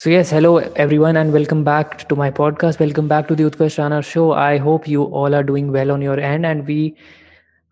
So, 0.00 0.10
yes, 0.10 0.30
hello 0.30 0.58
everyone, 0.82 1.16
and 1.16 1.32
welcome 1.32 1.64
back 1.64 2.08
to 2.08 2.14
my 2.14 2.30
podcast. 2.30 2.78
Welcome 2.78 3.08
back 3.08 3.26
to 3.26 3.34
the 3.34 3.42
Utkarsh 3.42 3.78
Rana 3.78 4.00
show. 4.00 4.30
I 4.30 4.56
hope 4.56 4.86
you 4.86 5.02
all 5.02 5.34
are 5.34 5.42
doing 5.42 5.72
well 5.72 5.90
on 5.90 6.00
your 6.00 6.20
end, 6.20 6.46
and 6.46 6.64
we 6.64 6.94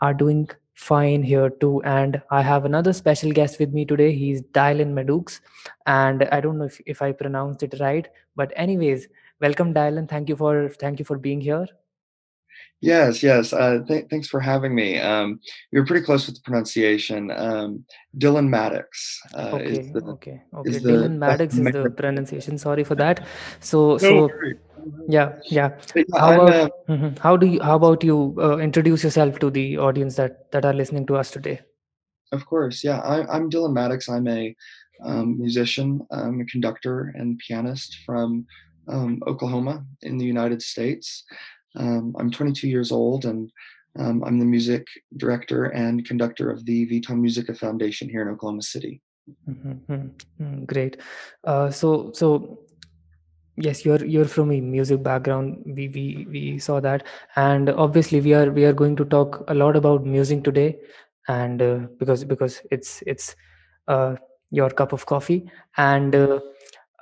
are 0.01 0.13
doing 0.13 0.49
fine 0.75 1.23
here 1.23 1.51
too. 1.51 1.81
And 1.85 2.21
I 2.33 2.43
have 2.43 2.65
another 2.65 2.93
special 2.93 3.31
guest 3.31 3.61
with 3.61 3.73
me 3.73 3.85
today. 3.85 4.13
He's 4.13 4.43
Dylan 4.59 4.93
Medux, 4.99 5.39
and 5.87 6.25
I 6.33 6.41
don't 6.41 6.59
know 6.59 6.65
if, 6.65 6.81
if 6.85 7.01
I 7.01 7.13
pronounced 7.13 7.63
it 7.63 7.79
right, 7.79 8.09
but 8.35 8.53
anyways, 8.57 9.07
welcome 9.41 9.73
Dylan. 9.73 10.09
Thank 10.09 10.29
you 10.29 10.35
for 10.35 10.69
thank 10.69 10.99
you 10.99 11.05
for 11.05 11.19
being 11.19 11.41
here. 11.41 11.69
Yes, 12.81 13.23
yes. 13.23 13.53
Uh, 13.53 13.81
th- 13.89 14.07
thanks 14.11 14.29
for 14.29 14.39
having 14.39 14.75
me. 14.75 14.99
Um, 14.99 15.41
you're 15.73 15.87
pretty 15.87 16.05
close 16.05 16.27
with 16.27 16.37
the 16.37 16.43
pronunciation. 16.43 17.31
Um, 17.31 17.85
Dylan 18.19 18.49
Madoux 18.49 18.85
uh, 19.35 19.57
is 19.57 19.79
Okay, 19.79 19.93
the 19.93 20.05
okay, 20.05 20.43
okay. 20.55 20.71
is 20.71 20.83
Dylan 20.83 21.19
best 21.19 21.41
Madoux 21.41 21.67
is 21.67 21.73
the 21.73 21.91
pronunciation. 21.91 22.59
Sorry 22.59 22.85
for 22.85 22.95
that. 22.97 23.27
So, 23.61 23.93
No 23.93 23.99
so 23.99 24.31
yeah, 25.09 25.33
yeah. 25.47 25.71
How 26.15 26.29
I'm 26.29 26.41
about 26.41 26.55
uh, 26.55 26.69
mhm. 26.89 27.19
how 27.19 27.37
do 27.37 27.47
you 27.47 27.61
how 27.63 27.77
about 27.77 28.05
you 28.05 28.37
uh, 28.39 28.59
introduce 28.59 29.03
yourself 29.05 29.39
to 29.41 29.51
the 29.51 29.79
audience 29.79 30.17
that 30.17 30.53
that 30.53 30.65
are 30.65 30.75
listening 30.75 31.07
to 31.07 31.17
us 31.17 31.31
today? 31.31 31.61
of 32.33 32.45
course, 32.45 32.83
yeah. 32.85 33.01
I, 33.01 33.27
I'm 33.35 33.51
Dylan 33.51 33.73
Madoux. 33.73 34.09
I'm 34.09 34.29
a 34.29 34.55
um, 35.05 35.39
musician, 35.39 36.07
um, 36.11 36.41
a 36.41 36.45
conductor, 36.45 37.13
and 37.15 37.39
pianist 37.39 37.99
from 38.05 38.47
um, 38.89 39.23
Oklahoma 39.27 39.85
in 40.03 40.19
the 40.19 40.25
United 40.25 40.63
States. 40.63 41.25
Um, 41.77 42.15
I'm 42.19 42.31
22 42.31 42.69
years 42.69 42.93
old, 42.93 43.25
and 43.25 43.51
um, 43.99 44.23
I'm 44.25 44.39
the 44.39 44.45
music 44.45 44.87
director 45.17 45.65
and 45.65 46.05
conductor 46.07 46.51
of 46.51 46.65
the 46.65 46.87
Vitam 46.87 47.21
Musica 47.21 47.55
Foundation 47.55 48.09
here 48.09 48.23
in 48.23 48.29
Oklahoma 48.29 48.63
City. 48.63 49.01
Mhm, 49.49 49.81
mhm, 49.89 50.11
mhm, 50.41 50.67
Great. 50.67 51.01
Uh, 51.45 51.71
so 51.71 52.13
so 52.13 52.61
yes, 53.57 53.85
you're 53.85 54.05
you're 54.05 54.27
from 54.27 54.53
a 54.53 54.61
music 54.61 55.03
background. 55.03 55.63
We 55.65 55.89
we 55.89 56.27
we 56.31 56.59
saw 56.59 56.81
that, 56.81 57.07
and 57.37 57.71
obviously 57.71 58.21
we 58.21 58.35
are 58.35 58.51
we 58.51 58.65
are 58.65 58.73
going 58.73 58.97
to 58.97 59.05
talk 59.05 59.45
a 59.49 59.55
lot 59.55 59.77
about 59.77 60.05
music 60.05 60.45
today, 60.45 60.79
and 61.29 61.63
uh, 61.63 61.79
because 61.99 62.25
because 62.25 62.63
it's 62.71 63.03
it's 63.07 63.35
uh, 63.89 64.17
your 64.51 64.71
cup 64.71 64.93
of 64.93 65.07
coffee, 65.07 65.51
and 65.77 66.15
uh, 66.15 66.41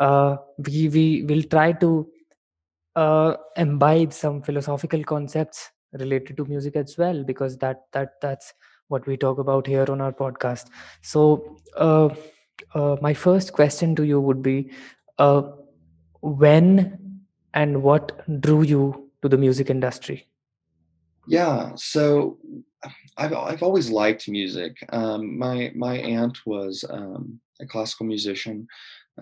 uh, 0.00 0.36
we 0.66 0.88
we 0.88 1.22
will 1.24 1.42
try 1.42 1.72
to 1.72 2.08
uh, 2.96 3.34
imbibe 3.56 4.12
some 4.12 4.42
philosophical 4.42 5.02
concepts 5.04 5.70
related 5.92 6.36
to 6.36 6.44
music 6.44 6.76
as 6.76 6.96
well 6.98 7.22
because 7.24 7.56
that 7.58 7.82
that 7.92 8.20
that's 8.20 8.54
what 8.88 9.06
we 9.06 9.16
talk 9.16 9.38
about 9.38 9.66
here 9.66 9.86
on 9.88 10.00
our 10.00 10.12
podcast 10.12 10.66
so 11.02 11.58
uh, 11.76 12.08
uh, 12.74 12.96
my 13.00 13.14
first 13.14 13.52
question 13.52 13.94
to 13.94 14.04
you 14.04 14.20
would 14.20 14.42
be 14.42 14.70
uh, 15.18 15.42
when 16.20 17.24
and 17.54 17.82
what 17.82 18.12
drew 18.40 18.62
you 18.62 19.10
to 19.22 19.28
the 19.28 19.38
music 19.38 19.70
industry 19.70 20.26
Yeah, 21.26 21.72
so 21.76 22.38
I've 23.16 23.32
I've 23.32 23.62
always 23.62 23.90
liked 23.90 24.28
music. 24.28 24.76
Um, 24.92 25.38
my 25.38 25.72
my 25.74 25.96
aunt 25.96 26.38
was 26.44 26.84
um, 26.88 27.40
a 27.60 27.66
classical 27.66 28.06
musician. 28.06 28.68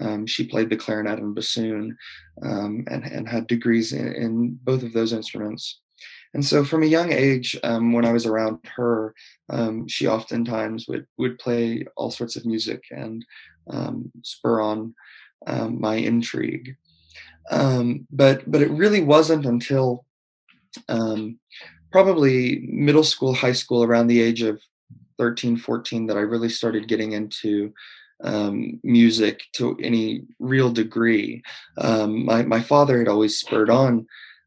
Um, 0.00 0.26
she 0.26 0.46
played 0.46 0.70
the 0.70 0.76
clarinet 0.76 1.18
and 1.18 1.34
bassoon, 1.34 1.96
um, 2.42 2.84
and 2.88 3.04
and 3.04 3.28
had 3.28 3.46
degrees 3.46 3.92
in, 3.92 4.14
in 4.14 4.58
both 4.62 4.82
of 4.82 4.92
those 4.92 5.12
instruments. 5.12 5.80
And 6.34 6.44
so, 6.44 6.64
from 6.64 6.82
a 6.82 6.86
young 6.86 7.12
age, 7.12 7.58
um, 7.62 7.92
when 7.92 8.06
I 8.06 8.12
was 8.12 8.24
around 8.24 8.58
her, 8.76 9.14
um, 9.50 9.86
she 9.86 10.06
oftentimes 10.06 10.88
would 10.88 11.06
would 11.18 11.38
play 11.38 11.84
all 11.96 12.10
sorts 12.10 12.36
of 12.36 12.46
music 12.46 12.82
and 12.90 13.24
um, 13.68 14.10
spur 14.22 14.60
on 14.60 14.94
um, 15.46 15.80
my 15.80 15.96
intrigue. 15.96 16.76
But 17.50 18.50
but 18.50 18.62
it 18.62 18.70
really 18.70 19.02
wasn't 19.02 19.44
until 19.44 20.06
probably 21.92 22.66
middle 22.66 23.04
school, 23.04 23.34
high 23.34 23.52
school, 23.52 23.84
around 23.84 24.06
the 24.06 24.20
age 24.20 24.42
of 24.42 24.60
13, 25.18 25.56
14, 25.56 26.06
that 26.06 26.16
I 26.16 26.20
really 26.20 26.48
started 26.48 26.88
getting 26.88 27.12
into 27.12 27.72
um, 28.22 28.80
music 28.82 29.42
to 29.54 29.76
any 29.82 30.22
real 30.38 30.70
degree. 30.70 31.42
Um, 31.78 32.24
my, 32.24 32.42
my 32.42 32.60
father 32.60 32.98
had 32.98 33.08
always 33.08 33.38
spurred 33.38 33.70
on 33.70 34.06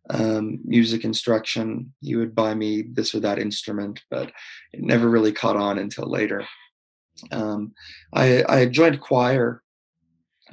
um, 0.09 0.59
music 0.63 1.03
instruction. 1.03 1.93
He 2.01 2.15
would 2.15 2.35
buy 2.35 2.53
me 2.53 2.83
this 2.83 3.13
or 3.15 3.19
that 3.21 3.39
instrument, 3.39 4.03
but 4.09 4.31
it 4.73 4.81
never 4.81 5.09
really 5.09 5.31
caught 5.31 5.57
on 5.57 5.79
until 5.79 6.09
later. 6.09 6.45
Um, 7.31 7.73
I, 8.13 8.43
I 8.47 8.65
joined 8.65 9.01
choir 9.01 9.61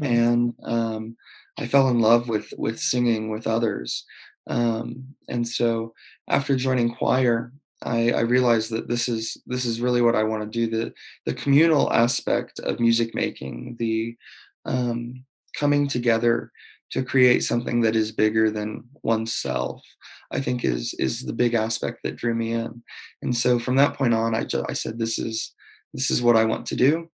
Mhm. 0.01 0.07
and 0.07 0.55
um, 0.63 1.17
I 1.59 1.67
fell 1.67 1.89
in 1.89 2.01
love 2.01 2.29
with 2.29 2.53
with 2.57 2.79
singing 2.81 3.31
with 3.31 3.47
others. 3.47 4.07
Um, 4.47 5.15
and 5.29 5.47
so 5.47 5.93
after 6.29 6.57
joining 6.57 6.95
choir, 6.95 7.53
I, 7.83 8.13
I 8.13 8.21
realized 8.21 8.71
that 8.71 8.89
this 8.89 9.09
is 9.09 9.37
this 9.47 9.65
is 9.65 9.81
really 9.81 10.03
what 10.03 10.15
I 10.15 10.23
want 10.23 10.43
to 10.43 10.67
do. 10.67 10.71
The 10.71 10.93
the 11.27 11.35
communal 11.35 11.93
aspect 11.93 12.59
of 12.61 12.81
music 12.81 13.15
making, 13.15 13.77
the 13.79 14.17
um, 14.65 15.25
coming 15.57 15.89
together 15.89 16.53
to 16.93 17.03
create 17.03 17.43
something 17.43 17.81
that 17.81 17.97
is 17.97 18.13
bigger 18.13 18.51
than 18.51 18.85
oneself, 19.03 19.83
I 20.31 20.41
think 20.41 20.65
is 20.65 20.95
is 20.99 21.23
the 21.23 21.33
big 21.33 21.55
aspect 21.55 22.01
that 22.05 22.17
drew 22.17 22.35
me 22.35 22.53
in. 22.53 22.83
And 23.23 23.37
so 23.37 23.59
from 23.59 23.77
that 23.77 23.95
point 23.95 24.15
on, 24.15 24.35
I 24.35 24.45
just 24.45 24.65
I 24.69 24.75
said 24.75 24.99
this 24.99 25.19
is 25.19 25.55
this 25.95 26.11
is 26.11 26.23
what 26.23 26.37
I 26.37 26.45
want 26.45 26.67
to 26.67 26.77
do 26.77 27.09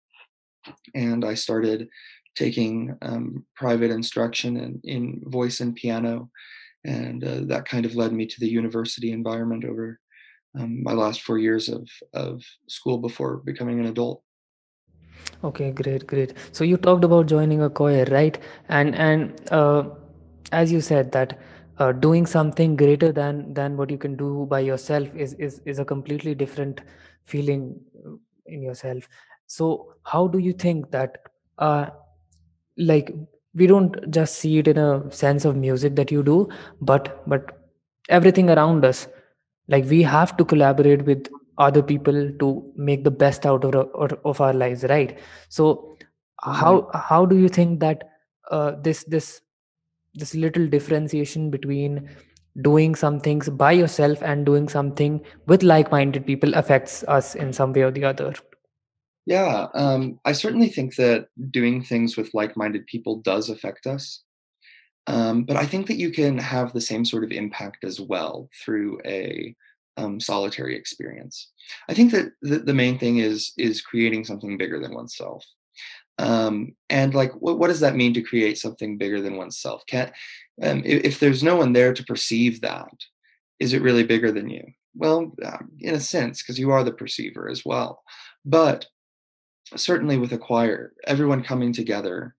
and 0.95 1.23
I 1.25 1.33
started 1.33 1.89
taking 2.35 2.95
um, 3.01 3.45
private 3.55 3.91
instruction 3.91 4.57
in, 4.57 4.81
in 4.83 5.21
voice 5.25 5.59
and 5.59 5.75
piano, 5.75 6.29
and 6.85 7.23
uh, 7.23 7.41
that 7.45 7.65
kind 7.65 7.85
of 7.85 7.95
led 7.95 8.13
me 8.13 8.25
to 8.25 8.39
the 8.39 8.49
university 8.49 9.11
environment 9.11 9.65
over 9.65 9.99
um, 10.57 10.83
my 10.83 10.93
last 10.93 11.21
four 11.21 11.37
years 11.37 11.69
of 11.69 11.87
of 12.13 12.43
school 12.67 12.97
before 12.99 13.37
becoming 13.37 13.79
an 13.79 13.85
adult. 13.87 14.23
okay 15.43 15.71
great 15.71 16.07
great. 16.07 16.33
So 16.51 16.63
you 16.63 16.77
talked 16.77 17.03
about 17.03 17.27
joining 17.27 17.61
a 17.61 17.69
choir 17.69 18.05
right? 18.05 18.37
And 18.69 18.95
and 18.95 19.51
uh, 19.51 19.83
as 20.51 20.71
you 20.71 20.81
said 20.81 21.11
that 21.11 21.39
uh, 21.79 21.91
doing 21.91 22.25
something 22.25 22.75
greater 22.75 23.11
than 23.11 23.53
than 23.53 23.77
what 23.77 23.89
you 23.91 23.97
can 23.97 24.15
do 24.15 24.45
by 24.49 24.59
yourself 24.59 25.07
is 25.15 25.33
is 25.33 25.61
is 25.65 25.79
a 25.79 25.85
completely 25.85 26.35
different 26.35 26.81
feeling 27.25 27.79
uh, 28.05 28.15
in 28.47 28.61
yourself. 28.61 29.07
So 29.47 29.93
how 30.03 30.27
do 30.27 30.39
you 30.39 30.53
think 30.53 30.91
that 30.91 31.17
uh, 31.57 31.87
like 32.77 33.13
we 33.53 33.67
don't 33.67 33.95
just 34.11 34.35
see 34.39 34.59
it 34.59 34.67
in 34.67 34.77
a 34.77 35.11
sense 35.11 35.45
of 35.45 35.55
music 35.55 35.95
that 35.95 36.11
you 36.11 36.21
do 36.23 36.47
but 36.81 37.23
but 37.27 37.57
everything 38.09 38.49
around 38.49 38.85
us 38.85 39.07
like 39.67 39.85
we 39.85 40.01
have 40.01 40.35
to 40.37 40.45
collaborate 40.45 41.05
with 41.05 41.27
other 41.57 41.81
people 41.81 42.31
to 42.39 42.71
make 42.75 43.03
the 43.03 43.11
best 43.11 43.45
out 43.45 43.63
of 43.65 43.75
our, 43.75 44.09
of 44.23 44.41
our 44.41 44.53
lives 44.53 44.83
right? 44.83 45.19
So 45.49 45.97
how 46.41 46.89
how 46.93 47.25
do 47.25 47.37
you 47.37 47.49
think 47.49 47.79
that 47.79 48.03
uh, 48.51 48.73
this 48.81 49.03
this 49.05 49.41
this 50.13 50.33
little 50.33 50.67
differentiation 50.67 51.49
between 51.49 52.09
doing 52.61 52.95
some 52.95 53.19
things 53.19 53.49
by 53.49 53.71
yourself 53.71 54.21
and 54.23 54.45
doing 54.45 54.67
something 54.67 55.23
with 55.45 55.61
like-minded 55.61 56.25
people 56.25 56.53
affects 56.55 57.03
us 57.07 57.35
in 57.35 57.53
some 57.53 57.73
way 57.73 57.81
or 57.81 57.91
the 57.91 58.03
other? 58.03 58.33
Yeah, 59.25 59.67
um, 59.73 60.19
I 60.25 60.31
certainly 60.31 60.69
think 60.69 60.95
that 60.95 61.27
doing 61.51 61.83
things 61.83 62.15
with 62.17 62.33
like-minded 62.33 62.87
people 62.87 63.17
does 63.17 63.49
affect 63.49 63.85
us. 63.85 64.23
Um, 65.07 65.43
but 65.43 65.55
I 65.55 65.65
think 65.65 65.87
that 65.87 65.97
you 65.97 66.11
can 66.11 66.37
have 66.37 66.73
the 66.73 66.81
same 66.81 67.05
sort 67.05 67.23
of 67.23 67.31
impact 67.31 67.83
as 67.83 67.99
well 67.99 68.49
through 68.63 68.99
a 69.05 69.55
um, 69.95 70.19
solitary 70.19 70.75
experience. 70.75 71.49
I 71.89 71.93
think 71.93 72.11
that 72.11 72.33
the, 72.41 72.59
the 72.59 72.73
main 72.73 72.99
thing 72.99 73.17
is 73.17 73.53
is 73.57 73.81
creating 73.81 74.25
something 74.25 74.57
bigger 74.57 74.79
than 74.79 74.93
oneself. 74.93 75.45
Um, 76.19 76.75
and 76.89 77.13
like, 77.13 77.31
what, 77.33 77.59
what 77.59 77.67
does 77.67 77.79
that 77.81 77.95
mean 77.95 78.13
to 78.15 78.21
create 78.21 78.57
something 78.57 78.97
bigger 78.97 79.21
than 79.21 79.37
oneself? 79.37 79.83
Can't 79.87 80.11
um, 80.61 80.81
if, 80.85 81.03
if 81.03 81.19
there's 81.19 81.43
no 81.43 81.55
one 81.55 81.73
there 81.73 81.93
to 81.93 82.03
perceive 82.03 82.61
that, 82.61 82.91
is 83.59 83.73
it 83.73 83.81
really 83.81 84.03
bigger 84.03 84.31
than 84.31 84.49
you? 84.49 84.63
Well, 84.95 85.33
uh, 85.43 85.59
in 85.79 85.95
a 85.95 85.99
sense, 85.99 86.41
because 86.41 86.59
you 86.59 86.71
are 86.71 86.83
the 86.83 86.91
perceiver 86.91 87.49
as 87.49 87.63
well. 87.63 88.03
But 88.43 88.87
certainly 89.75 90.17
with 90.17 90.33
a 90.33 90.37
choir, 90.37 90.93
everyone 91.05 91.43
coming 91.43 91.73
together. 91.73 92.35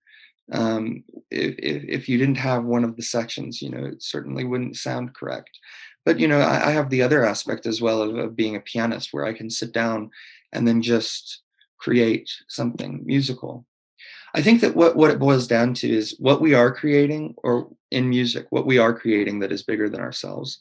Um, 0.50 1.04
if, 1.30 1.54
if 1.58 2.08
you 2.08 2.16
didn't 2.18 2.38
have 2.38 2.64
one 2.64 2.84
of 2.84 2.96
the 2.96 3.02
sections, 3.02 3.60
you 3.60 3.70
know, 3.70 3.84
it 3.84 4.02
certainly 4.02 4.44
wouldn't 4.44 4.76
sound 4.76 5.14
correct. 5.14 5.58
But 6.06 6.18
you 6.18 6.28
know, 6.28 6.40
I, 6.40 6.68
I 6.68 6.70
have 6.70 6.90
the 6.90 7.02
other 7.02 7.24
aspect 7.24 7.66
as 7.66 7.82
well 7.82 8.02
of, 8.02 8.16
of 8.16 8.36
being 8.36 8.56
a 8.56 8.60
pianist, 8.60 9.10
where 9.12 9.26
I 9.26 9.34
can 9.34 9.50
sit 9.50 9.72
down 9.72 10.10
and 10.52 10.66
then 10.66 10.80
just 10.80 11.42
create 11.78 12.30
something 12.48 13.02
musical 13.04 13.66
I 14.34 14.42
think 14.42 14.60
that 14.60 14.76
what 14.76 14.96
what 14.96 15.10
it 15.10 15.18
boils 15.18 15.46
down 15.46 15.74
to 15.74 15.88
is 15.88 16.16
what 16.18 16.40
we 16.40 16.54
are 16.54 16.72
creating, 16.72 17.34
or 17.38 17.68
in 17.90 18.08
music, 18.08 18.46
what 18.50 18.66
we 18.66 18.78
are 18.78 18.98
creating 18.98 19.40
that 19.40 19.52
is 19.52 19.62
bigger 19.62 19.88
than 19.88 20.00
ourselves. 20.00 20.58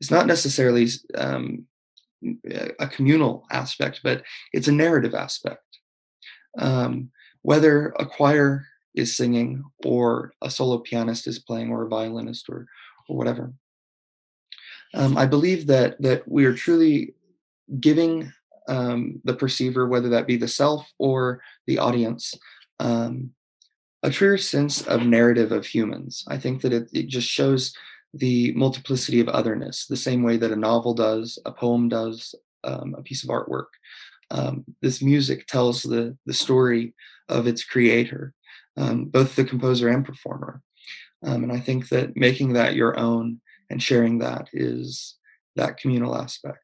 It's 0.00 0.10
not 0.10 0.26
necessarily 0.26 0.88
um, 1.14 1.66
a 2.78 2.88
communal 2.88 3.46
aspect, 3.50 4.00
but 4.02 4.22
it's 4.52 4.68
a 4.68 4.72
narrative 4.72 5.14
aspect. 5.14 5.62
Um, 6.58 7.10
whether 7.42 7.94
a 7.98 8.06
choir 8.06 8.66
is 8.94 9.16
singing 9.16 9.64
or 9.84 10.32
a 10.42 10.50
solo 10.50 10.78
pianist 10.78 11.26
is 11.26 11.38
playing 11.38 11.70
or 11.70 11.84
a 11.84 11.88
violinist 11.88 12.48
or 12.48 12.66
or 13.08 13.16
whatever. 13.16 13.52
Um, 14.94 15.16
I 15.16 15.26
believe 15.26 15.66
that 15.66 16.00
that 16.00 16.26
we 16.28 16.44
are 16.44 16.54
truly 16.54 17.14
giving 17.80 18.32
um, 18.68 19.20
the 19.24 19.34
perceiver, 19.34 19.86
whether 19.88 20.08
that 20.10 20.26
be 20.26 20.36
the 20.36 20.48
self 20.48 20.90
or 20.98 21.42
the 21.66 21.78
audience, 21.78 22.34
um, 22.80 23.30
a 24.02 24.10
truer 24.10 24.38
sense 24.38 24.86
of 24.86 25.02
narrative 25.02 25.52
of 25.52 25.66
humans. 25.66 26.24
I 26.28 26.38
think 26.38 26.62
that 26.62 26.72
it, 26.72 26.88
it 26.92 27.08
just 27.08 27.28
shows 27.28 27.74
the 28.12 28.52
multiplicity 28.52 29.20
of 29.20 29.28
otherness, 29.28 29.86
the 29.86 29.96
same 29.96 30.22
way 30.22 30.36
that 30.36 30.52
a 30.52 30.56
novel 30.56 30.94
does, 30.94 31.38
a 31.44 31.52
poem 31.52 31.88
does, 31.88 32.34
um, 32.62 32.94
a 32.96 33.02
piece 33.02 33.24
of 33.24 33.30
artwork. 33.30 33.66
Um, 34.30 34.64
this 34.80 35.02
music 35.02 35.46
tells 35.46 35.82
the 35.82 36.16
the 36.26 36.34
story 36.34 36.94
of 37.28 37.46
its 37.46 37.64
creator, 37.64 38.32
um, 38.76 39.06
both 39.06 39.36
the 39.36 39.44
composer 39.44 39.88
and 39.88 40.04
performer. 40.04 40.60
Um, 41.22 41.44
and 41.44 41.52
I 41.52 41.60
think 41.60 41.88
that 41.88 42.16
making 42.16 42.52
that 42.54 42.74
your 42.74 42.98
own 42.98 43.40
and 43.70 43.82
sharing 43.82 44.18
that 44.18 44.48
is 44.52 45.16
that 45.56 45.78
communal 45.78 46.16
aspect. 46.16 46.58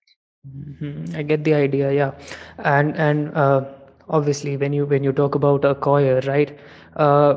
Mhm, 0.46 1.14
I 1.14 1.22
get 1.22 1.44
the 1.44 1.54
idea, 1.54 1.92
yeah. 1.92 2.12
And 2.58 2.96
and 2.96 3.34
uh, 3.36 3.64
obviously 4.08 4.56
when 4.56 4.72
you 4.72 4.86
when 4.86 5.04
you 5.04 5.12
talk 5.12 5.34
about 5.34 5.64
a 5.64 5.74
choir, 5.74 6.20
right? 6.26 6.58
Uh, 6.96 7.36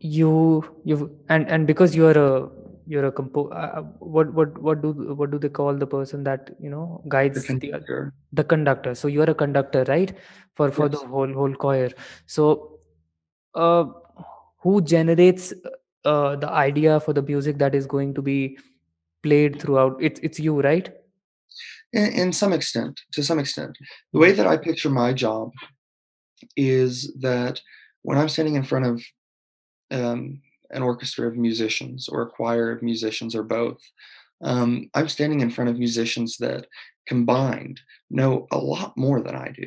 you 0.00 0.64
you 0.84 1.10
and 1.28 1.48
and 1.48 1.66
because 1.66 1.94
you're 1.94 2.18
a 2.18 2.48
you're 2.86 3.06
a 3.06 3.12
compo 3.12 3.48
uh, 3.48 3.80
uh, 3.80 3.82
what 4.16 4.32
what 4.34 4.56
what 4.58 4.82
do 4.82 4.92
what 5.14 5.30
do 5.30 5.38
they 5.38 5.48
call 5.48 5.74
the 5.74 5.86
person 5.86 6.24
that 6.24 6.50
you 6.60 6.70
know 6.70 7.02
guides 7.08 7.40
the 7.40 7.46
conductor, 7.46 8.12
the 8.32 8.44
conductor? 8.44 8.94
So 8.94 9.08
you're 9.08 9.30
a 9.30 9.34
conductor, 9.34 9.84
right? 9.88 10.16
For 10.54 10.70
for 10.70 10.88
the 10.88 10.98
whole 10.98 11.32
whole 11.32 11.54
choir. 11.54 11.90
So 12.26 12.73
uh, 13.54 13.84
who 14.58 14.80
generates 14.82 15.52
uh, 16.04 16.36
the 16.36 16.50
idea 16.50 17.00
for 17.00 17.12
the 17.12 17.22
music 17.22 17.58
that 17.58 17.74
is 17.74 17.86
going 17.86 18.14
to 18.14 18.22
be 18.22 18.58
played 19.22 19.60
throughout? 19.60 19.96
It's 20.00 20.20
it's 20.20 20.40
you, 20.40 20.60
right? 20.60 20.90
In, 21.92 22.06
in 22.12 22.32
some 22.32 22.52
extent, 22.52 23.00
to 23.12 23.22
some 23.22 23.38
extent, 23.38 23.76
the 24.12 24.18
way 24.18 24.32
Mm, 24.32 24.36
that 24.36 24.46
I 24.46 24.56
picture 24.56 24.90
my 24.90 25.12
job 25.12 25.52
is 26.56 27.12
that 27.20 27.60
when 28.02 28.18
I'm 28.18 28.28
standing 28.28 28.56
in 28.56 28.64
front 28.64 28.86
of 28.86 29.02
um, 29.90 30.42
an 30.70 30.82
orchestra 30.82 31.28
of 31.28 31.36
musicians 31.36 32.08
or 32.08 32.22
a 32.22 32.30
choir 32.30 32.70
of 32.72 32.82
musicians 32.82 33.34
or 33.34 33.42
both, 33.42 33.80
um, 34.42 34.90
I'm 34.94 35.08
standing 35.08 35.40
in 35.40 35.50
front 35.50 35.70
of 35.70 35.78
musicians 35.78 36.36
that 36.38 36.66
combined 37.06 37.80
know 38.10 38.46
a 38.50 38.58
lot 38.58 38.96
more 38.96 39.20
than 39.20 39.36
I 39.36 39.50
do. 39.50 39.66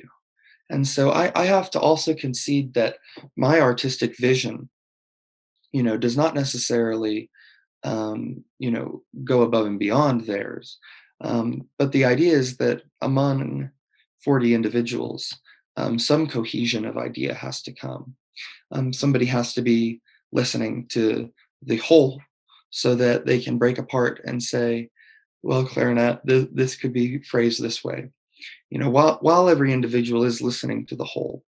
And 0.69 0.88
so 0.88 1.12
I, 1.12 1.31
I 1.36 1.46
have 1.46 1.69
to 1.72 1.80
also 1.80 2.14
concede 2.14 2.74
that 2.74 2.98
my 3.36 3.60
artistic 3.60 4.18
vision, 4.18 4.69
you 5.72 5.84
know, 5.84 5.98
does 5.98 6.18
not 6.18 6.36
necessarily, 6.36 7.30
um, 7.84 8.44
you 8.60 8.72
know, 8.72 9.04
go 9.24 9.42
above 9.44 9.66
and 9.66 9.80
beyond 9.80 10.22
theirs. 10.22 10.78
Um, 11.22 11.68
but 11.80 11.92
the 11.92 12.06
idea 12.06 12.34
is 12.34 12.58
that 12.58 12.84
among 13.02 13.69
40 14.24 14.54
individuals, 14.54 15.34
um, 15.78 15.98
some 15.98 16.28
cohesion 16.28 16.86
of 16.86 16.98
idea 16.98 17.34
has 17.34 17.62
to 17.63 17.72
come 17.72 18.16
um, 18.72 18.94
somebody 18.94 19.25
has 19.25 19.54
to 19.54 19.62
be 19.62 20.02
listening 20.31 20.88
to 20.90 21.31
the 21.62 21.78
whole 21.78 22.22
so 22.70 22.96
that 22.96 23.25
they 23.25 23.40
can 23.40 23.58
break 23.58 23.78
apart 23.78 24.22
and 24.25 24.42
say, 24.42 24.90
well, 25.44 25.66
clarinet, 25.66 26.20
th- 26.28 26.50
this 26.52 26.75
could 26.75 26.94
be 26.94 27.22
phrased 27.24 27.62
this 27.62 27.84
way. 27.84 28.10
You 28.69 28.80
know, 28.80 28.90
while, 28.90 29.18
while 29.22 29.50
every 29.50 29.72
individual 29.72 30.24
is 30.24 30.42
listening 30.42 30.86
to 30.88 30.96
the 30.96 31.06
whole, 31.06 31.44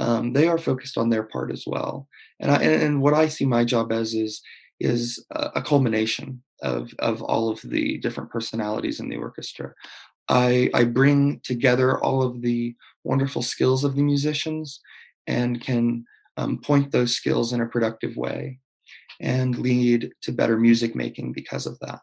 um, 0.00 0.32
they 0.32 0.48
are 0.48 0.58
focused 0.58 0.98
on 0.98 1.10
their 1.10 1.22
part 1.22 1.52
as 1.52 1.64
well. 1.66 2.08
And, 2.40 2.50
I, 2.50 2.56
and, 2.56 2.82
and 2.82 3.02
what 3.02 3.14
I 3.14 3.28
see 3.28 3.44
my 3.44 3.64
job 3.64 3.92
as 3.92 4.14
is, 4.14 4.42
is 4.80 5.24
a, 5.30 5.62
culmination 5.62 6.42
of, 6.62 6.92
of 6.98 7.22
all 7.22 7.48
of 7.48 7.60
the 7.62 7.98
different 7.98 8.30
personalities 8.30 8.98
in 8.98 9.08
the 9.08 9.16
orchestra. 9.16 9.72
I, 10.28 10.70
I 10.74 10.84
bring 10.84 11.40
together 11.44 11.98
all 12.00 12.22
of 12.22 12.40
the 12.40 12.74
wonderful 13.04 13.42
skills 13.42 13.84
of 13.84 13.94
the 13.94 14.02
musicians 14.02 14.80
and 15.26 15.60
can 15.60 16.04
um, 16.36 16.58
point 16.58 16.90
those 16.90 17.14
skills 17.14 17.52
in 17.52 17.60
a 17.60 17.66
productive 17.66 18.16
way 18.16 18.58
and 19.20 19.58
lead 19.58 20.10
to 20.22 20.32
better 20.32 20.58
music 20.58 20.94
making 20.96 21.32
because 21.32 21.66
of 21.66 21.78
that. 21.80 22.00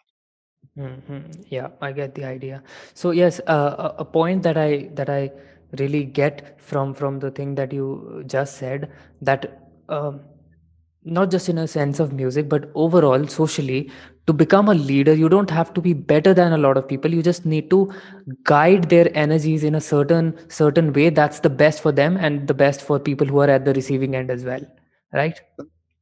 Mhm. 0.78 1.46
Yeah, 1.50 1.70
I 1.82 1.92
get 1.92 2.16
the 2.16 2.24
idea. 2.26 2.64
So 2.94 3.12
yes, 3.12 3.40
uh, 3.48 3.76
a, 3.78 3.96
a 4.00 4.06
point 4.06 4.44
that 4.44 4.58
I 4.58 4.90
that 4.96 5.10
I 5.10 5.32
really 5.80 6.04
get 6.04 6.60
from 6.62 6.94
from 6.94 7.20
the 7.20 7.32
thing 7.32 7.56
that 7.56 7.72
you 7.74 8.24
just 8.28 8.58
said 8.58 8.92
that 9.22 9.70
um, 9.90 10.22
not 11.04 11.32
just 11.32 11.50
in 11.50 11.58
a 11.58 11.68
sense 11.68 12.00
of 12.00 12.14
music 12.14 12.50
but 12.50 12.70
overall 12.76 13.28
socially 13.28 13.90
to 14.28 14.34
become 14.34 14.70
a 14.70 14.74
leader 14.76 15.14
you 15.14 15.30
don't 15.30 15.50
have 15.50 15.74
to 15.74 15.82
be 15.82 15.94
better 15.94 16.34
than 16.34 16.54
a 16.54 16.58
lot 16.58 16.78
of 16.78 16.88
people 16.88 17.12
you 17.14 17.24
just 17.24 17.46
need 17.46 17.70
to 17.72 17.92
guide 18.44 18.90
their 18.90 19.10
energies 19.18 19.64
in 19.64 19.76
a 19.76 19.82
certain 19.82 20.34
certain 20.50 20.94
way 20.94 21.10
that's 21.10 21.40
the 21.42 21.50
best 21.50 21.82
for 21.82 21.92
them 21.92 22.18
and 22.18 22.48
the 22.48 22.54
best 22.54 22.82
for 22.82 23.00
people 23.00 23.28
who 23.28 23.40
are 23.40 23.50
at 23.50 23.66
the 23.66 23.74
receiving 23.74 24.16
end 24.16 24.30
as 24.32 24.46
well 24.46 24.62
right 25.14 25.42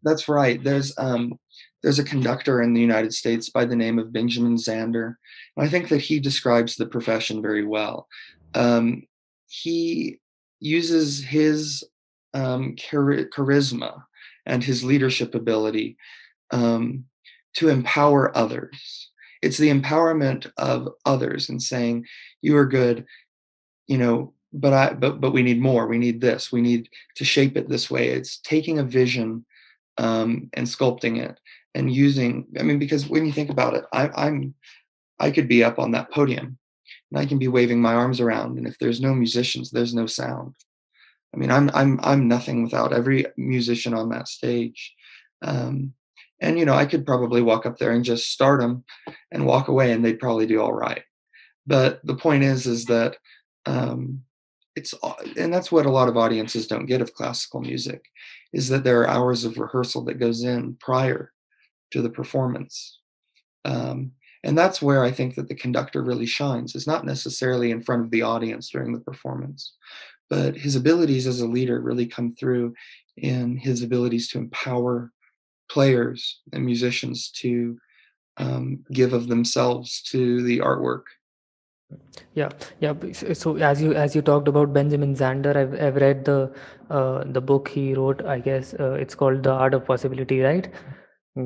That's 0.04 0.28
right. 0.30 0.64
There's 0.64 0.94
um, 0.98 1.40
there's 1.82 2.00
a 2.00 2.04
conductor 2.04 2.62
in 2.62 2.74
the 2.74 2.82
United 2.82 3.14
States 3.14 3.50
by 3.50 3.66
the 3.66 3.76
name 3.76 4.00
of 4.00 4.12
Benjamin 4.12 4.56
Zander, 4.56 5.16
and 5.56 5.66
I 5.66 5.70
think 5.70 5.90
that 5.90 6.02
he 6.02 6.20
describes 6.20 6.76
the 6.76 6.86
profession 6.86 7.42
very 7.42 7.66
well. 7.66 8.08
Um, 8.54 9.04
he 9.48 10.20
uses 10.60 11.24
his 11.24 11.84
um, 12.34 12.76
chari- 12.76 13.30
charisma 13.30 14.04
and 14.46 14.64
his 14.64 14.84
leadership 14.84 15.36
ability 15.36 15.98
um, 16.52 17.06
to 17.56 17.70
empower 17.70 18.36
others. 18.38 19.10
It's 19.42 19.58
the 19.58 19.70
empowerment 19.72 20.52
of 20.58 20.90
others 21.06 21.48
and 21.48 21.64
saying, 21.64 22.06
"You 22.42 22.58
are 22.58 22.66
good," 22.66 23.06
you 23.88 23.98
know, 23.98 24.34
but 24.52 24.74
I, 24.74 24.94
but 24.94 25.22
but 25.22 25.32
we 25.32 25.44
need 25.44 25.62
more. 25.62 25.88
We 25.88 25.98
need 25.98 26.20
this. 26.20 26.52
We 26.52 26.62
need 26.62 26.90
to 27.16 27.24
shape 27.24 27.56
it 27.56 27.70
this 27.70 27.90
way. 27.90 28.10
It's 28.10 28.38
taking 28.40 28.80
a 28.80 28.84
vision 28.84 29.46
um, 29.98 30.50
and 30.54 30.68
sculpting 30.68 31.20
it 31.20 31.40
and 31.76 31.94
using. 31.94 32.48
I 32.60 32.64
mean, 32.64 32.80
because 32.80 33.08
when 33.08 33.26
you 33.26 33.32
think 33.32 33.50
about 33.50 33.76
it, 33.76 33.86
I, 33.94 34.10
I'm 34.16 34.54
I 35.20 35.32
could 35.32 35.48
be 35.48 35.64
up 35.64 35.80
on 35.80 35.92
that 35.92 36.12
podium 36.12 36.58
and 37.12 37.20
I 37.20 37.26
can 37.26 37.38
be 37.38 37.48
waving 37.48 37.82
my 37.82 37.94
arms 37.94 38.20
around, 38.20 38.58
and 38.58 38.68
if 38.68 38.78
there's 38.80 39.02
no 39.02 39.14
musicians, 39.14 39.72
there's 39.72 39.94
no 39.94 40.06
sound. 40.06 40.56
I 41.34 41.38
mean, 41.38 41.52
I'm 41.52 41.70
I'm 41.74 42.00
I'm 42.02 42.28
nothing 42.28 42.64
without 42.64 42.94
every 42.94 43.26
musician 43.38 43.94
on 43.94 44.10
that 44.10 44.28
stage. 44.28 44.94
Um, 45.42 45.94
and 46.42 46.58
you 46.58 46.66
know, 46.66 46.74
I 46.74 46.86
could 46.86 47.06
probably 47.06 47.42
walk 47.42 47.66
up 47.66 47.78
there 47.78 47.92
and 47.92 48.04
just 48.04 48.32
start 48.32 48.62
them 48.62 48.84
and 49.32 49.46
walk 49.46 49.68
away, 49.68 49.92
and 49.92 50.04
they'd 50.04 50.20
probably 50.20 50.48
do 50.48 50.62
all 50.62 50.74
right. 50.74 51.04
But 51.68 52.00
the 52.04 52.16
point 52.16 52.44
is, 52.44 52.66
is 52.66 52.86
that 52.86 53.18
um, 53.66 54.24
it's 54.76 54.94
and 55.38 55.54
that's 55.54 55.72
what 55.72 55.86
a 55.86 55.92
lot 55.92 56.08
of 56.08 56.18
audiences 56.18 56.68
don't 56.68 56.86
get 56.86 57.02
of 57.02 57.14
classical 57.14 57.62
music, 57.62 58.06
is 58.54 58.70
that 58.70 58.84
there 58.84 59.02
are 59.02 59.08
hours 59.08 59.44
of 59.46 59.58
rehearsal 59.58 60.04
that 60.06 60.20
goes 60.20 60.44
in 60.44 60.78
prior 60.80 61.32
to 61.92 62.02
the 62.02 62.10
performance. 62.10 63.00
Um, 63.66 64.12
and 64.44 64.58
that's 64.58 64.82
where 64.82 65.04
I 65.04 65.12
think 65.12 65.36
that 65.36 65.50
the 65.50 65.56
conductor 65.56 66.02
really 66.02 66.26
shines. 66.26 66.76
Is 66.76 66.88
not 66.88 67.06
necessarily 67.06 67.72
in 67.72 67.82
front 67.82 68.04
of 68.04 68.12
the 68.12 68.22
audience 68.22 68.70
during 68.70 68.94
the 68.94 69.02
performance, 69.02 69.74
but 70.30 70.56
his 70.56 70.76
abilities 70.76 71.28
as 71.28 71.42
a 71.42 71.48
leader 71.48 71.82
really 71.82 72.06
come 72.06 72.32
through 72.32 72.74
in 73.18 73.58
his 73.58 73.84
abilities 73.84 74.30
to 74.30 74.38
empower 74.38 75.12
players 75.70 76.42
and 76.54 76.66
musicians 76.66 77.30
to 77.30 77.78
um, 78.38 78.86
give 78.92 79.14
of 79.14 79.28
themselves 79.28 80.02
to 80.04 80.42
the 80.44 80.60
artwork. 80.60 81.04
yeah 82.40 82.50
yeah 82.82 82.94
so 83.38 83.52
as 83.68 83.80
you 83.84 83.94
as 84.02 84.16
you 84.16 84.22
talked 84.26 84.50
about 84.50 84.74
benjamin 84.74 85.16
zander 85.22 85.54
i've, 85.62 85.72
I've 85.86 85.96
read 86.04 86.20
the 86.26 86.36
uh, 86.98 87.24
the 87.38 87.42
book 87.42 87.72
he 87.78 87.86
wrote 87.96 88.24
i 88.34 88.38
guess 88.48 88.76
uh, 88.76 88.92
it's 89.06 89.16
called 89.22 89.42
the 89.48 89.56
art 89.64 89.74
of 89.78 89.86
possibility 89.88 90.40
right 90.42 90.70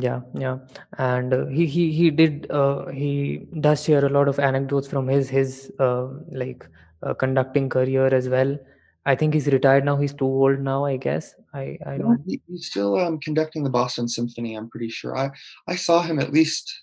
Yeah, 0.02 0.22
yeah, 0.34 0.60
and 0.98 1.34
uh, 1.34 1.46
he 1.48 1.66
he 1.66 1.92
he 1.92 2.10
did 2.10 2.50
uh, 2.50 2.88
he 2.88 3.46
does 3.60 3.84
share 3.84 4.06
a 4.06 4.10
lot 4.10 4.28
of 4.28 4.40
anecdotes 4.40 4.88
from 4.88 5.08
his 5.08 5.30
his 5.30 5.72
uh, 5.80 6.08
like 6.32 6.68
uh, 7.04 7.14
conducting 7.14 7.70
career 7.70 8.08
as 8.08 8.30
well. 8.30 8.58
I 9.06 9.16
think 9.16 9.34
he's 9.34 9.48
retired 9.48 9.84
now. 9.84 9.98
He's 9.98 10.14
too 10.14 10.26
old 10.26 10.60
now, 10.60 10.86
I 10.86 10.98
guess. 10.98 11.36
I 11.54 11.78
I 11.86 11.98
don't. 11.98 12.22
he, 12.26 12.42
he's 12.48 12.68
still 12.68 12.98
um, 12.98 13.20
conducting 13.20 13.64
the 13.64 13.70
Boston 13.70 14.08
Symphony. 14.08 14.56
I'm 14.56 14.70
pretty 14.70 14.90
sure. 14.90 15.18
I 15.18 15.32
I 15.68 15.76
saw 15.76 16.02
him 16.02 16.20
at 16.20 16.32
least. 16.32 16.74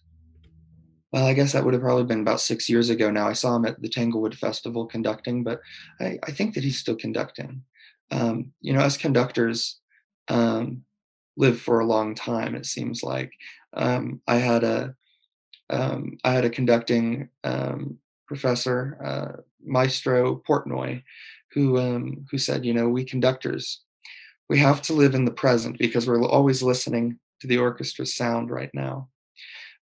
Well, 1.12 1.26
I 1.26 1.32
guess 1.32 1.52
that 1.52 1.64
would 1.64 1.74
have 1.74 1.82
probably 1.82 2.04
been 2.04 2.20
about 2.20 2.40
six 2.40 2.68
years 2.68 2.88
ago 2.90 3.10
now. 3.10 3.26
I 3.26 3.32
saw 3.32 3.56
him 3.56 3.64
at 3.64 3.80
the 3.82 3.88
Tanglewood 3.88 4.36
Festival 4.36 4.86
conducting, 4.86 5.42
but 5.42 5.60
I, 5.98 6.18
I 6.22 6.30
think 6.30 6.54
that 6.54 6.62
he's 6.62 6.78
still 6.78 6.94
conducting. 6.94 7.62
Um, 8.12 8.52
you 8.60 8.72
know, 8.72 8.80
as 8.80 8.96
conductors, 8.96 9.80
um, 10.28 10.84
live 11.36 11.60
for 11.60 11.80
a 11.80 11.86
long 11.86 12.14
time. 12.14 12.54
It 12.54 12.66
seems 12.66 13.02
like 13.02 13.32
um, 13.74 14.20
I 14.26 14.36
had 14.36 14.64
a 14.64 14.94
um, 15.70 16.18
I 16.24 16.32
had 16.32 16.44
a 16.44 16.50
conducting 16.50 17.28
um, 17.44 17.98
professor, 18.26 18.98
uh, 19.04 19.42
Maestro 19.64 20.42
Portnoy, 20.48 21.02
who 21.52 21.78
um, 21.78 22.26
who 22.30 22.38
said, 22.38 22.64
you 22.64 22.74
know, 22.74 22.88
we 22.88 23.04
conductors 23.04 23.82
we 24.50 24.58
have 24.58 24.82
to 24.82 24.92
live 24.92 25.14
in 25.14 25.24
the 25.24 25.30
present 25.30 25.78
because 25.78 26.08
we're 26.08 26.20
always 26.26 26.60
listening 26.60 27.16
to 27.38 27.46
the 27.46 27.56
orchestra's 27.56 28.16
sound 28.16 28.50
right 28.50 28.70
now. 28.74 29.08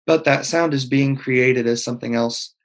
But 0.08 0.24
that 0.24 0.46
sound 0.46 0.74
is 0.74 0.86
being 0.86 1.18
created 1.18 1.68
as 1.68 1.84
something 1.84 2.16
else 2.16 2.56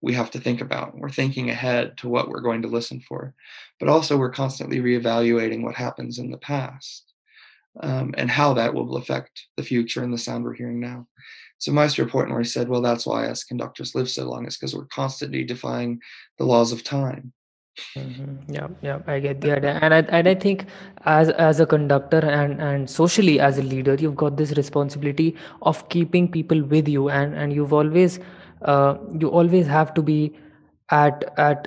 we 0.00 0.14
have 0.14 0.30
to 0.30 0.38
think 0.38 0.60
about. 0.60 0.96
We're 0.96 1.10
thinking 1.10 1.50
ahead 1.50 1.98
to 1.98 2.08
what 2.08 2.28
we're 2.28 2.40
going 2.40 2.62
to 2.62 2.68
listen 2.68 3.00
for, 3.00 3.34
but 3.80 3.88
also 3.88 4.16
we're 4.16 4.30
constantly 4.30 4.78
reevaluating 4.78 5.62
what 5.62 5.74
happens 5.74 6.20
in 6.20 6.30
the 6.30 6.38
past 6.38 7.13
um, 7.80 8.14
and 8.16 8.30
how 8.30 8.54
that 8.54 8.74
will 8.74 8.96
affect 8.96 9.46
the 9.56 9.62
future 9.62 10.02
and 10.02 10.12
the 10.12 10.18
sound 10.18 10.44
we're 10.44 10.54
hearing 10.54 10.80
now. 10.80 11.06
So 11.58 11.72
Meister 11.72 12.04
Portnoy 12.04 12.46
said, 12.46 12.68
well, 12.68 12.82
that's 12.82 13.06
why 13.06 13.26
us 13.26 13.44
conductors 13.44 13.94
live 13.94 14.10
so 14.10 14.28
long. 14.28 14.44
It's 14.44 14.56
because 14.56 14.74
we're 14.74 14.86
constantly 14.86 15.44
defying 15.44 16.00
the 16.38 16.44
laws 16.44 16.72
of 16.72 16.84
time. 16.84 17.32
Mm-hmm. 17.96 18.52
Yeah, 18.52 18.68
yeah, 18.82 18.98
I 19.06 19.18
get 19.18 19.40
the 19.40 19.56
idea, 19.56 19.80
and 19.82 19.92
I 19.92 19.98
and 19.98 20.28
I 20.28 20.34
think 20.36 20.66
as 21.06 21.30
as 21.30 21.58
a 21.58 21.66
conductor 21.66 22.18
and 22.18 22.62
and 22.62 22.88
socially 22.88 23.40
as 23.40 23.58
a 23.58 23.62
leader, 23.62 23.96
you've 23.96 24.14
got 24.14 24.36
this 24.36 24.52
responsibility 24.52 25.34
of 25.62 25.88
keeping 25.88 26.30
people 26.30 26.62
with 26.62 26.86
you, 26.86 27.08
and 27.08 27.34
and 27.34 27.52
you've 27.52 27.72
always, 27.72 28.20
uh, 28.62 28.96
you 29.18 29.28
always 29.28 29.66
have 29.66 29.92
to 29.94 30.02
be 30.02 30.36
at 30.90 31.24
at, 31.36 31.66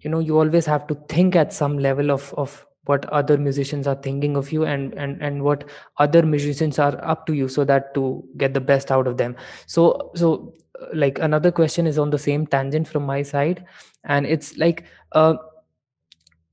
you 0.00 0.10
know, 0.10 0.18
you 0.18 0.36
always 0.36 0.66
have 0.66 0.88
to 0.88 0.96
think 1.08 1.36
at 1.36 1.52
some 1.52 1.78
level 1.78 2.10
of 2.10 2.34
of 2.36 2.66
what 2.88 3.04
other 3.06 3.36
musicians 3.36 3.86
are 3.86 3.96
thinking 4.06 4.36
of 4.36 4.50
you 4.50 4.64
and 4.64 4.94
and 4.94 5.22
and 5.22 5.42
what 5.42 5.64
other 5.98 6.22
musicians 6.34 6.78
are 6.78 6.94
up 7.14 7.26
to 7.26 7.34
you 7.40 7.48
so 7.48 7.64
that 7.64 7.92
to 7.94 8.24
get 8.36 8.54
the 8.54 8.60
best 8.60 8.90
out 8.90 9.06
of 9.06 9.18
them. 9.18 9.36
So 9.66 10.10
so 10.14 10.54
uh, 10.80 10.86
like 10.94 11.18
another 11.18 11.52
question 11.52 11.86
is 11.86 11.98
on 11.98 12.10
the 12.10 12.18
same 12.18 12.46
tangent 12.46 12.88
from 12.88 13.04
my 13.04 13.22
side. 13.22 13.64
And 14.04 14.26
it's 14.26 14.56
like 14.56 14.84
uh, 15.12 15.34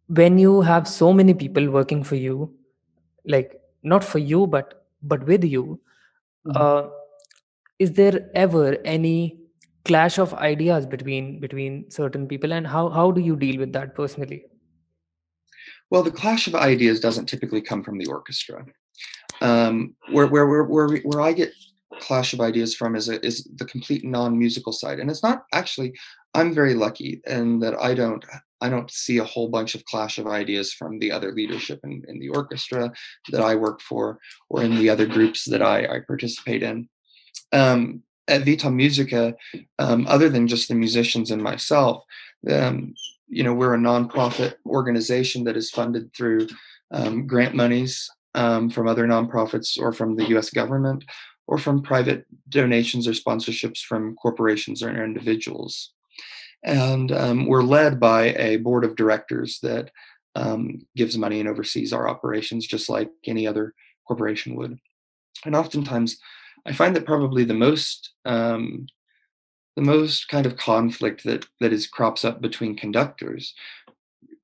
when 0.08 0.38
you 0.38 0.62
have 0.62 0.88
so 0.88 1.14
many 1.14 1.34
people 1.34 1.70
working 1.70 2.04
for 2.04 2.16
you 2.16 2.54
like 3.26 3.60
not 3.84 4.04
for 4.04 4.20
you 4.20 4.46
but 4.46 4.86
but 5.02 5.26
with 5.26 5.44
you 5.44 5.80
mm-hmm. 6.48 6.62
uh, 6.62 6.90
is 7.80 7.92
there 7.94 8.30
ever 8.36 8.78
any 8.86 9.38
clash 9.86 10.18
of 10.18 10.34
ideas 10.34 10.86
between 10.86 11.40
between 11.40 11.90
certain 11.90 12.28
people? 12.28 12.54
And 12.54 12.68
how 12.68 12.90
how 12.90 13.12
do 13.12 13.22
you 13.22 13.36
deal 13.36 13.60
with 13.60 13.74
that 13.74 13.96
personally 13.96 14.46
well, 15.90 16.04
the 16.04 16.12
clash 16.12 16.48
of 16.48 16.56
ideas 16.56 17.00
doesn't 17.00 17.28
typically 17.28 17.62
come 17.62 17.84
from 17.84 17.98
the 17.98 18.08
orchestra. 18.08 18.66
Um, 19.42 19.96
where, 20.12 20.28
where, 20.28 20.48
where, 20.48 20.64
where, 20.64 20.98
where 21.00 21.22
I 21.22 21.34
get 21.34 21.52
clash 22.00 22.34
of 22.34 22.42
ideas 22.42 22.76
from 22.76 22.96
is, 22.96 23.10
a, 23.10 23.24
is 23.26 23.48
the 23.56 23.66
complete 23.66 24.04
non-musical 24.04 24.74
side. 24.74 25.00
And 25.00 25.10
it's 25.10 25.24
not 25.24 25.46
actually, 25.54 25.94
I'm 26.34 26.54
very 26.54 26.74
lucky 26.74 27.22
in 27.28 27.60
that 27.60 27.76
I 27.82 27.94
don't, 27.94 28.24
I 28.62 28.70
don't 28.70 28.90
see 28.92 29.18
a 29.18 29.24
whole 29.24 29.50
bunch 29.50 29.76
of 29.76 29.86
clash 29.86 30.18
of 30.18 30.28
ideas 30.28 30.74
from 30.74 31.00
the 31.00 31.12
other 31.12 31.32
leadership 31.32 31.80
in, 31.84 32.04
in 32.08 32.20
the 32.20 32.30
orchestra 32.30 32.92
that 33.32 33.42
I 33.42 33.56
work 33.56 33.82
for 33.82 34.20
or 34.50 34.64
in 34.64 34.76
the 34.76 34.90
other 34.90 35.06
groups 35.06 35.46
that 35.46 35.62
I, 35.62 35.86
I 35.86 36.00
participate 36.00 36.64
in. 36.64 36.90
Um, 37.52 38.04
at 38.28 38.42
Vitam 38.42 38.74
Musica, 38.74 39.36
um, 39.78 40.08
other 40.08 40.30
than 40.30 40.48
just 40.48 40.68
the 40.68 40.74
musicians 40.74 41.30
and 41.30 41.44
myself, 41.44 42.04
um, 42.50 42.96
you 43.28 43.44
know, 43.44 43.54
we're 43.54 43.74
a 43.74 43.80
nonprofit 43.80 44.56
organization 44.66 45.44
that 45.46 45.58
is 45.58 45.70
funded 45.70 46.14
through 46.14 46.48
um, 46.92 47.28
grant 47.28 47.56
monies 47.56 48.10
um, 48.36 48.70
from 48.70 48.88
other 48.88 49.08
nonprofits 49.08 49.80
or 49.80 49.92
from 49.92 50.16
the 50.16 50.28
US 50.38 50.50
government 50.50 51.04
or 51.48 51.58
from 51.58 51.82
private 51.82 52.26
donations 52.50 53.08
or 53.08 53.12
sponsorships 53.12 53.80
from 53.80 54.16
corporations 54.16 54.82
or 54.84 55.04
individuals. 55.04 55.92
And 56.64 57.12
um, 57.12 57.48
we're 57.48 57.62
led 57.62 58.00
by 58.00 58.34
a 58.34 58.58
board 58.58 58.84
of 58.84 58.96
directors 58.96 59.60
that 59.62 59.92
um, 60.36 60.86
gives 60.96 61.18
money 61.18 61.40
and 61.40 61.48
oversees 61.48 61.94
our 61.94 62.10
operations 62.10 62.68
just 62.68 62.90
like 62.90 63.10
any 63.26 63.48
other 63.48 63.74
corporation 64.08 64.56
would. 64.56 64.78
And 65.46 65.56
oftentimes, 65.56 66.18
I 66.66 66.74
find 66.74 66.96
that 66.96 67.06
probably 67.06 67.44
the 67.44 67.54
most 67.54 68.14
um, 68.26 68.88
the 69.76 69.82
most 69.82 70.28
kind 70.30 70.46
of 70.46 70.58
conflict 70.58 71.24
that 71.26 71.46
that 71.60 71.74
is 71.74 71.88
crops 71.88 72.24
up 72.24 72.42
between 72.42 72.78
conductors 72.78 73.54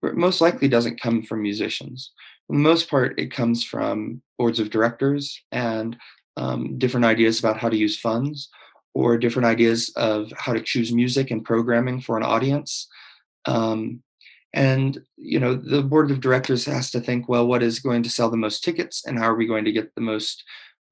most 0.01 0.41
likely 0.41 0.67
doesn't 0.67 1.01
come 1.01 1.23
from 1.23 1.41
musicians. 1.41 2.11
For 2.47 2.55
the 2.55 2.61
most 2.61 2.89
part, 2.89 3.19
it 3.19 3.31
comes 3.31 3.63
from 3.63 4.21
boards 4.37 4.59
of 4.59 4.69
directors 4.69 5.41
and 5.51 5.97
um, 6.37 6.77
different 6.77 7.05
ideas 7.05 7.39
about 7.39 7.57
how 7.57 7.69
to 7.69 7.77
use 7.77 7.99
funds 7.99 8.49
or 8.93 9.17
different 9.17 9.45
ideas 9.45 9.89
of 9.95 10.33
how 10.37 10.53
to 10.53 10.61
choose 10.61 10.91
music 10.91 11.31
and 11.31 11.45
programming 11.45 12.01
for 12.01 12.17
an 12.17 12.23
audience. 12.23 12.87
Um, 13.45 14.01
and 14.53 15.01
you 15.15 15.39
know, 15.39 15.55
the 15.55 15.81
board 15.81 16.11
of 16.11 16.19
directors 16.19 16.65
has 16.65 16.91
to 16.91 16.99
think, 16.99 17.29
well, 17.29 17.47
what 17.47 17.63
is 17.63 17.79
going 17.79 18.03
to 18.03 18.09
sell 18.09 18.29
the 18.29 18.37
most 18.37 18.63
tickets, 18.63 19.05
and 19.05 19.17
how 19.17 19.31
are 19.31 19.35
we 19.35 19.47
going 19.47 19.63
to 19.65 19.71
get 19.71 19.95
the 19.95 20.01
most 20.01 20.43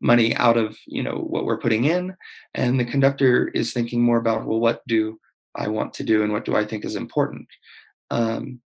money 0.01 0.35
out 0.35 0.57
of 0.57 0.77
you 0.87 1.03
know 1.03 1.15
what 1.15 1.45
we're 1.45 1.57
putting 1.59 1.85
in 1.85 2.15
and 2.53 2.79
the 2.79 2.85
conductor 2.85 3.49
is 3.49 3.73
thinking 3.73 4.01
more 4.01 4.17
about 4.17 4.45
well 4.45 4.59
what 4.59 4.81
do 4.87 5.19
i 5.55 5.67
want 5.67 5.93
to 5.93 6.03
do 6.03 6.23
and 6.23 6.31
what 6.31 6.45
do 6.45 6.55
i 6.55 6.65
think 6.65 6.85
is 6.85 6.95
important? 6.95 7.47
Um, 8.11 8.61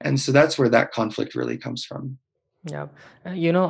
and 0.00 0.18
so 0.18 0.32
that's 0.32 0.58
where 0.58 0.68
that 0.68 0.92
conflict 0.92 1.34
really 1.34 1.58
comes 1.58 1.84
from. 1.84 2.18
Yeah. 2.64 2.88
Uh, 3.24 3.30
you 3.30 3.52
know 3.52 3.64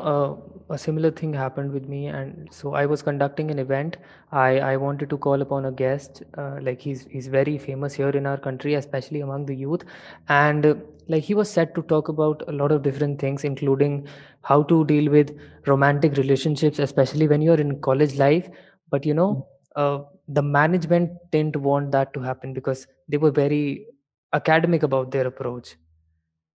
uh, 0.68 0.74
a 0.74 0.78
similar 0.78 1.10
thing 1.10 1.34
happened 1.34 1.72
with 1.72 1.86
me 1.88 2.06
and 2.06 2.48
so 2.50 2.72
i 2.74 2.86
was 2.86 3.02
conducting 3.02 3.50
an 3.50 3.58
event. 3.58 3.98
I 4.32 4.60
i 4.60 4.76
wanted 4.76 5.10
to 5.10 5.18
call 5.18 5.42
upon 5.42 5.66
a 5.66 5.72
guest 5.72 6.22
uh, 6.36 6.58
like 6.62 6.80
he's 6.80 7.06
he's 7.10 7.26
very 7.28 7.58
famous 7.58 7.94
here 7.94 8.08
in 8.10 8.26
our 8.26 8.38
country 8.38 8.74
especially 8.74 9.20
among 9.20 9.44
the 9.46 9.54
youth 9.54 9.84
and 10.28 10.80
like 11.08 11.24
he 11.24 11.34
was 11.34 11.50
set 11.50 11.74
to 11.74 11.82
talk 11.82 12.08
about 12.08 12.42
a 12.48 12.52
lot 12.52 12.70
of 12.70 12.82
different 12.82 13.20
things 13.20 13.44
including 13.44 14.06
how 14.42 14.62
to 14.62 14.84
deal 14.84 15.10
with 15.10 15.36
romantic 15.66 16.16
relationships 16.16 16.78
especially 16.78 17.26
when 17.26 17.42
you're 17.42 17.60
in 17.66 17.80
college 17.80 18.16
life 18.16 18.48
but 18.90 19.04
you 19.04 19.14
know 19.14 19.30
mm. 19.34 19.44
uh, 19.76 20.04
the 20.28 20.42
management 20.42 21.10
didn't 21.30 21.56
want 21.56 21.90
that 21.90 22.12
to 22.12 22.20
happen 22.20 22.52
because 22.52 22.86
they 23.08 23.16
were 23.16 23.30
very 23.30 23.86
academic 24.34 24.82
about 24.82 25.10
their 25.10 25.26
approach 25.26 25.76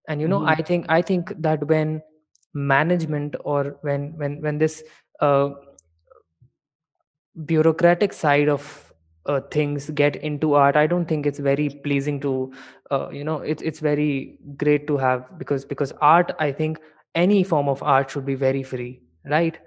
and 0.07 0.21
you 0.21 0.27
know 0.27 0.39
mm-hmm. 0.39 0.61
i 0.61 0.67
think 0.71 0.85
i 0.89 1.01
think 1.01 1.33
that 1.39 1.67
when 1.67 2.01
management 2.53 3.35
or 3.43 3.77
when 3.81 4.13
when 4.17 4.41
when 4.41 4.57
this 4.57 4.83
uh, 5.19 5.49
bureaucratic 7.45 8.13
side 8.13 8.47
of 8.47 8.92
uh, 9.25 9.41
things 9.51 9.89
get 9.91 10.15
into 10.17 10.53
art 10.53 10.75
i 10.75 10.85
don't 10.87 11.05
think 11.05 11.25
it's 11.25 11.39
very 11.39 11.69
pleasing 11.69 12.19
to 12.19 12.51
uh, 12.91 13.09
you 13.09 13.23
know 13.23 13.37
it's 13.37 13.61
it's 13.61 13.79
very 13.79 14.37
great 14.57 14.87
to 14.87 14.97
have 14.97 15.37
because 15.37 15.65
because 15.65 15.91
art 16.01 16.31
i 16.39 16.51
think 16.51 16.79
any 17.15 17.43
form 17.43 17.69
of 17.69 17.83
art 17.83 18.09
should 18.09 18.25
be 18.25 18.35
very 18.35 18.63
free 18.63 19.01
right 19.25 19.59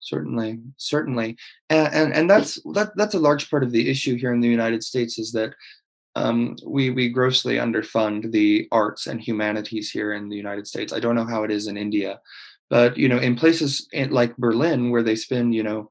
certainly 0.00 0.60
certainly 0.76 1.36
and, 1.70 1.94
and 1.94 2.12
and 2.14 2.30
that's 2.30 2.60
that 2.72 2.92
that's 2.96 3.14
a 3.14 3.18
large 3.18 3.50
part 3.50 3.64
of 3.64 3.72
the 3.72 3.88
issue 3.90 4.16
here 4.16 4.32
in 4.32 4.40
the 4.40 4.48
united 4.48 4.82
states 4.84 5.18
is 5.18 5.32
that 5.32 5.54
um, 6.16 6.56
we 6.64 6.90
we 6.90 7.08
grossly 7.08 7.56
underfund 7.56 8.30
the 8.30 8.68
arts 8.70 9.06
and 9.06 9.20
humanities 9.20 9.90
here 9.90 10.12
in 10.12 10.28
the 10.28 10.36
United 10.36 10.66
States. 10.66 10.92
I 10.92 11.00
don't 11.00 11.16
know 11.16 11.26
how 11.26 11.42
it 11.42 11.50
is 11.50 11.66
in 11.66 11.76
India, 11.76 12.20
but 12.70 12.96
you 12.96 13.08
know, 13.08 13.18
in 13.18 13.36
places 13.36 13.88
like 14.10 14.36
Berlin 14.36 14.90
where 14.90 15.02
they 15.02 15.16
spend 15.16 15.54
you 15.54 15.62
know 15.62 15.88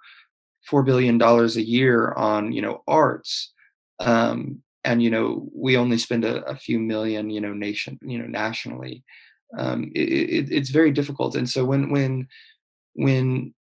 four 0.66 0.84
billion 0.84 1.18
dollars 1.18 1.58
a 1.58 1.62
year 1.62 2.14
on 2.14 2.52
you 2.52 2.62
know 2.62 2.84
arts, 2.88 3.54
um, 4.00 4.62
and 4.84 5.02
you 5.02 5.10
know 5.10 5.48
we 5.54 5.78
only 5.78 5.98
spend 5.98 6.26
a, 6.26 6.44
a, 6.46 6.56
few 6.56 6.80
million 6.80 7.30
you 7.30 7.42
know 7.42 7.54
nation 7.54 8.00
you 8.02 8.18
know 8.18 8.28
nationally. 8.28 9.04
Um, 9.58 9.92
it, 9.94 10.10
it, 10.10 10.52
it's 10.52 10.70
very 10.70 10.92
difficult, 10.92 11.36
and 11.36 11.50
so 11.50 11.64
when 11.66 11.90
when 11.90 12.28
when 12.94 13.54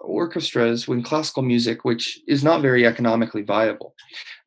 orchestras 0.00 0.86
when 0.86 1.02
classical 1.02 1.42
music 1.42 1.84
which 1.84 2.20
is 2.28 2.44
not 2.44 2.62
very 2.62 2.86
economically 2.86 3.42
viable 3.42 3.94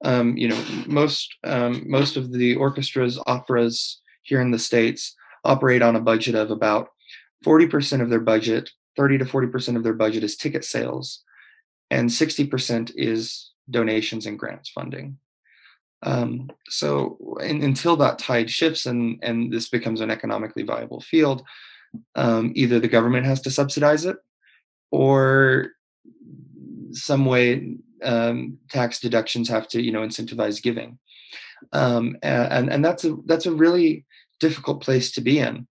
um, 0.05 0.37
you 0.37 0.47
know 0.47 0.65
most 0.87 1.35
um, 1.43 1.83
most 1.85 2.15
of 2.15 2.31
the 2.31 2.55
orchestras 2.55 3.19
operas 3.27 4.01
here 4.23 4.41
in 4.41 4.51
the 4.51 4.59
states 4.59 5.15
operate 5.43 5.81
on 5.81 5.95
a 5.95 6.01
budget 6.01 6.35
of 6.35 6.51
about 6.51 6.89
40% 7.45 8.01
of 8.01 8.09
their 8.09 8.19
budget 8.19 8.69
30 8.97 9.19
to 9.19 9.25
40% 9.25 9.75
of 9.75 9.83
their 9.83 9.93
budget 9.93 10.23
is 10.23 10.37
ticket 10.37 10.63
sales 10.63 11.23
and 11.91 12.09
60% 12.09 12.93
is 12.95 13.51
donations 13.69 14.25
and 14.25 14.39
grants 14.39 14.69
funding. 14.69 15.17
Um, 16.03 16.49
so 16.67 17.37
in, 17.43 17.61
until 17.61 17.95
that 17.97 18.17
tide 18.17 18.49
shifts 18.49 18.87
and 18.87 19.19
and 19.21 19.53
this 19.53 19.69
becomes 19.69 20.01
an 20.01 20.09
economically 20.09 20.63
viable 20.63 20.99
field 20.99 21.43
um, 22.15 22.51
either 22.55 22.79
the 22.79 22.87
government 22.87 23.27
has 23.27 23.41
to 23.41 23.51
subsidize 23.51 24.05
it 24.05 24.17
or 24.91 25.67
some 26.91 27.25
way 27.25 27.75
um, 28.03 28.57
tax 28.69 28.99
deductions 28.99 29.47
have 29.49 29.67
to 29.67 29.81
you 29.81 29.91
know 29.91 30.01
incentivize 30.01 30.61
giving. 30.61 30.97
Um, 31.71 32.17
and 32.23 32.71
and 32.71 32.83
that's 32.83 33.05
a 33.05 33.17
that's 33.25 33.45
a 33.45 33.53
really 33.53 34.05
difficult 34.39 34.81
place 34.81 35.11
to 35.11 35.21
be 35.21 35.37
in. 35.37 35.67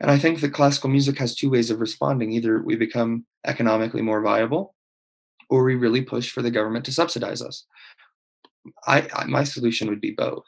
And 0.00 0.10
i 0.10 0.18
think 0.18 0.40
that 0.40 0.52
classical 0.52 0.90
music 0.90 1.18
has 1.18 1.34
two 1.34 1.50
ways 1.50 1.70
of 1.70 1.80
responding. 1.80 2.32
Either 2.32 2.62
we 2.62 2.76
become 2.76 3.26
economically 3.44 4.00
more 4.00 4.22
viable 4.22 4.74
or 5.48 5.64
we 5.64 5.74
really 5.74 6.02
push 6.02 6.30
for 6.30 6.42
the 6.42 6.50
government 6.50 6.84
to 6.86 6.92
subsidize 6.92 7.42
us. 7.42 7.64
I, 8.86 9.08
I 9.14 9.24
my 9.26 9.44
solution 9.44 9.88
would 9.88 10.00
be 10.00 10.12
both 10.12 10.44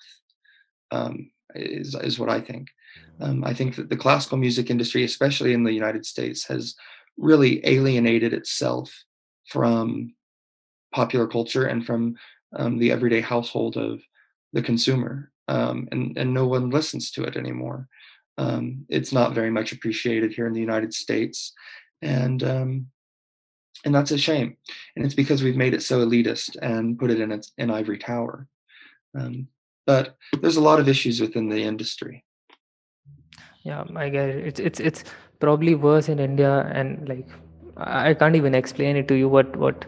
um, 0.90 1.30
is, 1.54 1.94
is 1.94 2.18
what 2.18 2.30
i 2.30 2.40
think. 2.40 2.68
Um, 3.20 3.44
I 3.44 3.52
think 3.52 3.76
that 3.76 3.88
the 3.88 3.96
classical 3.96 4.38
music 4.38 4.70
industry, 4.70 5.04
especially 5.04 5.52
in 5.52 5.64
the 5.64 5.72
United 5.72 6.06
States, 6.06 6.46
has 6.46 6.74
really 7.16 7.60
alienated 7.66 8.32
itself 8.32 8.92
from 9.48 10.14
popular 10.94 11.26
culture 11.26 11.66
and 11.66 11.84
from 11.84 12.14
um, 12.56 12.78
the 12.78 12.92
everyday 12.92 13.20
household 13.20 13.76
of 13.76 14.00
the 14.52 14.62
consumer, 14.62 15.30
um, 15.48 15.88
and 15.92 16.16
and 16.16 16.32
no 16.32 16.46
one 16.46 16.70
listens 16.70 17.10
to 17.12 17.24
it 17.24 17.36
anymore. 17.36 17.88
Um, 18.38 18.86
it's 18.88 19.12
not 19.12 19.34
very 19.34 19.50
much 19.50 19.72
appreciated 19.72 20.32
here 20.32 20.46
in 20.46 20.52
the 20.52 20.60
United 20.60 20.94
States, 20.94 21.52
and 22.02 22.42
um, 22.42 22.86
and 23.84 23.94
that's 23.94 24.10
a 24.10 24.18
shame. 24.18 24.56
And 24.96 25.04
it's 25.04 25.14
because 25.14 25.42
we've 25.42 25.56
made 25.56 25.74
it 25.74 25.82
so 25.82 26.04
elitist 26.04 26.56
and 26.62 26.98
put 26.98 27.10
it 27.10 27.20
in 27.20 27.32
its 27.32 27.52
in 27.58 27.70
ivory 27.70 27.98
tower. 27.98 28.46
Um, 29.18 29.48
but 29.86 30.16
there's 30.40 30.56
a 30.56 30.60
lot 30.60 30.80
of 30.80 30.88
issues 30.88 31.20
within 31.20 31.48
the 31.48 31.62
industry. 31.62 32.24
Yeah, 33.64 33.84
I 33.96 34.08
get 34.08 34.28
it. 34.28 34.46
It's 34.46 34.60
it's 34.60 34.80
it's 34.80 35.04
probably 35.40 35.74
worse 35.74 36.08
in 36.08 36.18
India, 36.18 36.70
and 36.72 37.08
like 37.08 37.26
I 37.76 38.14
can't 38.14 38.36
even 38.36 38.54
explain 38.54 38.96
it 38.96 39.08
to 39.08 39.14
you 39.14 39.28
what 39.28 39.56
what 39.56 39.84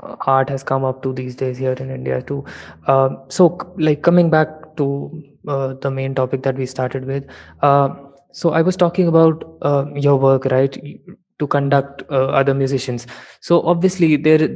uh, 0.00 0.16
art 0.26 0.48
has 0.48 0.62
come 0.62 0.84
up 0.84 1.02
to 1.02 1.12
these 1.12 1.34
days 1.34 1.58
here 1.58 1.72
in 1.72 1.90
India 1.90 2.22
too. 2.22 2.44
Uh, 2.86 3.10
so 3.28 3.58
like 3.78 4.02
coming 4.02 4.30
back 4.30 4.76
to 4.76 4.86
uh, 5.48 5.74
the 5.74 5.90
main 5.90 6.14
topic 6.14 6.42
that 6.42 6.56
we 6.56 6.66
started 6.66 7.04
with. 7.04 7.26
Uh, 7.62 7.90
so 8.32 8.50
I 8.50 8.62
was 8.62 8.76
talking 8.76 9.08
about 9.08 9.44
uh, 9.62 9.84
your 9.94 10.16
work, 10.16 10.46
right? 10.46 10.76
To 11.42 11.46
conduct 11.52 12.02
uh, 12.08 12.26
other 12.40 12.54
musicians. 12.54 13.06
So 13.40 13.62
obviously 13.62 14.16
there 14.16 14.48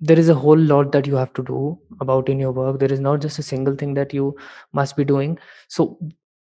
there 0.00 0.18
is 0.18 0.28
a 0.34 0.34
whole 0.34 0.58
lot 0.58 0.92
that 0.92 1.06
you 1.06 1.14
have 1.16 1.32
to 1.34 1.42
do 1.48 1.78
about 2.00 2.28
in 2.34 2.40
your 2.42 2.52
work. 2.52 2.78
There 2.82 2.92
is 2.92 3.00
not 3.00 3.20
just 3.24 3.38
a 3.38 3.42
single 3.42 3.76
thing 3.76 3.94
that 3.94 4.14
you 4.18 4.36
must 4.72 4.96
be 4.96 5.04
doing. 5.04 5.38
So 5.68 5.98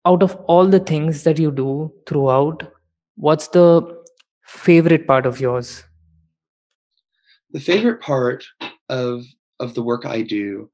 out 0.05 0.23
of 0.23 0.35
all 0.47 0.67
the 0.67 0.79
things 0.79 1.23
that 1.23 1.39
you 1.39 1.51
do 1.51 1.91
throughout, 2.07 2.63
what's 3.15 3.47
the 3.49 3.67
favorite 4.43 5.07
part 5.07 5.25
of 5.25 5.41
yours? 5.41 5.83
The 7.51 7.59
favorite 7.59 7.99
part 8.01 8.45
of 8.89 9.25
of 9.59 9.73
the 9.73 9.83
work 9.83 10.05
I 10.05 10.21
do, 10.21 10.69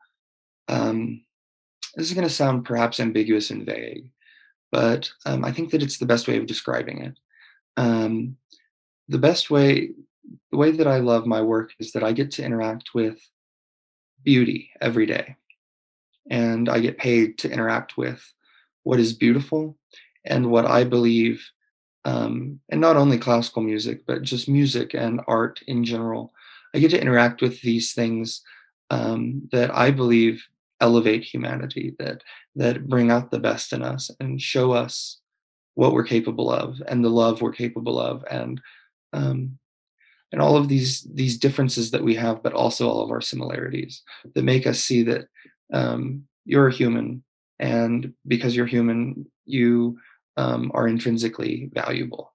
um, 0.68 1.24
this 1.96 2.08
is 2.08 2.14
going 2.14 2.28
to 2.28 2.34
sound 2.34 2.66
perhaps 2.66 3.00
ambiguous 3.00 3.52
and 3.52 3.66
vague, 3.66 4.12
but 4.72 5.10
um, 5.26 5.44
I 5.44 5.52
think 5.52 5.72
that 5.72 5.82
it's 5.82 5.98
the 5.98 6.06
best 6.06 6.28
way 6.28 6.38
of 6.38 6.46
describing 6.46 7.02
it. 7.02 7.18
Um, 7.78 8.38
the 9.08 9.18
best 9.18 9.50
way, 9.50 9.92
the 10.52 10.58
way 10.58 10.72
that 10.72 10.88
I 10.88 10.98
love 10.98 11.26
my 11.26 11.42
work 11.42 11.72
is 11.80 11.92
that 11.94 12.04
I 12.04 12.12
get 12.12 12.32
to 12.32 12.44
interact 12.44 12.94
with 12.94 13.20
beauty 14.24 14.72
every 14.82 15.06
day, 15.06 15.36
and 16.30 16.68
I 16.70 16.80
get 16.80 16.98
paid 16.98 17.38
to 17.40 17.52
interact 17.52 17.98
with 17.98 18.22
what 18.84 19.00
is 19.00 19.14
beautiful 19.14 19.78
and 20.26 20.52
what 20.52 20.66
I 20.66 20.84
believe, 20.84 21.46
um, 22.06 22.60
and 22.70 22.82
not 22.82 22.98
only 22.98 23.18
classical 23.18 23.62
music, 23.62 24.06
but 24.06 24.24
just 24.24 24.50
music 24.50 24.94
and 24.94 25.22
art 25.28 25.62
in 25.68 25.84
general. 25.84 26.34
I 26.74 26.80
get 26.80 26.92
to 26.92 27.02
interact 27.02 27.42
with 27.42 27.62
these 27.62 27.94
things 27.94 28.42
um, 28.90 29.48
that 29.52 29.74
I 29.74 29.92
believe 29.92 30.46
elevate 30.80 31.24
humanity, 31.24 31.96
that 32.00 32.24
that 32.56 32.88
bring 32.88 33.12
out 33.12 33.32
the 33.32 33.40
best 33.40 33.74
in 33.74 33.82
us 33.82 34.12
and 34.20 34.42
show 34.42 34.72
us 34.72 35.20
what 35.76 35.94
we're 35.94 36.04
capable 36.04 36.52
of 36.52 36.82
and 36.88 37.04
the 37.04 37.10
love 37.10 37.42
we're 37.42 37.52
capable 37.52 38.00
of 38.00 38.24
and 38.32 38.60
um, 39.14 39.58
and 40.32 40.42
all 40.42 40.58
of 40.58 40.68
these 40.68 41.08
these 41.14 41.38
differences 41.38 41.92
that 41.92 42.04
we 42.04 42.16
have, 42.16 42.44
but 42.44 42.54
also 42.54 42.90
all 42.90 43.04
of 43.04 43.12
our 43.12 43.22
similarities 43.22 44.04
that 44.36 44.44
make 44.44 44.68
us 44.68 44.80
see 44.80 45.04
that 45.04 45.28
um, 45.74 46.24
you're 46.46 46.68
a 46.68 46.74
human, 46.74 47.24
and 47.60 48.14
because 48.28 48.56
you're 48.56 48.66
human, 48.66 49.26
you 49.46 49.98
um, 50.36 50.72
are 50.74 50.88
intrinsically 50.88 51.70
valuable. 51.74 52.34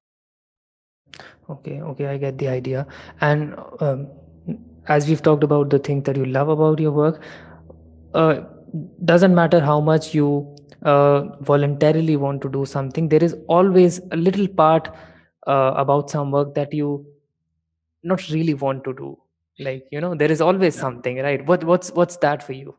Okay, 1.51 1.83
okay, 1.83 2.07
I 2.07 2.17
get 2.17 2.39
the 2.39 2.49
idea. 2.49 2.87
And 3.21 3.55
um, 3.81 4.09
as 4.89 5.09
we've 5.09 5.23
talked 5.23 5.45
about 5.45 5.71
the 5.71 5.79
things 5.79 6.05
that 6.05 6.17
you 6.17 6.25
love 6.25 6.49
about 6.49 6.79
your 6.79 6.93
work, 6.93 7.21
uh, 8.15 8.41
doesn't 9.05 9.35
matter 9.35 9.61
how 9.61 9.81
much 9.81 10.15
you 10.15 10.57
uh, 10.83 11.23
voluntarily 11.41 12.17
want 12.17 12.43
to 12.43 12.49
do 12.49 12.65
something 12.65 13.09
there 13.09 13.23
is 13.23 13.37
always 13.47 14.01
a 14.11 14.17
little 14.17 14.49
part 14.49 14.89
uh, 15.47 15.73
about 15.77 16.11
some 16.11 16.31
work 16.31 16.55
that 16.55 16.73
you 16.73 17.07
not 18.03 18.29
really 18.31 18.55
want 18.55 18.85
to 18.85 18.93
do 18.93 19.19
like 19.59 19.87
you 19.91 20.01
know 20.01 20.15
there 20.15 20.31
is 20.31 20.41
always 20.41 20.75
something 20.75 21.19
right 21.19 21.45
what 21.47 21.65
what's 21.65 21.91
what's 21.91 22.17
that 22.19 22.43
for 22.43 22.53
you 22.53 22.77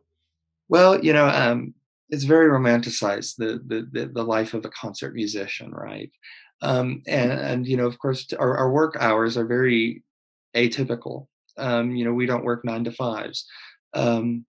Well, 0.70 1.04
you 1.04 1.14
know, 1.14 1.28
um, 1.28 1.74
it's 2.10 2.24
very 2.24 2.48
romanticized 2.50 3.36
the, 3.38 3.62
the 3.66 3.88
the 3.92 4.06
the 4.08 4.24
life 4.24 4.54
of 4.54 4.66
a 4.66 4.70
concert 4.70 5.14
musician, 5.14 5.72
right? 5.72 6.12
Um, 6.62 7.04
and, 7.08 7.32
and 7.32 7.68
you 7.68 7.78
know, 7.78 7.86
of 7.86 8.00
course, 8.00 8.32
our, 8.40 8.58
our 8.58 8.72
work 8.72 8.96
hours 9.00 9.38
are 9.38 9.46
very 9.46 10.04
atypical. 10.56 11.28
Um, 11.58 11.96
you 11.96 12.06
know, 12.06 12.14
we 12.14 12.26
don't 12.26 12.46
work 12.46 12.64
nine 12.64 12.86
to 12.86 12.92
fives. 12.92 13.46
Um, 13.94 14.46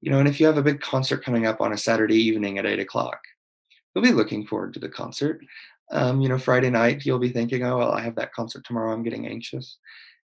you 0.00 0.10
know, 0.10 0.18
and 0.18 0.28
if 0.28 0.40
you 0.40 0.46
have 0.46 0.58
a 0.58 0.62
big 0.62 0.80
concert 0.80 1.24
coming 1.24 1.46
up 1.46 1.60
on 1.60 1.72
a 1.72 1.76
Saturday 1.76 2.16
evening 2.16 2.58
at 2.58 2.66
eight 2.66 2.80
o'clock, 2.80 3.20
you'll 3.94 4.04
be 4.04 4.12
looking 4.12 4.46
forward 4.46 4.74
to 4.74 4.80
the 4.80 4.88
concert. 4.88 5.40
Um, 5.90 6.20
you 6.20 6.28
know, 6.28 6.38
Friday 6.38 6.70
night, 6.70 7.04
you'll 7.04 7.18
be 7.18 7.30
thinking, 7.30 7.64
oh, 7.64 7.78
well, 7.78 7.92
I 7.92 8.00
have 8.02 8.16
that 8.16 8.32
concert 8.32 8.64
tomorrow. 8.64 8.92
I'm 8.92 9.02
getting 9.02 9.26
anxious. 9.26 9.78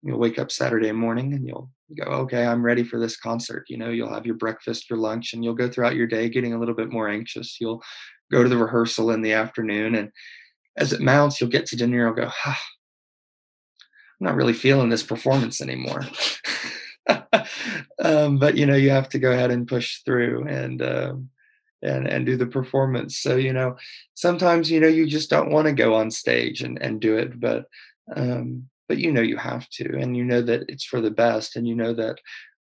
You'll 0.04 0.20
wake 0.20 0.38
up 0.38 0.52
Saturday 0.52 0.92
morning 0.92 1.34
and 1.34 1.48
you'll 1.48 1.70
go, 1.98 2.04
okay, 2.04 2.46
I'm 2.46 2.64
ready 2.64 2.84
for 2.84 3.00
this 3.00 3.18
concert. 3.18 3.66
You 3.70 3.78
know, 3.78 3.90
you'll 3.90 4.14
have 4.14 4.26
your 4.26 4.36
breakfast, 4.36 4.90
your 4.90 5.00
lunch, 5.00 5.34
and 5.34 5.44
you'll 5.44 5.56
go 5.56 5.70
throughout 5.70 5.96
your 5.96 6.08
day 6.08 6.30
getting 6.30 6.54
a 6.54 6.60
little 6.60 6.76
bit 6.76 6.92
more 6.92 7.10
anxious. 7.10 7.60
You'll 7.60 7.82
go 8.32 8.44
to 8.44 8.50
the 8.50 8.58
rehearsal 8.58 9.12
in 9.12 9.22
the 9.22 9.34
afternoon. 9.34 9.96
And 9.96 10.12
as 10.78 10.94
it 10.94 11.02
mounts, 11.02 11.40
you'll 11.40 11.50
get 11.50 11.66
to 11.68 11.76
dinner, 11.76 12.06
you'll 12.06 12.14
go, 12.14 12.30
ah, 12.46 12.62
I'm 14.20 14.28
not 14.28 14.36
really 14.36 14.54
feeling 14.54 14.90
this 14.90 15.04
performance 15.04 15.62
anymore. 15.62 16.06
um, 18.04 18.38
but 18.38 18.56
you 18.58 18.66
know, 18.66 18.76
you 18.76 18.90
have 18.90 19.10
to 19.10 19.20
go 19.20 19.32
ahead 19.32 19.52
and 19.52 19.68
push 19.68 20.02
through 20.04 20.48
and 20.48 20.82
um, 20.82 21.30
and 21.82 22.08
and 22.08 22.26
do 22.26 22.38
the 22.38 22.46
performance. 22.46 23.20
So 23.20 23.36
you 23.36 23.54
know, 23.54 23.76
sometimes 24.14 24.70
you 24.70 24.80
know 24.80 24.88
you 24.88 25.08
just 25.08 25.30
don't 25.30 25.52
want 25.52 25.68
to 25.68 25.74
go 25.74 25.94
on 25.96 26.12
stage 26.12 26.62
and 26.62 26.82
and 26.82 27.00
do 27.00 27.18
it, 27.18 27.40
but 27.40 27.66
um, 28.16 28.70
but 28.88 28.98
you 28.98 29.12
know 29.12 29.22
you 29.22 29.38
have 29.38 29.68
to, 29.70 29.98
and 29.98 30.16
you 30.16 30.24
know 30.24 30.42
that 30.42 30.66
it's 30.70 30.86
for 30.86 31.02
the 31.02 31.12
best, 31.12 31.56
and 31.56 31.68
you 31.68 31.76
know 31.76 31.94
that 31.94 32.18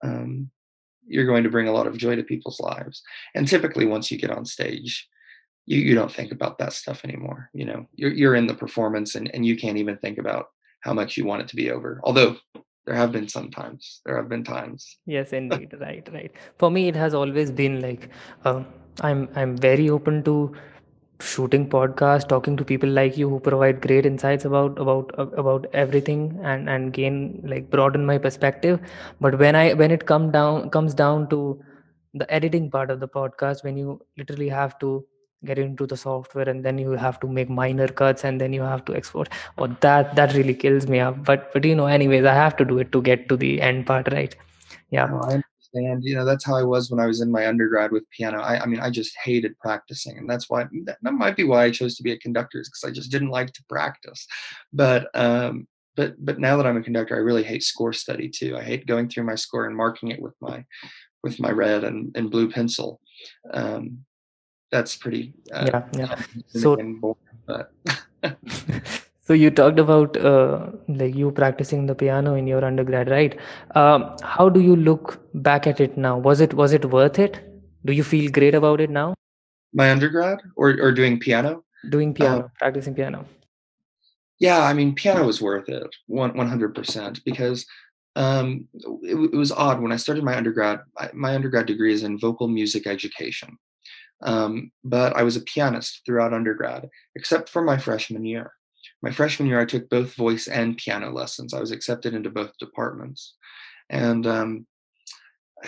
um, 0.02 0.50
you're 1.06 1.26
going 1.26 1.44
to 1.44 1.50
bring 1.50 1.68
a 1.68 1.72
lot 1.72 1.86
of 1.86 1.96
joy 1.96 2.16
to 2.16 2.22
people's 2.22 2.60
lives. 2.60 3.02
And 3.34 3.48
typically, 3.48 3.86
once 3.86 4.10
you 4.10 4.18
get 4.18 4.30
on 4.30 4.44
stage, 4.44 5.08
you 5.66 5.78
you 5.78 5.94
don't 5.94 6.12
think 6.12 6.32
about 6.32 6.58
that 6.58 6.72
stuff 6.72 7.04
anymore. 7.04 7.50
You 7.52 7.66
know, 7.66 7.86
you're 7.94 8.12
you're 8.12 8.34
in 8.34 8.46
the 8.46 8.54
performance, 8.54 9.14
and 9.14 9.30
and 9.34 9.44
you 9.44 9.56
can't 9.56 9.78
even 9.78 9.98
think 9.98 10.18
about 10.18 10.46
how 10.80 10.92
much 10.92 11.16
you 11.16 11.24
want 11.24 11.42
it 11.42 11.48
to 11.48 11.56
be 11.56 11.70
over. 11.70 12.00
Although 12.04 12.36
there 12.88 12.96
have 12.96 13.12
been 13.12 13.28
some 13.28 13.50
times, 13.50 14.00
there 14.06 14.16
have 14.16 14.28
been 14.30 14.44
times. 14.44 14.84
yes 15.14 15.32
indeed. 15.38 15.74
Right 15.80 16.08
right. 16.12 16.32
For 16.62 16.70
me 16.76 16.88
it 16.88 16.96
has 16.96 17.14
always 17.22 17.50
been 17.60 17.80
like 17.82 18.08
uh, 18.44 18.62
i'm 19.08 19.20
i'm 19.40 19.52
very 19.64 19.88
open 19.96 20.22
to 20.28 20.36
shooting 21.32 21.66
podcasts 21.74 22.28
talking 22.32 22.56
to 22.60 22.64
people 22.70 22.88
like 23.00 23.18
you 23.20 23.28
who 23.34 23.40
provide 23.48 23.80
great 23.86 24.06
insights 24.10 24.48
about 24.50 24.80
about 24.86 25.12
uh, 25.18 25.26
about 25.42 25.66
everything 25.84 26.24
and 26.52 26.72
and 26.76 26.92
gain 27.00 27.20
like 27.54 27.70
broaden 27.76 28.06
my 28.06 28.18
perspective. 28.26 28.80
But 29.20 29.38
when 29.44 29.60
i 29.62 29.74
when 29.82 29.96
it 29.98 30.06
come 30.14 30.30
down 30.38 30.70
comes 30.78 30.94
down 31.04 31.28
to 31.36 31.42
the 32.14 32.32
editing 32.40 32.70
part 32.70 32.90
of 32.96 33.00
the 33.00 33.08
podcast 33.08 33.64
when 33.68 33.76
you 33.76 34.00
literally 34.16 34.48
have 34.48 34.78
to 34.86 34.92
get 35.44 35.58
into 35.58 35.86
the 35.86 35.96
software 35.96 36.48
and 36.48 36.64
then 36.64 36.78
you 36.78 36.90
have 36.92 37.20
to 37.20 37.28
make 37.28 37.48
minor 37.48 37.88
cuts 37.88 38.24
and 38.24 38.40
then 38.40 38.52
you 38.52 38.62
have 38.62 38.84
to 38.84 38.94
export 38.94 39.28
or 39.56 39.68
that 39.80 40.14
that 40.16 40.34
really 40.34 40.54
kills 40.54 40.88
me 40.88 40.98
up 40.98 41.24
but 41.24 41.52
but 41.52 41.64
you 41.64 41.76
know 41.76 41.86
anyways 41.86 42.24
i 42.24 42.34
have 42.34 42.56
to 42.56 42.64
do 42.64 42.78
it 42.78 42.90
to 42.90 43.00
get 43.02 43.28
to 43.28 43.36
the 43.36 43.60
end 43.60 43.86
part 43.86 44.12
right 44.12 44.34
yeah 44.90 45.06
No, 45.06 45.20
I 45.20 45.40
understand. 45.74 46.04
You 46.04 46.16
know, 46.16 46.24
that's 46.24 46.44
how 46.44 46.56
I 46.56 46.62
was 46.62 46.90
when 46.90 47.00
I 47.00 47.06
was 47.06 47.20
in 47.20 47.30
my 47.30 47.46
undergrad 47.46 47.92
with 47.92 48.08
piano. 48.10 48.40
I, 48.40 48.60
I 48.60 48.66
mean, 48.66 48.80
I 48.80 48.90
just 48.90 49.16
hated 49.22 49.58
practicing, 49.58 50.18
and 50.18 50.28
that's 50.28 50.48
why 50.48 50.64
that, 50.84 50.98
that 51.02 51.12
might 51.12 51.36
be 51.36 51.44
why 51.44 51.64
I 51.64 51.70
chose 51.70 51.96
to 51.96 52.02
be 52.02 52.12
a 52.12 52.18
conductor, 52.18 52.58
because 52.58 52.84
I 52.84 52.90
just 52.90 53.10
didn't 53.10 53.30
like 53.30 53.52
to 53.52 53.64
practice. 53.68 54.26
But 54.72 55.08
um, 55.14 55.68
but 55.96 56.14
but 56.24 56.38
now 56.38 56.56
that 56.56 56.66
I'm 56.66 56.76
a 56.76 56.82
conductor, 56.82 57.14
I 57.16 57.20
really 57.20 57.42
hate 57.42 57.62
score 57.62 57.92
study 57.92 58.28
too. 58.28 58.56
I 58.56 58.62
hate 58.62 58.86
going 58.86 59.08
through 59.08 59.24
my 59.24 59.34
score 59.34 59.66
and 59.66 59.76
marking 59.76 60.10
it 60.10 60.22
with 60.22 60.34
my 60.40 60.64
with 61.22 61.40
my 61.40 61.50
red 61.50 61.84
and, 61.84 62.16
and 62.16 62.30
blue 62.30 62.50
pencil. 62.50 63.00
Um, 63.52 64.04
that's 64.70 64.96
pretty 64.96 65.32
uh, 65.52 65.66
yeah 65.66 65.82
yeah. 65.96 66.20
so 66.48 66.76
but 67.46 67.72
so 69.28 69.34
you 69.34 69.50
talked 69.50 69.78
about 69.78 70.16
uh, 70.16 70.70
like 70.88 71.14
you 71.14 71.30
practicing 71.30 71.86
the 71.86 71.94
piano 71.94 72.34
in 72.34 72.46
your 72.46 72.64
undergrad 72.64 73.10
right? 73.10 73.38
Um, 73.74 74.16
how 74.22 74.48
do 74.48 74.60
you 74.60 74.76
look 74.76 75.20
back 75.34 75.66
at 75.66 75.80
it 75.80 75.96
now? 75.96 76.18
Was 76.18 76.40
it 76.40 76.54
was 76.54 76.72
it 76.72 76.84
worth 76.84 77.18
it? 77.18 77.40
Do 77.84 77.92
you 77.92 78.02
feel 78.02 78.30
great 78.30 78.54
about 78.54 78.80
it 78.80 78.90
now? 78.90 79.14
My 79.72 79.90
undergrad 79.90 80.38
or 80.56 80.70
or 80.80 80.92
doing 80.92 81.18
piano. 81.18 81.64
doing 81.90 82.12
piano 82.14 82.50
practicing 82.58 82.94
piano. 82.94 83.24
Yeah, 84.40 84.62
I 84.62 84.72
mean, 84.72 84.94
piano 84.94 85.26
was 85.26 85.42
worth 85.42 85.68
it, 85.68 85.94
one 86.06 86.36
one 86.36 86.48
hundred 86.48 86.74
percent, 86.74 87.24
because 87.24 87.66
um, 88.16 88.68
it, 89.02 89.16
it 89.32 89.36
was 89.36 89.52
odd. 89.52 89.80
When 89.80 89.92
I 89.92 89.96
started 89.96 90.24
my 90.24 90.36
undergrad. 90.36 90.80
I, 90.96 91.10
my 91.12 91.34
undergrad 91.34 91.66
degree 91.66 91.92
is 91.92 92.02
in 92.02 92.18
vocal 92.18 92.48
music 92.48 92.86
education, 92.86 93.58
Um, 94.22 94.72
but 94.84 95.16
I 95.16 95.22
was 95.22 95.36
a 95.36 95.42
pianist 95.42 96.02
throughout 96.04 96.32
undergrad, 96.32 96.88
except 97.14 97.48
for 97.48 97.62
my 97.62 97.78
freshman 97.78 98.24
year. 98.24 98.52
My 99.02 99.12
freshman 99.12 99.48
year, 99.48 99.60
I 99.60 99.64
took 99.64 99.88
both 99.88 100.14
voice 100.14 100.48
and 100.48 100.76
piano 100.76 101.10
lessons. 101.10 101.54
I 101.54 101.60
was 101.60 101.70
accepted 101.70 102.14
into 102.14 102.30
both 102.30 102.56
departments. 102.58 103.34
And 103.90 104.26
um, 104.26 104.66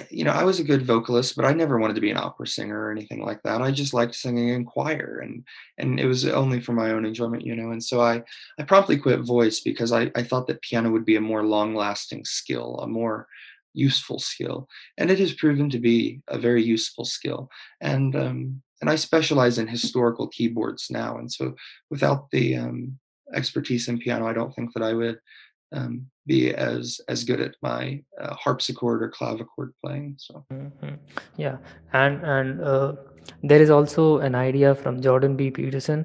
you 0.08 0.24
know, 0.24 0.32
I 0.32 0.44
was 0.44 0.60
a 0.60 0.64
good 0.64 0.86
vocalist, 0.86 1.36
but 1.36 1.44
I 1.44 1.52
never 1.52 1.78
wanted 1.78 1.94
to 1.94 2.00
be 2.00 2.10
an 2.10 2.16
opera 2.16 2.46
singer 2.46 2.80
or 2.80 2.90
anything 2.92 3.24
like 3.24 3.42
that. 3.42 3.60
I 3.60 3.70
just 3.70 3.94
liked 3.94 4.14
singing 4.14 4.50
in 4.50 4.64
choir 4.64 5.20
and 5.22 5.44
and 5.78 5.98
it 5.98 6.06
was 6.06 6.26
only 6.26 6.60
for 6.60 6.72
my 6.72 6.92
own 6.92 7.04
enjoyment, 7.04 7.44
you 7.44 7.56
know. 7.56 7.70
And 7.70 7.82
so 7.82 8.00
I 8.00 8.22
I 8.58 8.62
promptly 8.62 8.96
quit 8.96 9.20
voice 9.20 9.60
because 9.60 9.92
I, 9.92 10.10
I 10.14 10.22
thought 10.22 10.46
that 10.46 10.62
piano 10.62 10.90
would 10.90 11.04
be 11.04 11.16
a 11.16 11.20
more 11.20 11.44
long-lasting 11.44 12.24
skill, 12.24 12.78
a 12.82 12.86
more 12.86 13.26
useful 13.72 14.18
skill. 14.18 14.68
And 14.98 15.10
it 15.10 15.18
has 15.18 15.32
proven 15.34 15.70
to 15.70 15.78
be 15.78 16.20
a 16.28 16.38
very 16.38 16.62
useful 16.62 17.04
skill. 17.04 17.50
And 17.80 18.14
um 18.16 18.62
and 18.80 18.88
I 18.88 18.96
specialize 18.96 19.58
in 19.58 19.68
historical 19.68 20.28
keyboards 20.28 20.88
now. 20.90 21.18
And 21.18 21.30
so 21.30 21.54
without 21.90 22.30
the 22.30 22.56
um 22.56 22.98
expertise 23.34 23.88
in 23.88 23.98
piano, 23.98 24.26
I 24.26 24.32
don't 24.32 24.52
think 24.54 24.72
that 24.74 24.82
I 24.82 24.92
would 24.92 25.18
um, 25.72 26.06
be 26.26 26.52
as 26.54 27.00
as 27.08 27.24
good 27.24 27.40
at 27.40 27.54
my 27.62 28.02
uh, 28.20 28.34
harpsichord 28.34 29.02
or 29.02 29.10
clavichord 29.10 29.70
playing. 29.84 30.16
So 30.18 30.44
Mhm. 30.52 30.98
Yeah, 31.36 31.56
and 31.92 32.24
and 32.24 32.60
uh, 32.60 32.92
there 33.42 33.62
is 33.62 33.70
also 33.70 34.18
an 34.18 34.34
idea 34.34 34.74
from 34.74 35.00
Jordan 35.00 35.36
B. 35.36 35.50
Peterson, 35.50 36.04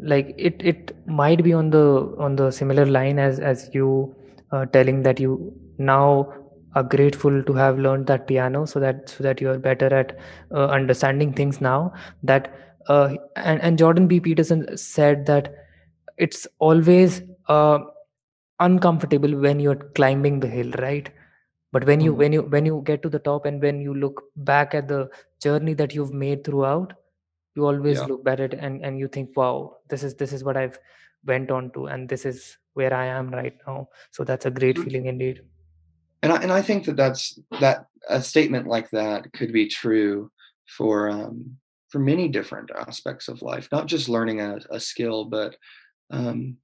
like 0.00 0.34
it 0.36 0.62
it 0.72 0.92
might 1.06 1.42
be 1.44 1.52
on 1.52 1.70
the 1.70 1.84
on 2.18 2.36
the 2.36 2.50
similar 2.50 2.86
line 2.86 3.18
as 3.18 3.38
as 3.38 3.70
you 3.74 4.14
uh, 4.52 4.64
telling 4.66 5.02
that 5.02 5.20
you 5.20 5.52
now 5.78 6.32
are 6.76 6.84
grateful 6.84 7.42
to 7.48 7.54
have 7.54 7.78
learned 7.78 8.06
that 8.08 8.26
piano 8.28 8.66
so 8.66 8.80
that 8.80 9.08
so 9.08 9.24
that 9.24 9.40
you 9.40 9.50
are 9.50 9.58
better 9.58 9.92
at 10.02 10.16
uh, 10.52 10.66
understanding 10.78 11.32
things 11.32 11.60
now. 11.60 11.92
That 12.22 12.52
uh, 12.88 13.14
and 13.36 13.62
and 13.62 13.78
Jordan 13.78 14.08
B. 14.08 14.20
Peterson 14.20 14.64
said 14.76 15.26
that 15.26 15.54
it's 16.18 16.46
always 16.60 17.22
uh, 17.48 17.78
uncomfortable 18.60 19.36
when 19.36 19.60
you're 19.60 19.82
climbing 20.00 20.40
the 20.40 20.48
hill, 20.48 20.72
right? 20.88 21.10
but 21.74 21.84
when 21.88 22.00
you 22.04 22.12
Mhm. 22.12 22.18
when 22.22 22.32
you 22.34 22.42
when 22.54 22.66
you 22.68 22.76
get 22.88 23.00
to 23.04 23.08
the 23.14 23.18
top 23.28 23.46
and 23.48 23.62
when 23.64 23.80
you 23.86 23.94
look 24.02 24.20
back 24.50 24.74
at 24.78 24.86
the 24.92 24.98
journey 25.46 25.74
that 25.80 25.94
you've 25.96 26.12
made 26.22 26.44
throughout 26.48 26.92
you 27.56 27.66
always 27.70 28.00
yeah, 28.00 28.06
look 28.12 28.22
back 28.28 28.40
at 28.44 28.54
it 28.54 28.60
and 28.68 28.84
and 28.90 28.98
you 29.02 29.08
think 29.16 29.36
wow 29.40 29.76
this 29.94 30.04
is 30.08 30.14
this 30.22 30.32
is 30.38 30.44
what 30.48 30.56
i've 30.62 30.78
went 31.32 31.50
on 31.58 31.70
to 31.76 31.86
and 31.96 32.08
this 32.14 32.24
is 32.32 32.46
where 32.80 32.94
i 33.00 33.04
am 33.18 33.30
right 33.40 33.58
now 33.66 33.76
so 34.18 34.24
that's 34.32 34.46
a 34.52 34.54
great 34.60 34.78
feeling 34.86 35.06
indeed 35.14 35.42
and 36.22 36.32
I, 36.32 36.42
and 36.42 36.52
I 36.52 36.62
think 36.62 36.84
that 36.86 36.96
that's 36.96 37.38
that 37.60 37.86
a 38.08 38.22
statement 38.22 38.66
like 38.66 38.90
that 38.90 39.32
could 39.32 39.52
be 39.52 39.68
true 39.68 40.30
for 40.66 41.08
um, 41.08 41.56
for 41.88 41.98
many 41.98 42.28
different 42.28 42.70
aspects 42.70 43.28
of 43.28 43.42
life, 43.42 43.68
not 43.70 43.86
just 43.86 44.08
learning 44.08 44.40
a, 44.40 44.58
a 44.70 44.80
skill, 44.80 45.24
but 45.24 45.56
um, 46.10 46.56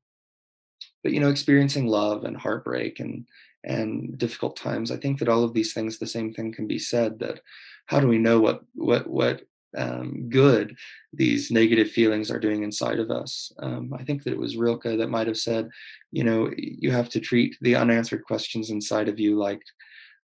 but 1.03 1.13
you 1.13 1.21
know 1.21 1.31
experiencing 1.31 1.87
love 1.87 2.25
and 2.25 2.37
heartbreak 2.37 3.01
and 3.01 3.27
and 3.65 4.19
difficult 4.19 4.57
times. 4.57 4.91
I 4.91 4.97
think 4.97 5.19
that 5.19 5.29
all 5.29 5.45
of 5.45 5.55
these 5.55 5.73
things 5.73 5.99
the 5.99 6.07
same 6.07 6.33
thing 6.33 6.53
can 6.53 6.67
be 6.67 6.79
said 6.79 7.19
that 7.21 7.41
how 7.87 8.01
do 8.01 8.09
we 8.09 8.19
know 8.19 8.41
what 8.41 8.63
what 8.75 9.07
what 9.07 9.43
um, 9.77 10.29
good 10.29 10.77
these 11.13 11.51
negative 11.51 11.91
feelings 11.91 12.31
are 12.31 12.41
doing 12.41 12.63
inside 12.63 12.99
of 12.99 13.11
us. 13.11 13.53
Um, 13.59 13.93
i 13.99 14.03
think 14.05 14.23
that 14.23 14.33
it 14.33 14.39
was 14.39 14.57
rilke 14.57 14.85
that 14.85 15.11
might 15.11 15.27
have 15.27 15.39
said 15.39 15.69
you 16.11 16.25
know 16.25 16.51
you 16.57 16.91
have 16.91 17.09
to 17.11 17.21
treat 17.21 17.57
the 17.61 17.77
unanswered 17.77 18.25
questions 18.25 18.71
inside 18.71 19.09
of 19.09 19.19
you 19.19 19.37
like 19.39 19.63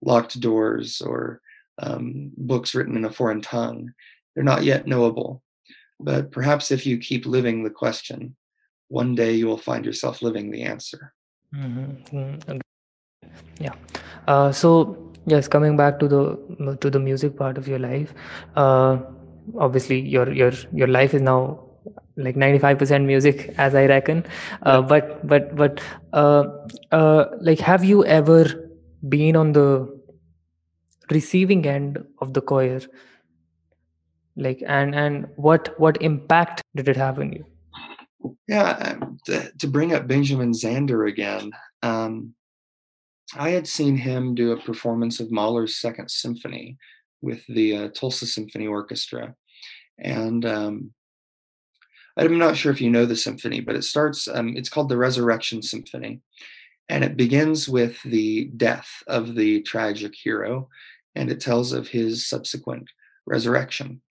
locked 0.02 0.40
doors 0.40 1.02
or 1.02 1.42
um, 1.82 2.32
books 2.38 2.76
written 2.76 2.96
in 2.96 3.06
a 3.06 3.12
foreign 3.12 3.42
tongue. 3.42 3.94
They're 4.36 4.44
not 4.44 4.64
yet 4.64 4.88
knowable. 4.88 5.42
But 6.00 6.32
perhaps 6.32 6.72
if 6.72 6.86
you 6.86 6.98
keep 6.98 7.26
living 7.26 7.64
the 7.64 7.70
question 7.70 8.36
one 8.88 9.16
day 9.16 9.32
you 9.32 9.48
will 9.48 9.58
find 9.58 9.86
yourself 9.86 10.22
living 10.22 10.52
the 10.52 10.64
answer. 10.64 11.14
hmm 11.54 11.92
yeah. 13.60 13.74
Uh, 14.28 14.52
so 14.52 14.98
yes 15.26 15.48
coming 15.48 15.78
back 15.78 16.00
to 16.00 16.08
the 16.08 16.78
to 16.82 16.90
the 16.90 17.00
music 17.00 17.38
part 17.38 17.58
of 17.58 17.68
your 17.68 17.80
life 17.80 18.14
uh, 18.56 18.98
obviously 19.58 20.00
your 20.00 20.32
your 20.32 20.52
your 20.74 20.88
life 20.88 21.14
is 21.14 21.22
now 21.22 21.60
like 22.18 22.36
95% 22.36 23.06
music 23.06 23.54
as 23.58 23.74
i 23.76 23.86
reckon. 23.86 24.26
Uh, 24.64 24.82
but 24.82 25.26
but 25.28 25.56
but 25.56 25.82
uh, 26.14 26.44
uh, 26.92 27.26
like 27.40 27.60
have 27.60 27.84
you 27.84 28.06
ever 28.06 28.70
been 29.08 29.36
on 29.36 29.54
the 29.54 30.02
receiving 31.10 31.66
end 31.66 32.04
of 32.20 32.34
the 32.34 32.42
choir? 32.42 32.82
Like 34.36 34.64
and 34.68 34.96
and 34.96 35.28
what 35.36 35.80
what 35.80 36.02
impact 36.02 36.62
did 36.76 36.88
it 36.88 36.96
have 36.96 37.20
on 37.20 37.34
you? 37.34 37.46
Yeah, 38.48 38.98
to, 39.26 39.52
to 39.58 39.68
bring 39.68 39.94
up 39.94 40.08
Benjamin 40.08 40.52
Zander 40.52 41.10
again, 41.10 41.52
um, 41.82 42.36
I 43.36 43.50
had 43.50 43.68
seen 43.68 43.98
him 43.98 44.36
do 44.36 44.52
a 44.52 44.62
performance 44.62 45.20
of 45.20 45.32
Mahler's 45.32 45.78
Second 45.78 46.12
Symphony 46.12 46.78
with 47.22 47.46
the 47.48 47.78
uh, 47.78 47.88
Tulsa 47.90 48.26
Symphony 48.26 48.68
Orchestra, 48.68 49.36
and 50.02 50.46
um, 50.46 50.94
I'm 52.18 52.38
not 52.38 52.58
sure 52.58 52.72
if 52.72 52.82
you 52.82 52.90
know 52.90 53.06
the 53.06 53.16
symphony, 53.16 53.62
but 53.62 53.76
it 53.76 53.84
starts. 53.84 54.28
Um, 54.28 54.56
it's 54.58 54.70
called 54.70 54.90
the 54.90 54.98
Resurrection 54.98 55.62
Symphony, 55.62 56.22
and 56.90 57.04
it 57.04 57.16
begins 57.16 57.70
with 57.70 58.02
the 58.04 58.46
death 58.58 58.90
of 59.08 59.36
the 59.36 59.62
tragic 59.62 60.14
hero, 60.16 60.68
and 61.16 61.32
it 61.32 61.40
tells 61.40 61.72
of 61.72 61.88
his 61.88 62.28
subsequent 62.28 62.90
resurrection. 63.26 64.02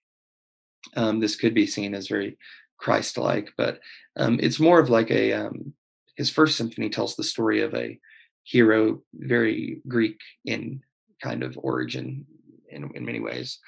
Um, 0.96 1.20
this 1.20 1.36
could 1.36 1.54
be 1.54 1.66
seen 1.66 1.94
as 1.94 2.08
very 2.08 2.38
Christ-like, 2.78 3.52
but 3.58 3.80
um, 4.16 4.38
it's 4.42 4.58
more 4.58 4.78
of 4.80 4.88
like 4.88 5.10
a 5.10 5.32
um, 5.34 5.74
his 6.16 6.30
first 6.30 6.56
symphony 6.56 6.88
tells 6.88 7.16
the 7.16 7.24
story 7.24 7.60
of 7.60 7.74
a 7.74 7.98
hero, 8.44 9.02
very 9.14 9.80
Greek 9.86 10.18
in 10.44 10.82
kind 11.22 11.42
of 11.42 11.58
origin 11.62 12.26
in, 12.70 12.90
in 12.94 13.04
many 13.04 13.20
ways. 13.20 13.58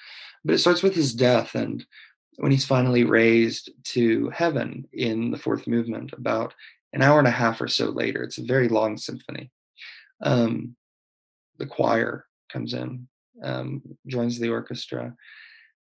But 0.45 0.55
it 0.55 0.59
starts 0.59 0.83
with 0.83 0.95
his 0.95 1.15
death 1.15 1.55
and 1.55 1.85
when 2.37 2.51
he's 2.51 2.65
finally 2.65 3.05
raised 3.05 3.71
to 3.85 4.31
heaven 4.31 4.87
in 4.93 5.31
the 5.31 5.39
fourth 5.39 5.67
movement, 5.67 6.13
about 6.13 6.55
an 6.93 7.03
hour 7.03 7.19
and 7.19 7.29
a 7.29 7.33
half 7.33 7.61
or 7.61 7.69
so 7.69 7.87
later. 7.87 8.23
It's 8.23 8.39
a 8.39 8.45
very 8.45 8.69
long 8.69 8.97
symphony. 8.97 9.51
Um, 10.23 10.77
the 11.59 11.67
choir 11.67 12.27
comes 12.51 12.75
in, 12.75 13.09
um, 13.43 13.83
joins 14.07 14.39
the 14.39 14.51
orchestra, 14.51 15.15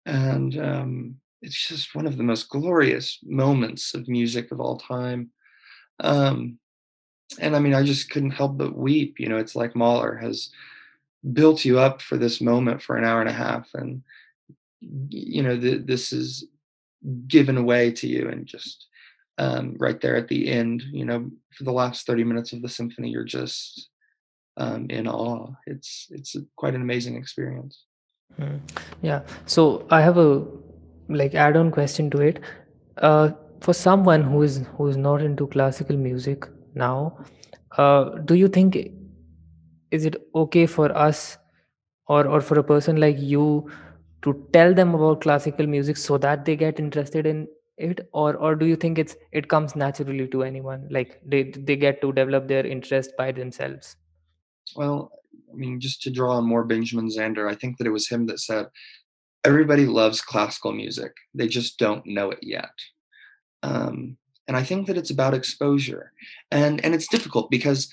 and 0.05 0.59
um, 0.59 1.17
it's 1.43 1.69
just 1.69 1.95
one 1.95 2.07
of 2.07 2.17
the 2.17 2.23
most 2.23 2.49
glorious 2.49 3.19
moments 3.25 3.95
of 3.95 4.09
music 4.09 4.53
of 4.53 4.61
all 4.61 4.79
time. 4.79 5.31
Um, 6.01 6.59
and 7.41 7.57
I 7.57 7.59
mean, 7.59 7.75
I 7.75 7.83
just 7.83 8.11
couldn't 8.11 8.31
help 8.31 8.57
but 8.57 8.77
weep. 8.77 9.19
You 9.19 9.29
know, 9.29 9.39
it's 9.39 9.57
like 9.57 9.77
Mahler 9.77 10.17
has 10.17 10.51
built 11.33 11.65
you 11.65 11.79
up 11.79 12.01
for 12.01 12.17
this 12.17 12.41
moment 12.41 12.83
for 12.83 12.97
an 12.97 13.05
hour 13.05 13.21
and 13.21 13.29
a 13.29 13.33
half, 13.33 13.69
and 13.75 14.03
you 14.81 15.43
know, 15.43 15.59
th- 15.59 15.87
this 15.87 16.13
is 16.13 16.47
given 17.27 17.57
away 17.57 17.93
to 17.93 18.07
you, 18.07 18.29
and 18.29 18.47
just 18.47 18.87
um, 19.39 19.77
right 19.79 20.01
there 20.01 20.17
at 20.17 20.29
the 20.29 20.51
end, 20.51 20.83
you 20.93 21.05
know, 21.05 21.31
for 21.55 21.65
the 21.65 21.73
last 21.73 22.07
thirty 22.07 22.25
minutes 22.25 22.53
of 22.53 22.63
the 22.63 22.69
symphony, 22.69 23.11
you're 23.11 23.25
just 23.25 23.91
um, 24.57 24.87
in 24.91 25.07
awe. 25.09 25.53
It's 25.67 26.07
it's 26.11 26.37
quite 26.57 26.75
an 26.75 26.83
amazing 26.83 27.17
experience. 27.17 27.85
Hmm. 28.37 28.57
Yeah. 29.03 29.23
So 29.47 29.87
I 29.91 30.01
have 30.01 30.19
a 30.19 30.45
like 31.09 31.35
add-on 31.35 31.71
question 31.71 32.11
to 32.11 32.21
it. 32.21 32.41
Uh, 32.99 33.31
for 33.61 33.73
someone 33.73 34.23
who 34.23 34.43
is 34.43 34.67
who 34.77 34.89
is 34.89 34.97
not 34.97 35.23
into 35.23 35.47
classical 35.47 35.97
music 35.97 36.47
now, 36.75 37.19
uh, 37.79 38.05
do 38.25 38.35
you 38.35 38.49
think 38.49 38.77
is 39.91 40.05
it 40.05 40.17
okay 40.35 40.67
for 40.67 40.91
us 40.97 41.39
or 42.09 42.27
or 42.27 42.41
for 42.41 42.59
a 42.59 42.65
person 42.65 42.97
like 43.01 43.19
you 43.19 43.71
to 44.27 44.35
tell 44.53 44.75
them 44.75 44.95
about 44.95 45.21
classical 45.23 45.67
music 45.67 45.97
so 45.97 46.19
that 46.19 46.45
they 46.45 46.57
get 46.57 46.81
interested 46.81 47.27
in 47.27 47.47
it 47.79 48.09
or 48.13 48.35
or 48.37 48.55
do 48.55 48.67
you 48.67 48.77
think 48.77 48.99
it's 48.99 49.17
it 49.33 49.49
comes 49.49 49.77
naturally 49.77 50.27
to 50.35 50.43
anyone 50.43 50.87
like 50.91 51.21
they 51.25 51.43
they 51.71 51.77
get 51.77 52.01
to 52.01 52.13
develop 52.13 52.49
their 52.49 52.67
interest 52.67 53.13
by 53.19 53.31
themselves? 53.33 53.97
Well, 54.75 55.13
I 55.53 55.57
mean, 55.57 55.79
just 55.81 56.03
to 56.03 56.11
draw 56.11 56.37
on 56.37 56.47
more 56.47 56.65
Benjamin 56.65 57.09
Zander, 57.09 57.51
I 57.51 57.55
think 57.55 57.79
that 57.79 57.87
it 57.87 57.91
was 57.91 58.09
him 58.09 58.27
that 58.27 58.41
said, 58.41 58.67
"Everybody 59.45 59.87
loves 59.87 60.21
classical 60.21 60.73
music. 60.73 61.13
They 61.35 61.49
just 61.49 61.79
don't 61.79 62.07
know 62.07 62.31
it 62.31 62.41
yet." 62.43 62.73
Um, 63.63 64.17
and 64.49 64.57
I 64.57 64.63
think 64.63 64.87
that 64.87 64.97
it's 64.97 65.11
about 65.11 65.35
exposure, 65.35 66.13
and 66.51 66.85
and 66.85 66.95
it's 66.95 67.09
difficult 67.09 67.51
because 67.51 67.89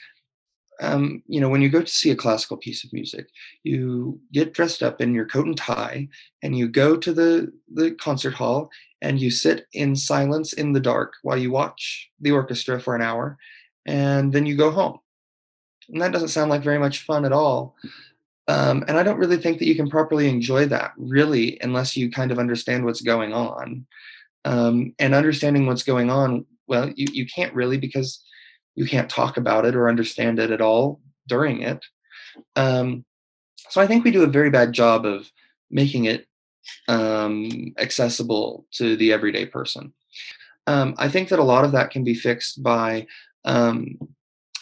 um, 0.82 1.24
you 1.28 1.40
know 1.40 1.50
when 1.50 1.62
you 1.62 1.70
go 1.70 1.82
to 1.82 1.88
see 1.88 2.12
a 2.12 2.16
classical 2.16 2.58
piece 2.58 2.84
of 2.84 2.94
music, 2.94 3.28
you 3.64 4.20
get 4.32 4.54
dressed 4.54 4.84
up 4.84 5.02
in 5.02 5.14
your 5.14 5.26
coat 5.26 5.46
and 5.46 5.58
tie, 5.58 6.08
and 6.42 6.58
you 6.58 6.68
go 6.68 6.98
to 6.98 7.14
the 7.14 7.52
the 7.74 7.92
concert 7.92 8.34
hall, 8.34 8.70
and 9.02 9.22
you 9.22 9.32
sit 9.32 9.68
in 9.74 9.96
silence 9.96 10.54
in 10.54 10.74
the 10.74 10.80
dark 10.80 11.14
while 11.24 11.38
you 11.38 11.52
watch 11.52 12.10
the 12.22 12.32
orchestra 12.32 12.80
for 12.80 12.96
an 12.96 13.02
hour, 13.02 13.38
and 13.86 14.34
then 14.34 14.46
you 14.46 14.56
go 14.58 14.72
home. 14.72 15.00
And 15.90 16.02
that 16.02 16.12
doesn't 16.14 16.30
sound 16.30 16.50
like 16.50 16.64
very 16.64 16.80
much 16.80 17.04
fun 17.06 17.26
at 17.26 17.34
all 17.34 17.76
Um, 18.48 18.84
and 18.88 18.98
I 18.98 19.04
don't 19.04 19.20
really 19.20 19.38
think 19.38 19.60
that 19.60 19.68
you 19.68 19.76
can 19.76 19.90
properly 19.90 20.28
enjoy 20.28 20.66
that 20.68 20.92
really 20.98 21.58
unless 21.62 21.96
you 21.96 22.12
kind 22.12 22.32
of 22.32 22.40
understand 22.40 22.84
what's 22.84 23.02
going 23.02 23.34
on. 23.34 23.86
Um, 24.46 24.94
and 25.00 25.14
understanding 25.14 25.66
what's 25.66 25.84
going 25.84 26.10
on, 26.10 26.46
well, 26.68 26.90
you, 26.96 27.08
you 27.12 27.26
can't 27.26 27.54
really 27.54 27.78
because 27.78 28.22
you 28.76 28.86
can't 28.86 29.10
talk 29.10 29.38
about 29.38 29.66
it 29.66 29.76
or 29.76 29.90
understand 29.90 30.40
it 30.40 30.52
at 30.52 30.62
all 30.62 31.00
during 31.28 31.62
it. 31.62 31.86
Um, 32.56 33.06
so 33.70 33.82
I 33.82 33.88
think 33.88 34.04
we 34.04 34.12
do 34.12 34.24
a 34.24 34.28
very 34.28 34.50
bad 34.50 34.72
job 34.72 35.06
of 35.06 35.32
making 35.70 36.06
it 36.06 36.28
um, 36.88 37.74
accessible 37.78 38.66
to 38.74 38.96
the 38.96 39.12
everyday 39.12 39.46
person. 39.46 39.94
Um, 40.68 40.96
I 40.98 41.10
think 41.10 41.30
that 41.30 41.40
a 41.40 41.44
lot 41.44 41.66
of 41.66 41.72
that 41.74 41.92
can 41.92 42.04
be 42.04 42.14
fixed 42.14 42.64
by 42.64 43.08
um, 43.46 43.98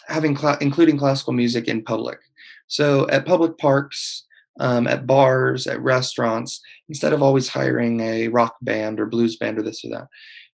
having 0.08 0.36
cl- 0.36 0.58
including 0.60 0.98
classical 0.98 1.32
music 1.32 1.68
in 1.68 1.84
public. 1.84 2.18
So 2.66 3.08
at 3.08 3.26
public 3.26 3.58
parks, 3.58 4.24
um, 4.60 4.86
at 4.86 5.06
bars, 5.06 5.66
at 5.66 5.80
restaurants, 5.80 6.60
instead 6.88 7.12
of 7.12 7.22
always 7.22 7.48
hiring 7.48 8.00
a 8.00 8.28
rock 8.28 8.56
band 8.62 9.00
or 9.00 9.06
blues 9.06 9.36
band 9.36 9.58
or 9.58 9.62
this 9.62 9.84
or 9.84 9.90
that, 9.90 10.08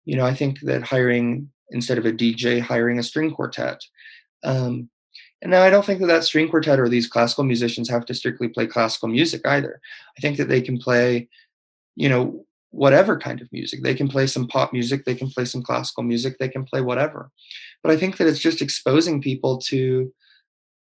you 0.05 0.17
know, 0.17 0.27
I 0.27 0.35
think 0.35 0.61
that 0.61 0.83
hiring 0.83 1.51
instead 1.71 1.99
of 1.99 2.07
a 2.07 2.13
DJ, 2.13 2.61
hiring 2.61 2.99
a 2.99 3.03
string 3.03 3.31
quartet. 3.31 3.81
Um, 4.45 4.89
and 5.41 5.51
now 5.51 5.63
I 5.63 5.71
don't 5.71 5.85
think 5.85 6.01
that 6.01 6.07
that 6.07 6.25
string 6.25 6.49
quartet 6.49 6.81
or 6.81 6.89
these 6.89 7.07
classical 7.07 7.45
musicians 7.45 7.89
have 7.89 8.05
to 8.07 8.15
strictly 8.15 8.49
play 8.49 8.67
classical 8.67 9.09
music 9.09 9.47
either. 9.47 9.81
I 10.17 10.21
think 10.21 10.37
that 10.37 10.49
they 10.49 10.61
can 10.61 10.79
play, 10.79 11.29
you 11.95 12.09
know, 12.09 12.45
whatever 12.71 13.19
kind 13.19 13.41
of 13.41 13.53
music. 13.53 13.83
They 13.83 13.95
can 13.95 14.09
play 14.09 14.27
some 14.27 14.49
pop 14.49 14.73
music, 14.73 15.05
they 15.05 15.15
can 15.15 15.31
play 15.31 15.45
some 15.45 15.63
classical 15.63 16.03
music, 16.03 16.39
they 16.39 16.49
can 16.49 16.65
play 16.65 16.81
whatever. 16.81 17.31
But 17.83 17.93
I 17.93 17.97
think 17.97 18.17
that 18.17 18.27
it's 18.27 18.41
just 18.41 18.61
exposing 18.61 19.23
people 19.23 19.59
to 19.69 20.13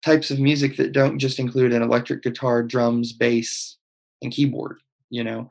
types 0.04 0.32
of 0.32 0.40
music 0.40 0.78
that 0.78 0.94
don't 0.94 1.20
just 1.20 1.40
include 1.40 1.74
an 1.74 1.82
electric 1.82 2.24
guitar, 2.24 2.64
drums, 2.64 3.12
bass, 3.12 3.78
and 4.22 4.32
keyboard, 4.32 4.80
you 5.10 5.24
know. 5.24 5.50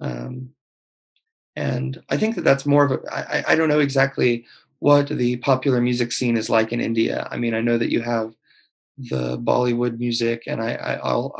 Um, 0.00 0.50
and 1.58 2.02
I 2.08 2.16
think 2.16 2.34
that 2.36 2.44
that's 2.44 2.66
more 2.66 2.84
of 2.84 2.92
a, 2.92 3.00
I, 3.12 3.52
I 3.52 3.54
don't 3.56 3.68
know 3.68 3.80
exactly 3.80 4.46
what 4.78 5.08
the 5.08 5.36
popular 5.38 5.80
music 5.80 6.12
scene 6.12 6.36
is 6.36 6.48
like 6.48 6.72
in 6.72 6.80
India. 6.80 7.26
I 7.30 7.36
mean, 7.36 7.54
I 7.54 7.60
know 7.60 7.78
that 7.78 7.90
you 7.90 8.00
have 8.00 8.34
the 8.96 9.38
Bollywood 9.38 9.98
music, 9.98 10.44
and 10.46 10.60
I, 10.60 10.74
I, 10.74 10.94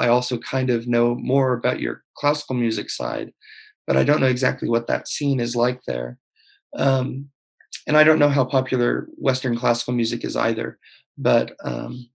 I 0.05 0.09
also 0.09 0.39
kind 0.39 0.71
of 0.71 0.87
know 0.87 1.15
more 1.15 1.53
about 1.55 1.81
your 1.81 2.03
classical 2.15 2.55
music 2.55 2.91
side 2.91 3.33
but 3.89 3.97
I 3.97 4.05
don't 4.05 4.21
know 4.21 4.27
exactly 4.27 4.69
what 4.69 4.87
that 4.89 5.09
scene 5.09 5.41
is 5.41 5.57
like 5.57 5.81
there. 5.87 6.19
Um, 6.77 7.31
and 7.87 7.97
I 7.97 8.05
don't 8.05 8.19
know 8.19 8.29
how 8.29 8.45
popular 8.45 9.09
Western 9.17 9.57
classical 9.57 9.95
music 9.95 10.25
is 10.27 10.37
either. 10.37 10.79
But 11.17 11.57
um, 11.65 12.11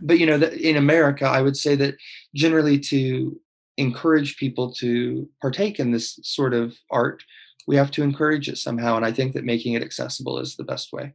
but 0.00 0.20
you 0.20 0.26
know, 0.26 0.36
in 0.36 0.76
America, 0.76 1.26
I 1.26 1.42
would 1.42 1.56
say 1.56 1.74
that 1.74 1.96
generally 2.32 2.78
to 2.78 3.38
encourage 3.78 4.36
people 4.36 4.72
to 4.74 5.28
partake 5.40 5.80
in 5.80 5.92
this 5.92 6.18
sort 6.22 6.52
of 6.52 6.76
art, 6.90 7.22
we 7.66 7.76
have 7.76 7.90
to 7.92 8.02
encourage 8.02 8.48
it 8.48 8.58
somehow. 8.58 8.96
And 8.96 9.06
I 9.06 9.12
think 9.12 9.32
that 9.34 9.44
making 9.44 9.74
it 9.74 9.82
accessible 9.82 10.38
is 10.38 10.56
the 10.56 10.64
best 10.64 10.92
way. 10.92 11.14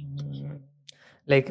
Mm, 0.00 0.60
like 1.26 1.50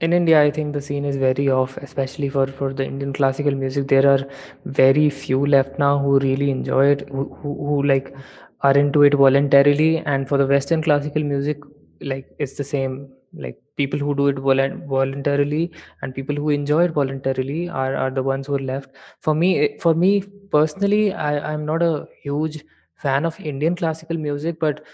in 0.00 0.12
India, 0.12 0.42
I 0.42 0.50
think 0.50 0.72
the 0.72 0.80
scene 0.80 1.04
is 1.04 1.16
very 1.16 1.48
off, 1.50 1.76
especially 1.76 2.28
for, 2.28 2.46
for 2.46 2.72
the 2.72 2.84
Indian 2.84 3.12
classical 3.12 3.54
music. 3.54 3.88
There 3.88 4.08
are 4.08 4.26
very 4.64 5.10
few 5.10 5.46
left 5.46 5.78
now 5.78 5.98
who 5.98 6.18
really 6.18 6.50
enjoy 6.50 6.86
it, 6.86 7.08
who, 7.08 7.24
who, 7.40 7.54
who 7.66 7.82
like 7.84 8.14
are 8.62 8.76
into 8.76 9.02
it 9.02 9.14
voluntarily. 9.14 9.98
And 9.98 10.28
for 10.28 10.38
the 10.38 10.46
Western 10.46 10.82
classical 10.82 11.22
music, 11.22 11.58
like 12.00 12.26
it's 12.38 12.54
the 12.54 12.64
same. 12.64 13.12
Like 13.34 13.60
people 13.76 13.98
who 13.98 14.14
do 14.14 14.28
it 14.28 14.36
volu- 14.36 14.86
voluntarily 14.86 15.70
and 16.02 16.14
people 16.14 16.36
who 16.36 16.50
enjoy 16.50 16.84
it 16.84 16.92
voluntarily 16.92 17.68
are, 17.68 17.94
are 17.96 18.10
the 18.10 18.22
ones 18.22 18.46
who 18.46 18.54
are 18.56 18.58
left. 18.72 18.90
For 19.20 19.34
me, 19.34 19.58
eh, 19.60 19.68
for 19.80 19.94
me 19.94 20.22
personally, 20.50 21.12
I, 21.12 21.52
I'm 21.52 21.64
not 21.64 21.82
a 21.82 22.06
huge 22.22 22.64
fan 22.96 23.24
of 23.24 23.38
Indian 23.40 23.74
classical 23.74 24.16
music, 24.18 24.60
but 24.60 24.84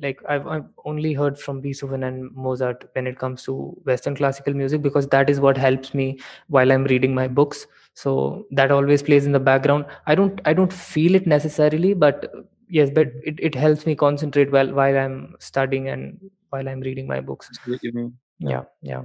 like 0.00 0.20
I've, 0.28 0.46
I've 0.46 0.64
only 0.84 1.12
heard 1.14 1.38
from 1.38 1.60
beethoven 1.60 2.04
and 2.04 2.30
mozart 2.34 2.88
when 2.92 3.06
it 3.08 3.18
comes 3.18 3.42
to 3.44 3.76
western 3.84 4.14
classical 4.14 4.54
music 4.54 4.82
because 4.82 5.08
that 5.08 5.28
is 5.28 5.40
what 5.40 5.56
helps 5.58 5.94
me 5.94 6.20
while 6.46 6.70
i'm 6.70 6.84
reading 6.84 7.12
my 7.12 7.26
books 7.26 7.66
so 7.94 8.46
that 8.52 8.70
always 8.70 9.02
plays 9.02 9.26
in 9.26 9.32
the 9.32 9.40
background 9.40 9.84
i 10.06 10.14
don't 10.14 10.40
i 10.44 10.52
don't 10.52 10.72
feel 10.72 11.16
it 11.16 11.26
necessarily 11.26 11.92
but 11.92 12.32
yes 12.68 12.88
but 12.94 13.08
it, 13.24 13.34
it 13.40 13.54
helps 13.56 13.84
me 13.84 13.96
concentrate 13.96 14.52
while 14.52 14.72
while 14.72 14.96
i'm 14.96 15.34
studying 15.40 15.88
and 15.88 16.20
while 16.50 16.68
i'm 16.68 16.80
reading 16.80 17.06
my 17.06 17.20
books 17.20 17.50
yeah. 17.82 18.08
yeah 18.38 18.62
yeah 18.82 19.02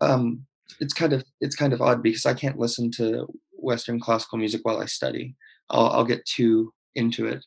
um 0.00 0.46
it's 0.80 0.94
kind 0.94 1.12
of 1.12 1.24
it's 1.40 1.56
kind 1.56 1.72
of 1.72 1.82
odd 1.82 2.02
because 2.02 2.26
i 2.26 2.34
can't 2.34 2.58
listen 2.58 2.90
to 2.90 3.26
western 3.52 3.98
classical 3.98 4.38
music 4.38 4.60
while 4.64 4.80
i 4.80 4.86
study 4.86 5.34
i'll, 5.70 5.88
I'll 5.88 6.04
get 6.04 6.24
too 6.24 6.72
into 6.96 7.26
it. 7.26 7.44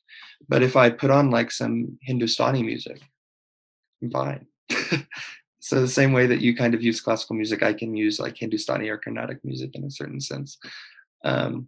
But 0.47 0.63
if 0.63 0.77
I 0.77 0.89
put 0.89 1.11
on 1.11 1.29
like 1.29 1.51
some 1.51 1.97
Hindustani 2.03 2.63
music, 2.63 3.01
I'm 4.01 4.11
fine. 4.11 4.45
so 5.59 5.81
the 5.81 5.87
same 5.87 6.13
way 6.13 6.27
that 6.27 6.41
you 6.41 6.55
kind 6.55 6.73
of 6.73 6.83
use 6.83 7.01
classical 7.01 7.35
music, 7.35 7.63
I 7.63 7.73
can 7.73 7.95
use 7.95 8.19
like 8.19 8.37
Hindustani 8.37 8.87
or 8.87 8.97
Carnatic 8.97 9.39
music 9.43 9.71
in 9.73 9.83
a 9.83 9.91
certain 9.91 10.21
sense. 10.21 10.57
Um, 11.25 11.67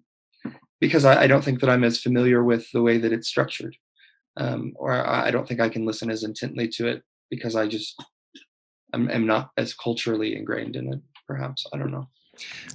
because 0.80 1.04
I, 1.04 1.24
I, 1.24 1.28
don't 1.28 1.44
think 1.44 1.60
that 1.60 1.70
I'm 1.70 1.84
as 1.84 2.00
familiar 2.00 2.42
with 2.42 2.72
the 2.72 2.82
way 2.82 2.98
that 2.98 3.12
it's 3.12 3.28
structured. 3.28 3.76
Um, 4.38 4.72
or 4.78 4.94
I, 4.94 5.28
I, 5.28 5.32
don't 5.32 5.46
think 5.46 5.60
I 5.60 5.68
can 5.68 5.86
listen 5.86 6.10
as 6.10 6.24
intently 6.24 6.70
to 6.70 6.88
it 6.88 7.04
because 7.32 7.56
I 7.56 7.68
just 7.68 8.00
I'm, 8.94 9.10
am 9.10 9.26
not 9.26 9.50
as 9.58 9.74
culturally 9.74 10.36
ingrained 10.36 10.76
in 10.76 10.94
it. 10.94 11.00
Perhaps 11.28 11.66
I 11.74 11.78
don't 11.78 11.92
know, 11.92 12.08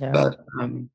yeah. 0.00 0.10
but 0.10 0.40
um, 0.60 0.90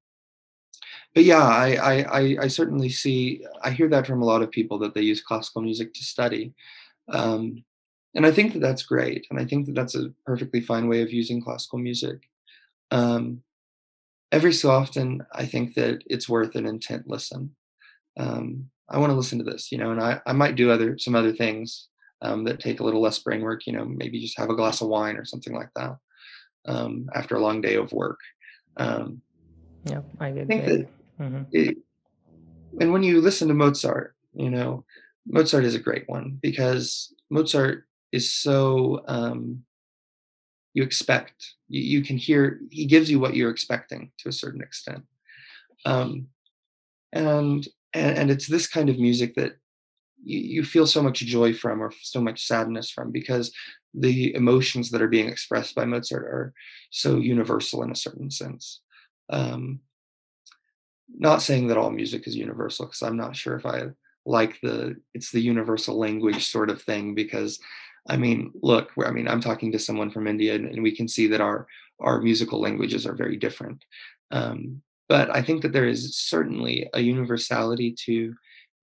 but 1.14 1.24
yeah, 1.26 1.44
I, 1.44 2.06
I, 2.06 2.38
I 2.44 2.48
certainly 2.48 2.90
see, 2.90 3.46
I 3.62 3.72
hear 3.72 3.90
that 3.90 4.08
from 4.08 4.22
a 4.22 4.26
lot 4.26 4.42
of 4.42 4.52
people 4.52 4.80
that 4.80 4.94
they 4.94 5.02
use 5.02 5.22
classical 5.22 5.62
music 5.62 5.94
to 5.94 6.04
study. 6.04 6.54
Um, 7.10 7.64
and 8.16 8.26
I 8.26 8.32
think 8.32 8.54
that 8.54 8.60
that's 8.60 8.84
great. 8.84 9.28
And 9.30 9.40
I 9.40 9.46
think 9.46 9.66
that 9.66 9.76
that's 9.76 9.96
a 9.96 10.14
perfectly 10.26 10.62
fine 10.62 10.88
way 10.88 11.02
of 11.02 11.12
using 11.12 11.42
classical 11.42 11.80
music. 11.80 12.30
Um, 12.92 13.44
every 14.32 14.54
so 14.54 14.72
often, 14.72 15.26
I 15.34 15.46
think 15.46 15.76
that 15.76 16.02
it's 16.06 16.30
worth 16.30 16.56
an 16.56 16.66
intent 16.66 17.08
listen. 17.08 17.56
Um, 18.18 18.70
I 18.90 18.98
want 18.98 19.10
to 19.12 19.16
listen 19.16 19.38
to 19.40 19.46
this, 19.46 19.72
you 19.72 19.78
know, 19.78 19.92
and 19.92 20.02
I, 20.02 20.22
I 20.26 20.32
might 20.32 20.56
do 20.56 20.72
other, 20.72 20.98
some 20.98 21.16
other 21.16 21.34
things 21.34 21.88
um, 22.22 22.44
that 22.46 22.60
take 22.60 22.80
a 22.80 22.84
little 22.84 23.02
less 23.02 23.20
brain 23.20 23.42
work, 23.42 23.66
you 23.66 23.74
know, 23.74 23.86
maybe 23.86 24.20
just 24.20 24.38
have 24.38 24.50
a 24.50 24.56
glass 24.56 24.82
of 24.82 24.88
wine 24.88 25.18
or 25.18 25.26
something 25.26 25.54
like 25.54 25.70
that 25.76 25.98
um, 26.68 27.10
after 27.16 27.36
a 27.36 27.42
long 27.42 27.62
day 27.62 27.76
of 27.76 27.92
work. 27.92 28.20
Um, 28.78 29.22
yeah, 29.86 30.02
I, 30.20 30.28
I 30.28 30.46
think 30.46 30.66
that 30.66 30.88
Mm-hmm. 31.22 31.44
It, 31.52 31.78
and 32.80 32.92
when 32.92 33.04
you 33.04 33.22
listen 33.22 33.48
to 33.50 33.54
Mozart, 33.54 34.16
you 34.34 34.50
know, 34.50 34.86
Mozart 35.28 35.66
is 35.66 35.76
a 35.76 35.80
great 35.80 36.08
one 36.08 36.40
because 36.42 37.14
Mozart 37.30 37.86
is 38.12 38.34
so 38.34 39.04
um, 39.08 39.64
you 40.74 40.84
expect 40.84 41.54
you, 41.68 41.82
you, 41.82 42.04
can 42.04 42.18
hear 42.18 42.60
he 42.72 42.86
gives 42.86 43.12
you 43.12 43.20
what 43.20 43.36
you're 43.36 43.52
expecting 43.52 44.12
to 44.20 44.30
a 44.30 44.34
certain 44.34 44.62
extent 44.62 45.04
um, 45.86 46.28
and, 47.14 47.68
and 47.94 48.18
and 48.18 48.32
it's 48.32 48.48
this 48.48 48.68
kind 48.68 48.90
of 48.90 48.98
music 48.98 49.36
that 49.36 49.58
you, 50.24 50.40
you 50.40 50.64
feel 50.64 50.88
so 50.88 51.02
much 51.02 51.20
joy 51.20 51.54
from 51.54 51.82
or 51.82 51.92
so 52.02 52.22
much 52.22 52.46
sadness 52.46 52.90
from 52.90 53.12
because 53.12 53.52
the 53.94 54.34
emotions 54.36 54.90
that 54.92 55.02
are 55.02 55.08
being 55.08 55.28
expressed 55.28 55.76
by 55.76 55.86
mozart 55.86 56.24
are 56.24 56.54
so 56.90 57.18
universal 57.18 57.84
in 57.84 57.92
a 57.92 57.96
certain 57.96 58.32
sense. 58.32 58.82
Um, 59.30 59.82
not 61.18 61.42
saying 61.42 61.68
that 61.68 61.78
all 61.78 61.92
music 61.92 62.28
is 62.28 62.36
universal 62.36 62.86
because 62.86 63.02
i'm 63.02 63.18
not 63.18 63.36
sure 63.36 63.56
if 63.56 63.66
i 63.66 63.84
like 64.26 64.60
the 64.62 64.96
it's 65.14 65.32
the 65.32 65.42
universal 65.42 65.98
language 65.98 66.48
sort 66.48 66.70
of 66.70 66.82
thing 66.82 67.14
because 67.16 67.60
i 68.08 68.16
mean 68.16 68.52
look 68.62 68.92
i 69.06 69.12
mean 69.12 69.28
i'm 69.28 69.42
talking 69.42 69.72
to 69.72 69.80
someone 69.80 70.10
from 70.10 70.28
india 70.28 70.56
and, 70.56 70.68
and 70.68 70.84
we 70.84 70.96
can 70.96 71.08
see 71.08 71.28
that 71.28 71.42
our 71.42 71.68
our 72.00 72.20
musical 72.20 72.60
languages 72.60 73.06
are 73.06 73.14
very 73.14 73.38
different. 73.38 73.86
Um, 74.32 74.82
but 75.10 75.30
i 75.36 75.42
think 75.42 75.62
that 75.62 75.74
there 75.74 75.88
is 75.88 76.16
certainly 76.16 76.90
a 76.94 77.02
universality 77.02 77.96
to 78.06 78.34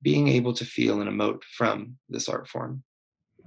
being 0.03 0.29
able 0.29 0.53
to 0.53 0.65
feel 0.65 1.01
and 1.01 1.11
emote 1.11 1.43
from 1.57 1.97
this 2.09 2.29
art 2.29 2.49
form 2.49 2.83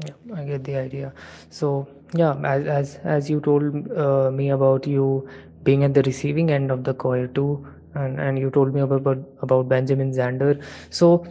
yeah 0.06 0.36
i 0.36 0.44
get 0.44 0.64
the 0.64 0.76
idea 0.76 1.14
so 1.50 1.88
yeah 2.14 2.34
as 2.44 2.66
as, 2.68 3.00
as 3.04 3.30
you 3.30 3.40
told 3.40 3.64
uh, 3.98 4.32
me 4.32 4.50
about 4.50 4.88
you 4.88 5.28
being 5.64 5.84
at 5.84 5.94
the 5.94 6.02
receiving 6.04 6.50
end 6.50 6.72
of 6.72 6.84
the 6.84 6.94
choir 6.94 7.28
too 7.28 7.66
and 7.96 8.20
and 8.20 8.40
you 8.40 8.50
told 8.50 8.74
me 8.74 8.82
about 8.82 9.26
about, 9.42 9.70
Benjamin 9.70 10.12
Zander. 10.12 10.64
So 10.90 11.26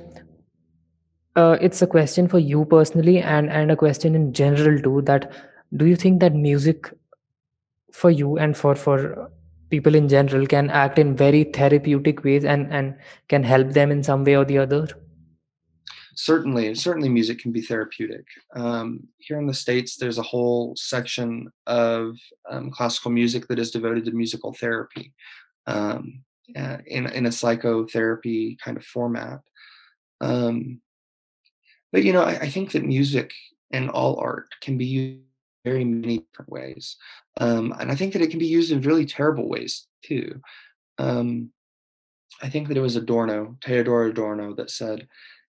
uh, 1.37 1.57
it's 1.61 1.83
a 1.83 1.87
question 1.87 2.29
for 2.29 2.39
you 2.39 2.65
personally 2.65 3.19
and 3.19 3.51
and 3.51 3.71
a 3.71 3.77
question 3.77 4.15
in 4.15 4.33
general 4.33 4.81
too. 4.81 5.03
That 5.03 5.33
do 5.77 5.87
you 5.87 5.97
think 5.97 6.21
that 6.21 6.35
music 6.35 6.93
for 7.93 8.11
you 8.11 8.39
and 8.39 8.57
for 8.57 8.75
for 8.75 9.31
people 9.71 9.95
in 9.95 10.09
general 10.09 10.47
can 10.47 10.69
act 10.71 10.99
in 10.99 11.17
very 11.17 11.45
therapeutic 11.45 12.25
ways 12.25 12.45
and 12.45 12.73
and 12.73 12.95
can 13.29 13.43
help 13.43 13.73
them 13.73 13.91
in 13.91 14.03
some 14.03 14.25
way 14.25 14.37
or 14.37 14.45
the 14.45 14.59
other? 14.59 14.89
Certainly, 16.15 16.75
certainly, 16.75 17.09
music 17.09 17.39
can 17.39 17.53
be 17.53 17.63
therapeutic. 17.63 18.27
Um, 18.55 19.09
here 19.19 19.39
in 19.39 19.47
the 19.47 19.55
states, 19.55 19.97
there's 19.97 20.19
a 20.19 20.23
whole 20.23 20.75
section 20.77 21.51
of 21.67 22.17
um, 22.49 22.71
classical 22.71 23.11
music 23.11 23.49
that 23.49 23.59
is 23.59 23.71
devoted 23.71 24.05
to 24.05 24.13
musical 24.13 24.53
therapy 24.53 25.13
um, 25.67 26.23
in 26.55 27.07
in 27.07 27.27
a 27.27 27.33
psychotherapy 27.33 28.57
kind 28.63 28.77
of 28.77 28.85
format. 28.85 29.41
Um, 30.21 30.81
but 31.93 32.05
you 32.05 32.13
know, 32.13 32.23
I, 32.23 32.33
I 32.41 32.51
think 32.51 32.73
that 32.73 32.85
music 32.85 33.33
and 33.73 33.91
all 33.91 34.19
art 34.19 34.49
can 34.61 34.77
be 34.79 34.87
used 34.87 35.23
very 35.65 35.85
many 35.85 36.19
different 36.19 36.51
ways, 36.51 36.97
um, 37.39 37.75
and 37.79 37.91
I 37.91 37.95
think 37.95 38.13
that 38.13 38.23
it 38.23 38.31
can 38.31 38.39
be 38.39 38.47
used 38.47 38.73
in 38.73 38.81
really 38.81 39.07
terrible 39.07 39.49
ways 39.49 39.87
too. 40.05 40.41
Um, 40.99 41.51
I 42.43 42.49
think 42.49 42.69
that 42.69 42.77
it 42.77 42.83
was 42.83 42.97
Adorno, 42.97 43.57
Theodor 43.65 44.05
Adorno, 44.05 44.55
that 44.55 44.71
said, 44.71 45.07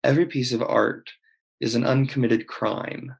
"Every 0.03 0.25
piece 0.25 0.51
of 0.51 0.61
art 0.61 1.11
is 1.59 1.75
an 1.75 1.85
uncommitted 1.85 2.47
crime," 2.47 3.15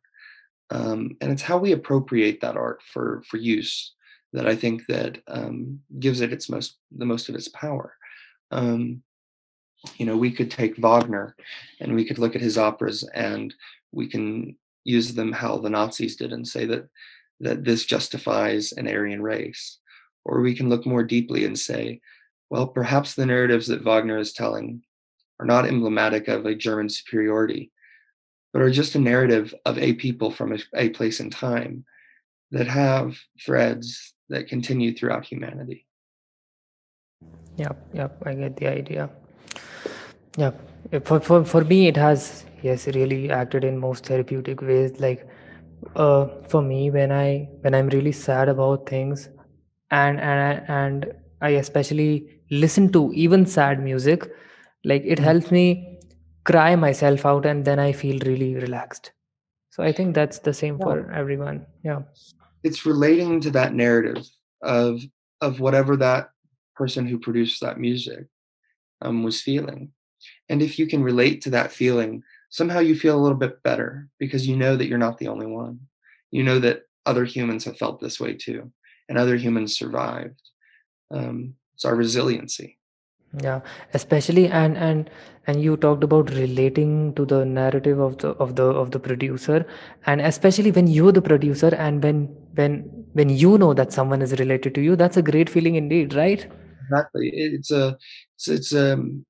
um, 0.70 1.18
and 1.22 1.32
it's 1.32 1.42
how 1.44 1.58
we 1.58 1.72
appropriate 1.72 2.42
that 2.42 2.58
art 2.58 2.82
for 2.84 3.24
for 3.28 3.38
use 3.38 3.94
that 4.34 4.48
I 4.48 4.56
think 4.56 4.88
that 4.88 5.22
um, 5.28 5.82
gives 6.00 6.22
it 6.22 6.34
its 6.34 6.50
most 6.50 6.78
the 6.92 7.06
most 7.06 7.30
of 7.30 7.36
its 7.36 7.50
power. 7.50 7.96
Um, 8.52 9.04
you 9.98 10.06
know, 10.06 10.18
we 10.18 10.32
could 10.32 10.52
take 10.52 10.78
Wagner, 10.78 11.36
and 11.80 11.96
we 11.96 12.06
could 12.06 12.20
look 12.20 12.36
at 12.36 12.42
his 12.42 12.58
operas, 12.58 13.04
and 13.14 13.54
we 13.92 14.08
can 14.08 14.56
use 14.84 15.14
them 15.14 15.32
how 15.32 15.58
the 15.58 15.70
Nazis 15.70 16.16
did, 16.16 16.34
and 16.34 16.48
say 16.48 16.66
that 16.66 16.88
that 17.40 17.64
this 17.64 17.86
justifies 17.86 18.72
an 18.74 18.88
Aryan 18.88 19.22
race, 19.22 19.80
or 20.26 20.42
we 20.42 20.56
can 20.56 20.70
look 20.70 20.86
more 20.86 21.04
deeply 21.04 21.46
and 21.46 21.58
say, 21.58 22.00
well, 22.50 22.68
perhaps 22.68 23.16
the 23.16 23.26
narratives 23.26 23.68
that 23.68 23.84
Wagner 23.84 24.18
is 24.18 24.34
telling 24.34 24.84
are 25.42 25.46
not 25.46 25.66
emblematic 25.66 26.28
of 26.28 26.46
a 26.46 26.54
German 26.54 26.88
superiority, 26.88 27.72
but 28.54 28.62
are 28.62 28.70
just 28.70 28.94
a 28.96 29.00
narrative 29.00 29.56
of 29.66 29.78
a 29.80 29.94
people 29.94 30.30
from 30.30 30.54
a, 30.54 30.60
a 30.76 30.90
place 30.90 31.20
and 31.20 31.32
time 31.32 31.84
that 32.52 32.68
have 32.68 33.18
threads 33.44 34.14
that 34.30 34.48
continue 34.48 34.96
throughout 34.96 35.26
humanity. 35.26 35.88
Yep, 37.58 37.88
yep, 37.94 38.22
I 38.26 38.36
get 38.36 38.56
the 38.56 38.68
idea. 38.68 39.10
Yep. 40.38 41.06
For, 41.06 41.20
for, 41.20 41.44
for 41.44 41.64
me, 41.64 41.88
it 41.88 41.98
has, 41.98 42.46
yes, 42.62 42.88
really 42.88 43.32
acted 43.32 43.64
in 43.64 43.80
most 43.80 44.06
therapeutic 44.06 44.62
ways. 44.62 45.00
Like, 45.00 45.28
uh, 45.96 46.28
for 46.48 46.62
me, 46.62 46.92
when 46.92 47.12
I 47.12 47.50
when 47.62 47.74
I'm 47.74 47.90
really 47.90 48.12
sad 48.12 48.48
about 48.48 48.88
things, 48.88 49.30
and 49.90 50.20
and 50.20 50.64
and 50.68 51.14
I 51.42 51.50
especially 51.62 52.42
listen 52.52 52.92
to 52.92 53.12
even 53.14 53.48
sad 53.48 53.84
music, 53.84 54.30
like 54.84 55.04
it 55.06 55.20
Mm. 55.20 55.24
helps 55.24 55.52
me 55.52 56.00
cry 56.44 56.76
myself 56.76 57.26
out, 57.26 57.46
and 57.46 57.66
then 57.66 57.80
I 57.80 57.92
feel 57.92 58.20
really 58.26 58.56
relaxed. 58.56 59.12
So 59.70 59.84
I 59.84 59.92
think 59.92 60.16
that's 60.16 60.40
the 60.40 60.54
same 60.54 60.78
Yeah. 60.80 60.86
for 60.86 61.12
everyone. 61.12 61.66
Yeah. 61.84 62.02
It's 62.64 62.86
relating 62.86 63.40
to 63.42 63.52
that 63.52 63.74
narrative 63.74 64.28
of 64.62 65.02
of 65.42 65.60
whatever 65.60 65.98
that 65.98 66.30
person 66.76 67.08
who 67.08 67.18
produced 67.20 67.62
that 67.62 67.80
music 67.80 68.28
um, 69.02 69.24
was 69.24 69.42
feeling. 69.42 69.92
And 70.50 70.62
if 70.62 70.78
you 70.78 70.86
can 70.86 71.02
relate 71.02 71.42
to 71.42 71.50
that 71.52 71.72
feeling, 71.72 72.22
somehow 72.52 72.80
you 72.80 72.96
feel 72.96 73.18
a 73.20 73.24
little 73.24 73.38
bit 73.38 73.64
better 73.64 74.08
because 74.20 74.48
you 74.48 74.56
know 74.56 74.76
that 74.76 74.86
you're 74.88 75.00
not 75.00 75.18
the 75.18 75.30
only 75.30 75.48
one. 75.48 75.80
You 76.30 76.44
know 76.44 76.60
that 76.60 76.84
other 77.08 77.26
humans 77.26 77.66
have 77.66 77.78
felt 77.78 78.00
this 78.00 78.20
way 78.20 78.36
too, 78.36 78.72
and 79.10 79.18
other 79.18 79.36
humans 79.36 79.76
survived. 79.76 80.40
Um, 81.10 81.56
it's 81.74 81.86
our 81.86 81.96
resiliency. 81.96 82.78
Yeah, 83.40 83.62
especially 83.94 84.48
and 84.48 84.78
and 84.78 85.10
and 85.48 85.64
you 85.64 85.78
talked 85.78 86.04
about 86.04 86.30
relating 86.32 87.14
to 87.16 87.26
the 87.26 87.46
narrative 87.46 88.00
of 88.00 88.18
the 88.18 88.30
of 88.46 88.56
the 88.58 88.66
of 88.66 88.92
the 88.92 89.00
producer, 89.00 89.66
and 90.06 90.20
especially 90.20 90.72
when 90.72 90.88
you're 90.88 91.14
the 91.14 91.22
producer 91.22 91.74
and 91.76 92.04
when 92.04 92.26
when 92.56 92.82
when 93.14 93.30
you 93.30 93.58
know 93.58 93.74
that 93.74 93.94
someone 93.94 94.22
is 94.22 94.34
related 94.34 94.76
to 94.76 94.82
you, 94.82 94.98
that's 94.98 95.16
a 95.16 95.22
great 95.22 95.50
feeling 95.50 95.76
indeed, 95.76 96.14
right? 96.14 96.46
Exactly. 96.90 97.30
It's 97.34 97.72
a 97.72 97.98
it's 98.36 98.48
it's 98.50 98.76
um 98.76 99.26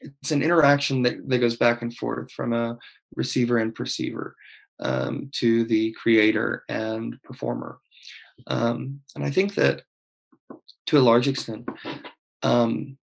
it's 0.00 0.30
an 0.30 0.42
interaction 0.42 1.02
that, 1.02 1.28
that 1.28 1.38
goes 1.38 1.56
back 1.56 1.82
and 1.82 1.94
forth 1.94 2.30
from 2.32 2.54
a 2.54 2.78
receiver 3.16 3.58
and 3.58 3.74
perceiver 3.74 4.34
um, 4.80 5.28
to 5.32 5.64
the 5.64 5.92
creator 5.92 6.64
and 6.68 7.20
performer. 7.22 7.78
Um, 8.46 9.00
and 9.14 9.24
I 9.24 9.30
think 9.30 9.56
that 9.56 9.82
to 10.86 10.98
a 10.98 11.00
large 11.00 11.28
extent, 11.28 11.68
um, 12.42 12.96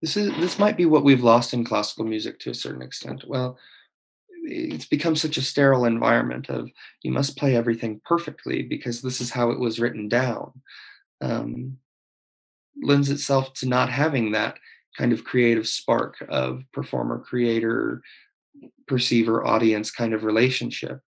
this 0.00 0.16
is 0.16 0.30
this 0.38 0.58
might 0.58 0.76
be 0.76 0.86
what 0.86 1.04
we've 1.04 1.22
lost 1.22 1.54
in 1.54 1.64
classical 1.64 2.04
music 2.04 2.38
to 2.40 2.50
a 2.50 2.54
certain 2.54 2.82
extent. 2.82 3.24
Well, 3.26 3.58
it's 4.44 4.86
become 4.86 5.16
such 5.16 5.38
a 5.38 5.42
sterile 5.42 5.86
environment 5.86 6.50
of 6.50 6.68
you 7.02 7.10
must 7.10 7.38
play 7.38 7.56
everything 7.56 8.00
perfectly 8.04 8.62
because 8.62 9.00
this 9.00 9.20
is 9.20 9.30
how 9.30 9.50
it 9.50 9.58
was 9.58 9.80
written 9.80 10.08
down. 10.08 10.52
Um, 11.22 11.78
lends 12.82 13.08
itself 13.08 13.54
to 13.54 13.66
not 13.66 13.88
having 13.88 14.32
that 14.32 14.58
kind 14.98 15.12
of 15.12 15.24
creative 15.24 15.66
spark 15.66 16.16
of 16.28 16.62
performer 16.72 17.18
creator 17.18 18.02
perceiver 18.86 19.46
audience 19.46 19.90
kind 19.90 20.14
of 20.14 20.24
relationship 20.24 21.00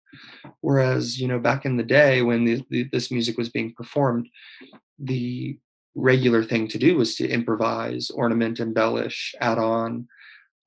whereas 0.60 1.20
you 1.20 1.28
know 1.28 1.38
back 1.38 1.64
in 1.64 1.76
the 1.76 1.82
day 1.82 2.22
when 2.22 2.44
the, 2.44 2.62
the, 2.70 2.88
this 2.92 3.10
music 3.10 3.36
was 3.36 3.50
being 3.50 3.72
performed 3.74 4.28
the 4.98 5.58
regular 5.96 6.44
thing 6.44 6.68
to 6.68 6.78
do 6.78 6.96
was 6.96 7.16
to 7.16 7.28
improvise 7.28 8.10
ornament 8.10 8.60
embellish 8.60 9.34
add 9.40 9.58
on 9.58 10.06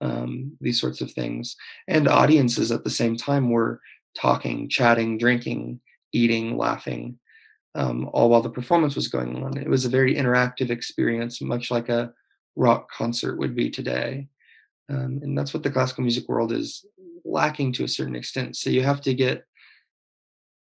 um, 0.02 0.58
these 0.60 0.82
sorts 0.82 1.02
of 1.02 1.12
things 1.12 1.56
and 1.88 2.08
audiences 2.08 2.72
at 2.72 2.84
the 2.84 2.89
same 2.89 3.15
time 3.15 3.50
were 3.50 3.80
talking 4.18 4.68
chatting 4.68 5.18
drinking 5.18 5.80
eating 6.12 6.58
laughing 6.58 7.20
um, 7.76 8.10
all 8.13 8.30
while 8.30 8.42
the 8.42 8.50
performance 8.50 8.96
was 8.96 9.08
going 9.08 9.44
on. 9.44 9.58
It 9.58 9.70
was 9.70 9.86
a 9.86 9.89
very 9.89 10.15
interactive 10.15 10.70
experience, 10.70 11.42
much 11.42 11.72
like 11.72 11.89
a 11.89 12.12
rock 12.56 12.89
concert 12.92 13.38
would 13.38 13.56
be 13.56 13.70
today. 13.70 14.28
Um, 14.89 15.20
and 15.22 15.38
that's 15.38 15.54
what 15.54 15.63
the 15.63 15.72
classical 15.72 16.04
music 16.04 16.28
world 16.28 16.52
is 16.52 16.86
lacking 17.24 17.74
to 17.74 17.84
a 17.84 17.88
certain 17.88 18.15
extent. 18.15 18.58
So 18.58 18.70
you 18.70 18.84
have 18.84 19.02
to 19.02 19.13
get, 19.13 19.46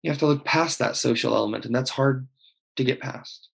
you 0.04 0.12
have 0.12 0.20
to 0.20 0.28
look 0.28 0.44
past 0.44 0.80
that 0.80 0.98
social 0.98 1.34
element, 1.34 1.66
and 1.66 1.74
that's 1.74 1.90
hard 1.90 2.28
to 2.76 2.84
get 2.84 3.00
past. 3.00 3.50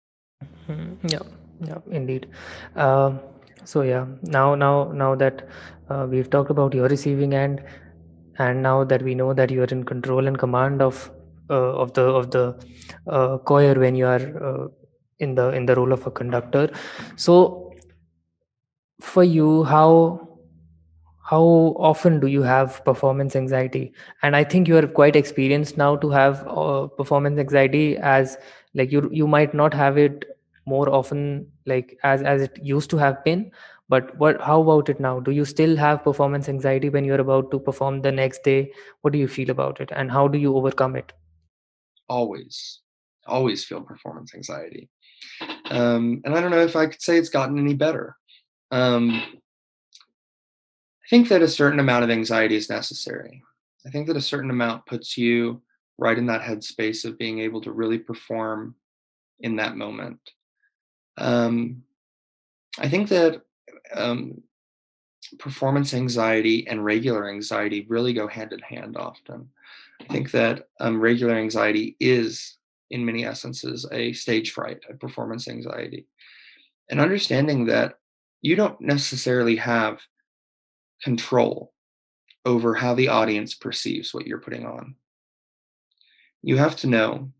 Mm, 0.41 1.11
yeah, 1.11 1.25
yeah, 1.67 1.79
indeed. 1.91 2.27
Um, 2.75 3.19
so 3.65 3.81
yeah, 3.81 4.05
now 4.23 4.55
now 4.55 4.91
now 4.93 5.15
that 5.15 5.47
uh, 5.89 6.07
we've 6.09 6.29
talked 6.29 6.49
about 6.51 6.73
your 6.73 6.87
receiving 6.87 7.33
end, 7.33 7.63
and 8.37 8.61
now 8.63 8.83
that 8.85 9.01
we 9.01 9.15
know 9.15 9.33
that 9.33 9.51
you 9.51 9.61
are 9.63 9.71
in 9.77 9.83
control 9.83 10.27
and 10.27 10.37
command 10.39 10.81
of 10.81 11.09
uh, 11.49 11.73
of 11.83 11.93
the 11.93 12.03
of 12.21 12.31
the 12.31 12.45
uh, 13.07 13.37
choir 13.39 13.73
when 13.79 13.95
you 13.95 14.05
are 14.07 14.23
uh, 14.49 14.67
in 15.19 15.35
the 15.35 15.49
in 15.49 15.65
the 15.65 15.75
role 15.75 15.91
of 15.91 16.07
a 16.07 16.11
conductor, 16.11 16.69
so 17.17 17.73
for 19.01 19.23
you, 19.23 19.63
how 19.63 20.27
how 21.29 21.41
often 21.77 22.19
do 22.19 22.27
you 22.27 22.41
have 22.41 22.83
performance 22.85 23.35
anxiety? 23.35 23.93
And 24.23 24.35
i 24.35 24.43
think 24.43 24.67
you 24.67 24.77
are 24.77 24.87
quite 24.87 25.15
experienced 25.15 25.77
now 25.77 25.95
to 25.97 26.09
have 26.09 26.45
uh, 26.47 26.87
performance 26.87 27.37
anxiety 27.39 27.97
as 27.97 28.37
like 28.73 28.91
you 28.91 29.09
you 29.11 29.27
might 29.27 29.53
not 29.53 29.73
have 29.73 29.97
it 29.97 30.25
more 30.65 30.89
often 30.89 31.47
like 31.65 31.97
as 32.03 32.21
as 32.21 32.41
it 32.41 32.59
used 32.61 32.89
to 32.89 32.97
have 32.97 33.23
been 33.23 33.51
but 33.89 34.15
what 34.17 34.39
how 34.41 34.61
about 34.61 34.89
it 34.89 34.99
now 34.99 35.19
do 35.19 35.31
you 35.31 35.45
still 35.45 35.75
have 35.75 36.03
performance 36.03 36.47
anxiety 36.49 36.89
when 36.89 37.03
you're 37.03 37.21
about 37.21 37.49
to 37.51 37.59
perform 37.59 38.01
the 38.01 38.11
next 38.11 38.43
day 38.43 38.71
what 39.01 39.13
do 39.13 39.19
you 39.19 39.27
feel 39.27 39.49
about 39.49 39.81
it 39.81 39.89
and 39.95 40.11
how 40.11 40.27
do 40.27 40.37
you 40.37 40.55
overcome 40.55 40.95
it 40.95 41.13
Always, 42.07 42.79
always 43.27 43.63
feel 43.63 43.81
performance 43.81 44.33
anxiety. 44.33 44.89
Um, 45.69 46.21
and 46.25 46.35
I 46.35 46.41
don't 46.41 46.49
know 46.49 46.63
if 46.63 46.75
I 46.75 46.87
could 46.87 47.01
say 47.01 47.17
it's 47.19 47.29
gotten 47.29 47.59
any 47.59 47.75
better. 47.75 48.15
Um, 48.71 49.11
I 49.11 51.07
think 51.07 51.29
that 51.29 51.43
a 51.43 51.47
certain 51.47 51.79
amount 51.79 52.03
of 52.03 52.09
anxiety 52.09 52.55
is 52.55 52.67
necessary. 52.67 53.43
I 53.85 53.91
think 53.91 54.07
that 54.07 54.17
a 54.17 54.21
certain 54.21 54.49
amount 54.49 54.87
puts 54.87 55.17
you 55.19 55.61
right 55.99 56.17
in 56.17 56.27
that 56.27 56.41
headspace 56.41 57.05
of 57.05 57.17
being 57.17 57.39
able 57.39 57.61
to 57.61 57.71
really 57.71 57.99
perform 57.99 58.75
in 59.41 59.57
that 59.57 59.75
moment. 59.75 60.19
Um, 61.17 61.83
I 62.79 62.87
think 62.87 63.09
that 63.09 63.41
um, 63.93 64.41
performance 65.37 65.93
anxiety 65.93 66.67
and 66.67 66.83
regular 66.83 67.29
anxiety 67.29 67.85
really 67.89 68.13
go 68.13 68.27
hand 68.27 68.53
in 68.53 68.59
hand 68.59 68.95
often. 68.97 69.49
I 70.01 70.05
think 70.05 70.31
that 70.31 70.69
um, 70.79 70.99
regular 70.99 71.35
anxiety 71.35 71.97
is, 71.99 72.57
in 72.89 73.05
many 73.05 73.25
essences, 73.25 73.85
a 73.91 74.13
stage 74.13 74.51
fright, 74.51 74.79
a 74.89 74.93
performance 74.93 75.47
anxiety. 75.47 76.07
And 76.89 77.01
understanding 77.01 77.65
that 77.65 77.99
you 78.41 78.55
don't 78.55 78.79
necessarily 78.79 79.57
have 79.57 79.99
control 81.03 81.73
over 82.45 82.73
how 82.73 82.95
the 82.95 83.09
audience 83.09 83.53
perceives 83.53 84.13
what 84.13 84.25
you're 84.25 84.39
putting 84.39 84.65
on. 84.65 84.95
You 86.41 86.57
have 86.57 86.75
to 86.77 86.87
know 86.87 87.31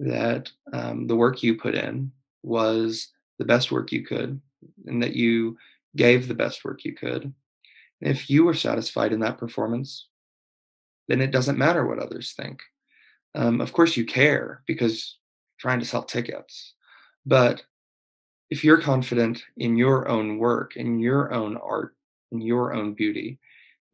that 0.00 0.50
um, 0.72 1.06
the 1.06 1.16
work 1.16 1.42
you 1.42 1.56
put 1.56 1.74
in 1.74 2.12
was 2.42 3.08
the 3.38 3.44
best 3.44 3.72
work 3.72 3.92
you 3.92 4.04
could, 4.04 4.40
and 4.86 5.02
that 5.02 5.14
you 5.14 5.56
gave 5.96 6.28
the 6.28 6.34
best 6.34 6.64
work 6.64 6.84
you 6.84 6.94
could, 6.94 7.32
If 8.02 8.28
you 8.28 8.44
were 8.44 8.54
satisfied 8.54 9.12
in 9.12 9.20
that 9.20 9.38
performance, 9.38 10.08
then 11.06 11.20
it 11.20 11.30
doesn't 11.30 11.56
matter 11.56 11.86
what 11.86 12.00
others 12.00 12.32
think. 12.32 12.60
Um, 13.34 13.60
of 13.60 13.72
course, 13.72 13.96
you 13.96 14.04
care 14.04 14.62
because 14.66 15.18
trying 15.58 15.78
to 15.78 15.86
sell 15.86 16.02
tickets, 16.02 16.74
but 17.24 17.62
if 18.50 18.64
you're 18.64 18.80
confident 18.80 19.44
in 19.56 19.76
your 19.76 20.08
own 20.08 20.38
work, 20.38 20.76
in 20.76 20.98
your 20.98 21.32
own 21.32 21.56
art, 21.56 21.94
in 22.32 22.40
your 22.40 22.74
own 22.74 22.94
beauty, 22.94 23.38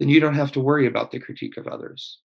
then 0.00 0.08
you 0.08 0.20
don't 0.20 0.34
have 0.34 0.52
to 0.52 0.60
worry 0.60 0.86
about 0.86 1.10
the 1.10 1.20
critique 1.20 1.58
of 1.58 1.68
others. 1.68 2.20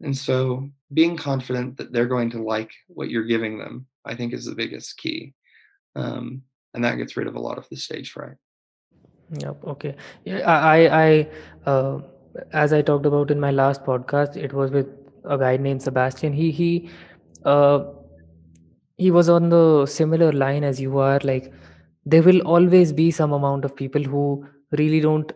And 0.00 0.16
so 0.16 0.68
being 0.92 1.16
confident 1.16 1.76
that 1.76 1.92
they're 1.92 2.06
going 2.06 2.30
to 2.30 2.42
like 2.42 2.72
what 2.88 3.10
you're 3.10 3.24
giving 3.24 3.58
them, 3.58 3.86
I 4.04 4.14
think 4.14 4.32
is 4.32 4.44
the 4.44 4.54
biggest 4.54 4.96
key. 4.96 5.34
Um, 5.94 6.42
and 6.74 6.84
that 6.84 6.96
gets 6.96 7.16
rid 7.16 7.26
of 7.26 7.34
a 7.34 7.40
lot 7.40 7.58
of 7.58 7.68
the 7.68 7.76
stage 7.76 8.12
fright. 8.12 8.36
Yep. 9.38 9.64
Okay. 9.64 9.96
Yeah. 10.24 10.40
I, 10.40 11.04
I, 11.04 11.28
uh, 11.66 12.00
as 12.52 12.72
I 12.72 12.82
talked 12.82 13.06
about 13.06 13.30
in 13.30 13.38
my 13.38 13.50
last 13.50 13.84
podcast, 13.84 14.36
it 14.36 14.52
was 14.52 14.70
with 14.70 14.86
a 15.24 15.36
guy 15.36 15.56
named 15.56 15.82
Sebastian. 15.82 16.32
He, 16.32 16.50
he, 16.50 16.90
uh, 17.44 17.84
he 18.96 19.10
was 19.10 19.28
on 19.28 19.48
the 19.48 19.86
similar 19.86 20.32
line 20.32 20.64
as 20.64 20.80
you 20.80 20.98
are. 20.98 21.20
Like, 21.22 21.52
there 22.06 22.22
will 22.22 22.40
always 22.40 22.92
be 22.92 23.10
some 23.10 23.32
amount 23.32 23.64
of 23.64 23.76
people 23.76 24.02
who 24.02 24.46
really 24.72 25.00
don't 25.00 25.32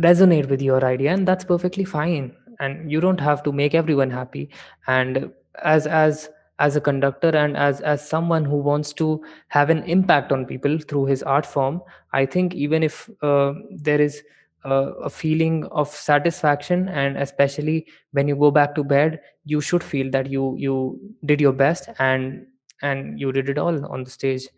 resonate 0.00 0.48
with 0.48 0.62
your 0.62 0.84
idea, 0.84 1.12
and 1.12 1.26
that's 1.26 1.44
perfectly 1.44 1.84
fine. 1.84 2.34
And 2.60 2.90
you 2.90 3.00
don't 3.00 3.20
have 3.20 3.42
to 3.44 3.52
make 3.52 3.74
everyone 3.74 4.10
happy. 4.10 4.50
And 4.86 5.30
as 5.62 5.86
as 5.86 6.28
as 6.58 6.74
a 6.76 6.80
conductor 6.80 7.28
and 7.28 7.56
as 7.56 7.80
as 7.82 8.06
someone 8.06 8.44
who 8.44 8.56
wants 8.56 8.92
to 8.94 9.22
have 9.48 9.68
an 9.70 9.82
impact 9.84 10.32
on 10.32 10.46
people 10.46 10.78
through 10.78 11.04
his 11.04 11.22
art 11.22 11.44
form 11.44 11.82
i 12.12 12.24
think 12.24 12.54
even 12.54 12.82
if 12.82 13.10
uh, 13.22 13.52
there 13.70 14.00
is 14.00 14.22
uh, 14.64 14.92
a 15.04 15.10
feeling 15.10 15.64
of 15.66 15.88
satisfaction 15.88 16.88
and 16.88 17.16
especially 17.18 17.86
when 18.12 18.26
you 18.26 18.34
go 18.34 18.50
back 18.50 18.74
to 18.74 18.82
bed 18.82 19.20
you 19.44 19.60
should 19.60 19.84
feel 19.84 20.10
that 20.10 20.30
you 20.30 20.56
you 20.56 20.98
did 21.26 21.40
your 21.40 21.52
best 21.52 21.88
and 21.98 22.46
and 22.82 23.20
you 23.20 23.32
did 23.32 23.48
it 23.48 23.58
all 23.58 23.84
on 23.86 24.02
the 24.02 24.10
stage 24.10 24.48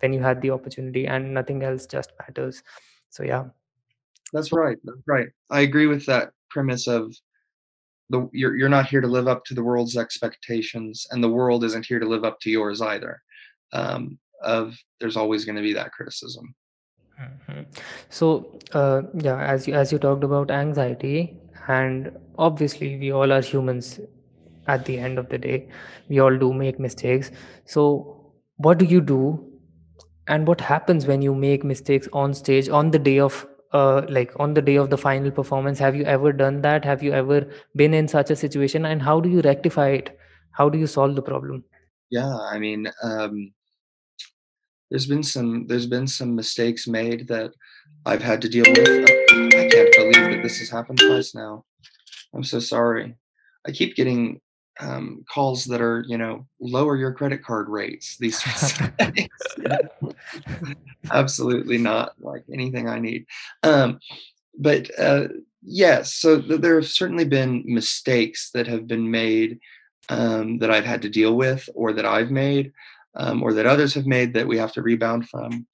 when 0.00 0.12
you 0.12 0.20
had 0.20 0.40
the 0.42 0.50
opportunity 0.50 1.06
and 1.06 1.32
nothing 1.32 1.62
else 1.62 1.86
just 1.86 2.12
matters 2.20 2.62
so 3.10 3.22
yeah 3.22 3.44
That's 4.32 4.52
right. 4.52 4.78
That's 4.84 5.06
right. 5.06 5.28
I 5.50 5.60
agree 5.60 5.86
with 5.86 6.06
that 6.06 6.32
premise 6.50 6.86
of 6.88 7.14
the 8.12 8.28
you're 8.32 8.56
you're 8.56 8.76
not 8.78 8.86
here 8.86 9.00
to 9.00 9.14
live 9.16 9.26
up 9.26 9.44
to 9.46 9.54
the 9.54 9.64
world's 9.68 9.96
expectations, 9.96 11.06
and 11.10 11.24
the 11.24 11.34
world 11.38 11.64
isn't 11.64 11.86
here 11.86 11.98
to 11.98 12.08
live 12.14 12.24
up 12.24 12.38
to 12.40 12.50
yours 12.50 12.80
either. 12.80 13.20
Um, 13.72 14.18
of 14.42 14.76
there's 15.00 15.16
always 15.16 15.44
going 15.44 15.56
to 15.56 15.62
be 15.62 15.72
that 15.72 15.92
criticism. 15.92 16.54
Mhm. 17.20 17.66
So, 18.08 18.26
uh, 18.72 19.02
yeah, 19.26 19.38
as 19.54 19.68
you 19.68 19.74
as 19.82 19.92
you 19.92 19.98
talked 19.98 20.24
about 20.24 20.50
anxiety, 20.50 21.36
and 21.68 22.10
obviously 22.38 22.90
we 23.04 23.12
all 23.12 23.32
are 23.36 23.44
humans 23.52 24.00
at 24.66 24.84
the 24.84 24.98
end 24.98 25.18
of 25.18 25.28
the 25.28 25.38
day. 25.38 25.68
We 26.08 26.20
all 26.20 26.36
do 26.44 26.52
make 26.52 26.78
mistakes. 26.88 27.30
So, 27.76 27.86
what 28.56 28.78
do 28.78 28.84
you 28.94 29.00
do, 29.00 29.22
and 30.28 30.52
what 30.52 30.60
happens 30.72 31.06
when 31.12 31.22
you 31.28 31.34
make 31.46 31.64
mistakes 31.72 32.08
on 32.24 32.34
stage 32.34 32.68
on 32.80 32.90
the 32.90 33.02
day 33.10 33.18
of 33.28 33.46
uh, 33.72 34.02
like 34.08 34.32
on 34.38 34.54
the 34.54 34.62
day 34.62 34.76
of 34.76 34.90
the 34.90 34.98
final 34.98 35.30
performance? 35.30 35.78
Have 35.78 35.96
you 35.96 36.04
ever 36.04 36.32
done 36.32 36.62
that? 36.62 36.84
Have 36.84 37.02
you 37.02 37.12
ever 37.12 37.48
been 37.76 37.94
in 37.94 38.08
such 38.08 38.30
a 38.30 38.36
situation, 38.36 38.84
and 38.86 39.02
how 39.02 39.20
do 39.20 39.28
you 39.28 39.40
rectify 39.40 39.88
it? 39.90 40.18
How 40.52 40.68
do 40.68 40.78
you 40.78 40.86
solve 40.86 41.16
the 41.16 41.22
problem? 41.22 41.64
Yeah, 42.10 42.36
I 42.38 42.58
mean, 42.58 42.90
um, 43.02 43.52
there's 44.90 45.06
been 45.06 45.22
some 45.22 45.66
there's 45.66 45.86
been 45.86 46.06
some 46.06 46.34
mistakes 46.36 46.86
made 46.86 47.28
that 47.28 47.52
I've 48.04 48.22
had 48.22 48.42
to 48.42 48.48
deal 48.48 48.64
with. 48.68 49.08
I 49.58 49.68
can't 49.68 49.94
believe 49.96 50.30
that 50.32 50.40
this 50.42 50.58
has 50.58 50.68
happened 50.68 50.98
twice 50.98 51.34
now. 51.34 51.64
I'm 52.34 52.44
so 52.44 52.58
sorry. 52.60 53.14
I 53.66 53.70
keep 53.70 53.96
getting 53.96 54.40
um, 54.80 55.24
calls 55.28 55.64
that 55.66 55.80
are, 55.80 56.04
you 56.08 56.18
know, 56.18 56.46
lower 56.60 56.96
your 56.96 57.12
credit 57.12 57.44
card 57.44 57.68
rates. 57.68 58.16
These 58.18 58.42
sorts 58.60 58.80
of 58.80 58.94
things. 58.96 60.76
Absolutely 61.10 61.78
not 61.78 62.14
like 62.20 62.44
anything 62.52 62.88
I 62.88 62.98
need. 62.98 63.26
Um, 63.62 64.00
but 64.58 64.90
uh, 64.98 65.28
yes, 65.62 66.14
so 66.14 66.40
th- 66.40 66.60
there 66.60 66.76
have 66.76 66.88
certainly 66.88 67.24
been 67.24 67.62
mistakes 67.66 68.50
that 68.52 68.66
have 68.66 68.86
been 68.86 69.10
made 69.10 69.60
um, 70.08 70.58
that 70.58 70.70
I've 70.70 70.84
had 70.84 71.02
to 71.02 71.08
deal 71.08 71.36
with, 71.36 71.68
or 71.74 71.92
that 71.92 72.04
I've 72.04 72.30
made, 72.30 72.72
um, 73.14 73.42
or 73.42 73.52
that 73.54 73.66
others 73.66 73.94
have 73.94 74.06
made 74.06 74.34
that 74.34 74.46
we 74.46 74.58
have 74.58 74.72
to 74.72 74.82
rebound 74.82 75.28
from. 75.28 75.66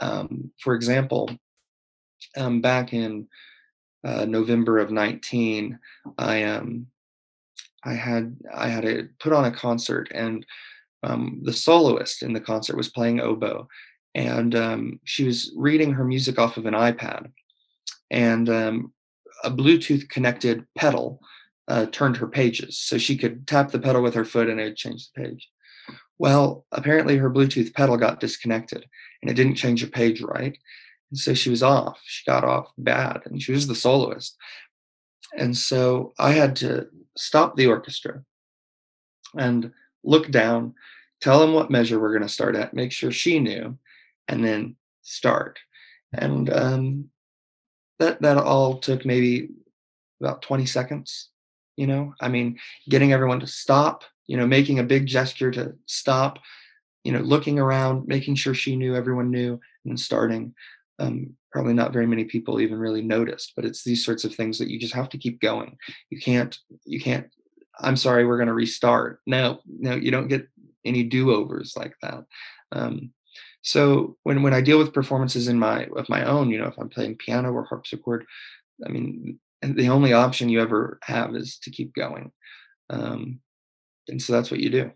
Um, 0.00 0.50
for 0.60 0.74
example, 0.74 1.30
um, 2.36 2.60
back 2.60 2.92
in 2.92 3.28
uh, 4.04 4.24
November 4.24 4.78
of 4.78 4.90
19, 4.90 5.78
I 6.18 6.44
um 6.44 6.86
I 7.86 7.94
had 7.94 8.36
I 8.52 8.68
had 8.68 8.84
a 8.84 9.04
put 9.20 9.32
on 9.32 9.44
a 9.44 9.52
concert 9.52 10.10
and 10.12 10.44
um, 11.02 11.40
the 11.44 11.52
soloist 11.52 12.22
in 12.22 12.32
the 12.32 12.40
concert 12.40 12.76
was 12.76 12.88
playing 12.88 13.20
oboe 13.20 13.68
and 14.14 14.54
um, 14.54 15.00
she 15.04 15.24
was 15.24 15.52
reading 15.56 15.92
her 15.92 16.04
music 16.04 16.38
off 16.38 16.56
of 16.56 16.66
an 16.66 16.74
iPad 16.74 17.30
and 18.10 18.48
um, 18.48 18.92
a 19.44 19.50
Bluetooth 19.50 20.08
connected 20.08 20.66
pedal 20.76 21.20
uh, 21.68 21.86
turned 21.86 22.16
her 22.16 22.26
pages 22.26 22.78
so 22.78 22.98
she 22.98 23.16
could 23.16 23.46
tap 23.46 23.70
the 23.70 23.78
pedal 23.78 24.02
with 24.02 24.14
her 24.14 24.24
foot 24.24 24.48
and 24.48 24.60
it 24.60 24.64
would 24.64 24.76
change 24.76 25.08
the 25.08 25.22
page. 25.22 25.48
Well, 26.18 26.64
apparently 26.72 27.16
her 27.18 27.30
Bluetooth 27.30 27.74
pedal 27.74 27.96
got 27.96 28.20
disconnected 28.20 28.86
and 29.20 29.30
it 29.30 29.34
didn't 29.34 29.56
change 29.56 29.82
the 29.82 29.90
page 29.90 30.22
right. 30.22 30.56
And 31.10 31.18
so 31.18 31.34
she 31.34 31.50
was 31.50 31.62
off. 31.62 32.00
She 32.04 32.28
got 32.28 32.44
off 32.44 32.72
bad 32.78 33.22
and 33.26 33.40
she 33.40 33.52
was 33.52 33.66
the 33.66 33.74
soloist. 33.74 34.36
And 35.36 35.56
so 35.56 36.14
I 36.18 36.32
had 36.32 36.56
to 36.56 36.88
stop 37.16 37.56
the 37.56 37.66
orchestra 37.66 38.22
and 39.36 39.72
look 40.04 40.30
down, 40.30 40.74
tell 41.20 41.40
them 41.40 41.52
what 41.52 41.70
measure 41.70 42.00
we're 42.00 42.12
going 42.12 42.22
to 42.22 42.28
start 42.28 42.56
at, 42.56 42.74
make 42.74 42.92
sure 42.92 43.10
she 43.10 43.38
knew, 43.38 43.76
and 44.28 44.44
then 44.44 44.76
start. 45.02 45.58
And 46.12 46.50
um, 46.52 47.10
that 47.98 48.22
that 48.22 48.36
all 48.38 48.78
took 48.78 49.04
maybe 49.04 49.50
about 50.20 50.42
20 50.42 50.66
seconds. 50.66 51.30
You 51.76 51.86
know, 51.86 52.14
I 52.20 52.28
mean, 52.28 52.58
getting 52.88 53.12
everyone 53.12 53.40
to 53.40 53.46
stop, 53.46 54.04
you 54.26 54.36
know, 54.36 54.46
making 54.46 54.78
a 54.78 54.84
big 54.84 55.06
gesture 55.06 55.50
to 55.50 55.74
stop, 55.84 56.38
you 57.04 57.12
know, 57.12 57.20
looking 57.20 57.58
around, 57.58 58.08
making 58.08 58.36
sure 58.36 58.54
she 58.54 58.76
knew, 58.76 58.94
everyone 58.94 59.30
knew, 59.30 59.60
and 59.84 60.00
starting. 60.00 60.54
Um, 60.98 61.36
probably 61.56 61.72
not 61.72 61.90
very 61.90 62.06
many 62.06 62.22
people 62.22 62.60
even 62.60 62.78
really 62.78 63.00
noticed, 63.00 63.54
but 63.56 63.64
it's 63.64 63.82
these 63.82 64.04
sorts 64.04 64.24
of 64.24 64.34
things 64.34 64.58
that 64.58 64.68
you 64.68 64.78
just 64.78 64.92
have 64.92 65.08
to 65.08 65.16
keep 65.16 65.40
going. 65.40 65.74
You 66.10 66.20
can't, 66.20 66.54
you 66.84 67.00
can't, 67.00 67.30
I'm 67.80 67.96
sorry, 67.96 68.26
we're 68.26 68.36
going 68.36 68.48
to 68.48 68.52
restart. 68.52 69.20
No, 69.26 69.60
no, 69.66 69.94
you 69.94 70.10
don't 70.10 70.28
get 70.28 70.46
any 70.84 71.02
do-overs 71.02 71.72
like 71.74 71.94
that. 72.02 72.24
Um, 72.72 73.10
so 73.62 74.18
when, 74.22 74.42
when 74.42 74.52
I 74.52 74.60
deal 74.60 74.76
with 74.76 74.92
performances 74.92 75.48
in 75.48 75.58
my, 75.58 75.86
of 75.96 76.10
my 76.10 76.26
own, 76.26 76.50
you 76.50 76.60
know, 76.60 76.66
if 76.66 76.76
I'm 76.76 76.90
playing 76.90 77.16
piano 77.16 77.50
or 77.50 77.64
harpsichord, 77.64 78.26
I 78.84 78.90
mean, 78.90 79.38
the 79.62 79.88
only 79.88 80.12
option 80.12 80.50
you 80.50 80.60
ever 80.60 80.98
have 81.04 81.34
is 81.34 81.58
to 81.60 81.70
keep 81.70 81.94
going. 81.94 82.32
Um, 82.90 83.40
and 84.08 84.20
so 84.20 84.34
that's 84.34 84.50
what 84.50 84.60
you 84.60 84.68
do. 84.68 84.90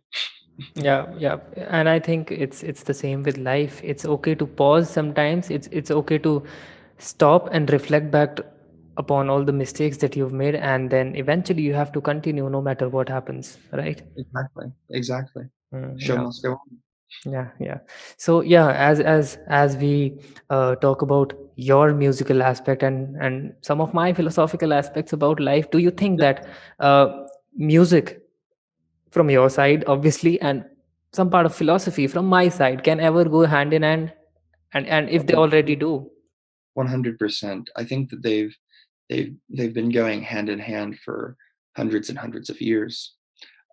Yeah, 0.75 1.07
yeah. 1.19 1.39
And 1.57 1.89
I 1.89 1.99
think 1.99 2.31
it's 2.31 2.63
it's 2.63 2.83
the 2.83 2.95
same 2.95 3.23
with 3.23 3.39
life. 3.39 3.81
It's 3.83 4.05
okay 4.05 4.35
to 4.35 4.47
pause 4.47 4.91
sometimes. 4.91 5.51
It's 5.51 5.69
it's 5.73 5.91
okay 5.91 6.19
to 6.19 6.43
stop 6.99 7.49
and 7.53 7.71
reflect 7.71 8.11
back 8.11 8.41
upon 8.97 9.31
all 9.31 9.45
the 9.45 9.53
mistakes 9.53 9.97
that 9.99 10.15
you've 10.17 10.33
made 10.33 10.55
and 10.55 10.91
then 10.91 11.17
eventually 11.17 11.63
you 11.63 11.73
have 11.73 11.91
to 11.93 12.01
continue 12.01 12.51
no 12.51 12.61
matter 12.61 12.89
what 12.89 13.09
happens, 13.09 13.57
right? 13.73 14.03
Exactly. 14.17 14.67
Exactly. 14.91 15.45
Mm, 15.75 15.99
Show 15.99 16.15
yeah. 16.17 16.23
must 16.23 16.43
go 16.43 16.53
on. 16.53 16.79
Yeah, 17.25 17.49
yeah. 17.59 17.79
So 18.19 18.41
yeah, 18.43 18.71
as 18.73 19.01
as 19.01 19.39
as 19.49 19.77
we 19.77 20.19
uh, 20.51 20.75
talk 20.77 21.03
about 21.03 21.33
your 21.57 21.93
musical 21.95 22.43
aspect 22.43 22.83
and 22.83 23.17
and 23.17 23.55
some 23.63 23.81
of 23.81 23.95
my 23.95 24.13
philosophical 24.13 24.73
aspects 24.73 25.13
about 25.13 25.41
life, 25.41 25.71
do 25.71 25.79
you 25.79 25.91
think 25.91 26.21
that 26.21 26.47
uh, 26.79 27.27
music 27.57 28.20
from 29.11 29.31
your 29.31 29.51
side 29.51 29.85
obviously 29.87 30.41
and 30.41 30.65
some 31.13 31.31
part 31.31 31.47
of 31.47 31.55
philosophy 31.55 32.07
from 32.07 32.27
my 32.27 32.49
side 32.49 32.85
can 32.85 33.01
ever 33.01 33.25
go 33.25 33.45
hand 33.45 33.73
in 33.73 33.83
hand 33.83 34.13
and 34.73 34.87
and 34.87 35.09
if 35.09 35.27
they 35.27 35.35
already 35.35 35.75
do 35.75 36.11
100%. 36.77 37.67
I 37.77 37.85
think 37.85 38.11
that 38.11 38.23
they've 38.23 38.57
they've 39.09 39.35
they've 39.49 39.75
been 39.75 39.91
going 39.91 40.23
hand 40.23 40.49
in 40.49 40.59
hand 40.59 40.99
for 41.05 41.37
hundreds 41.77 42.09
and 42.09 42.19
hundreds 42.19 42.51
of 42.51 42.61
years. 42.61 43.15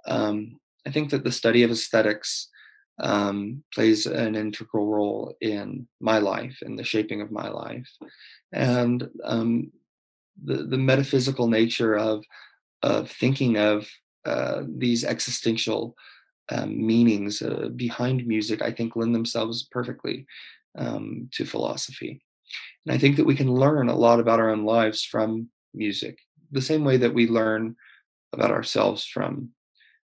Um, 0.06 0.60
I 0.86 0.92
think 0.92 1.10
that 1.12 1.24
the 1.24 1.32
study 1.32 1.64
of 1.64 1.72
aesthetics 1.72 2.50
um, 3.00 3.64
plays 3.74 4.06
an 4.06 4.36
integral 4.36 4.88
role 4.88 5.36
in 5.42 5.88
my 6.00 6.18
life, 6.18 6.60
in 6.62 6.76
the 6.76 6.84
shaping 6.84 7.22
of 7.22 7.32
my 7.32 7.50
life, 7.50 7.90
and 8.52 9.08
um, 9.24 9.72
the 10.44 10.64
the 10.64 10.78
metaphysical 10.78 11.48
nature 11.48 11.96
of 11.96 12.24
of 12.82 13.12
thinking 13.12 13.58
of 13.58 13.88
uh, 14.28 14.64
these 14.68 15.04
existential 15.04 15.96
um, 16.50 16.86
meanings 16.86 17.42
uh, 17.42 17.70
behind 17.76 18.28
music. 18.28 18.62
I 18.62 18.72
think 18.72 18.96
lend 18.96 19.16
themselves 19.16 19.68
perfectly 19.72 20.26
um, 20.78 21.30
to 21.34 21.46
philosophy. 21.46 22.22
And 22.86 22.94
I 22.94 22.98
think 22.98 23.16
that 23.18 23.26
we 23.26 23.36
can 23.36 23.54
learn 23.54 23.90
a 23.90 23.96
lot 23.96 24.20
about 24.20 24.40
our 24.40 24.50
own 24.50 24.64
lives 24.64 25.04
from 25.04 25.50
music, 25.74 26.18
the 26.52 26.62
same 26.62 26.84
way 26.84 26.98
that 26.98 27.14
we 27.14 27.28
learn 27.28 27.76
about 28.34 28.52
ourselves 28.52 29.06
from 29.06 29.50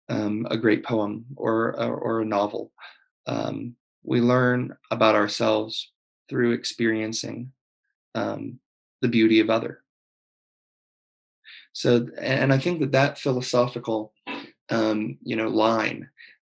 um, 0.10 0.48
a 0.50 0.58
great 0.58 0.84
poem 0.84 1.26
or, 1.36 1.80
or, 1.80 1.96
or 1.96 2.22
a 2.22 2.26
novel. 2.26 2.72
Um, 3.28 3.76
we 4.04 4.22
learn 4.22 4.76
about 4.92 5.16
ourselves 5.16 5.92
through 6.30 6.54
experiencing 6.54 7.52
um, 8.16 8.60
the 9.02 9.08
beauty 9.08 9.40
of 9.40 9.50
other. 9.50 9.84
So, 11.80 12.10
and 12.20 12.52
I 12.52 12.58
think 12.58 12.82
that 12.82 12.92
that 12.92 13.18
philosophical, 13.18 14.12
um, 14.70 15.18
you 15.24 15.38
know, 15.38 15.48
line, 15.48 16.10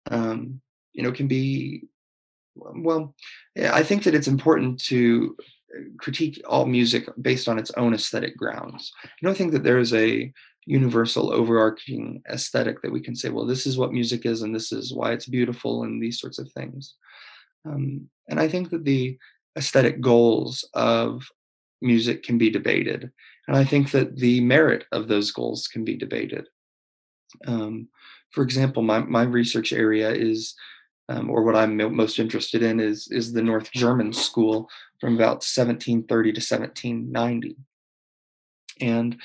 um, 0.08 0.60
you 0.92 1.02
know, 1.02 1.10
can 1.10 1.26
be, 1.26 1.82
well, 2.54 3.12
I 3.58 3.82
think 3.82 4.04
that 4.04 4.14
it's 4.14 4.28
important 4.28 4.78
to 4.84 5.36
uh, 5.76 5.80
critique 5.98 6.40
all 6.46 6.64
music 6.64 7.08
based 7.20 7.48
on 7.48 7.58
its 7.58 7.72
own 7.72 7.92
aesthetic 7.92 8.36
grounds. 8.36 8.92
I 9.04 9.08
don't 9.20 9.36
think 9.36 9.50
that 9.50 9.64
there 9.64 9.80
is 9.80 9.92
a 9.94 10.32
universal 10.64 11.32
overarching 11.32 12.22
aesthetic 12.30 12.80
that 12.82 12.92
we 12.92 13.00
can 13.00 13.16
say, 13.16 13.28
well, 13.28 13.46
this 13.46 13.66
is 13.66 13.76
what 13.76 13.92
music 13.92 14.26
is 14.26 14.42
and 14.42 14.54
this 14.54 14.70
is 14.70 14.94
why 14.94 15.10
it's 15.10 15.26
beautiful 15.26 15.82
and 15.82 16.00
these 16.00 16.20
sorts 16.20 16.38
of 16.38 16.52
things. 16.52 16.94
Um, 17.64 18.08
and 18.28 18.38
I 18.38 18.46
think 18.46 18.70
that 18.70 18.84
the 18.84 19.18
aesthetic 19.58 20.00
goals 20.00 20.64
of 20.72 21.28
music 21.82 22.22
can 22.22 22.38
be 22.38 22.48
debated. 22.48 23.10
And 23.48 23.56
I 23.56 23.64
think 23.64 23.90
that 23.92 24.16
the 24.16 24.40
merit 24.40 24.84
of 24.92 25.08
those 25.08 25.30
goals 25.30 25.68
can 25.68 25.84
be 25.84 25.96
debated. 25.96 26.48
Um, 27.46 27.88
for 28.30 28.42
example, 28.42 28.82
my, 28.82 29.00
my 29.00 29.22
research 29.22 29.72
area 29.72 30.10
is, 30.10 30.54
um, 31.08 31.30
or 31.30 31.42
what 31.42 31.56
I'm 31.56 31.76
most 31.94 32.18
interested 32.18 32.62
in, 32.62 32.80
is, 32.80 33.08
is 33.10 33.32
the 33.32 33.42
North 33.42 33.70
German 33.72 34.12
school 34.12 34.68
from 35.00 35.14
about 35.14 35.44
1730 35.44 36.32
to 36.32 36.38
1790. 36.38 37.56
And 38.80 39.16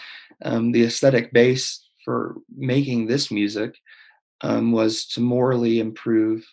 um, 0.44 0.72
the 0.72 0.84
aesthetic 0.84 1.34
base 1.34 1.86
for 2.06 2.36
making 2.56 3.08
this 3.08 3.32
music 3.32 3.76
um, 4.42 4.72
was 4.72 5.06
to 5.08 5.22
morally 5.22 5.80
improve 5.80 6.46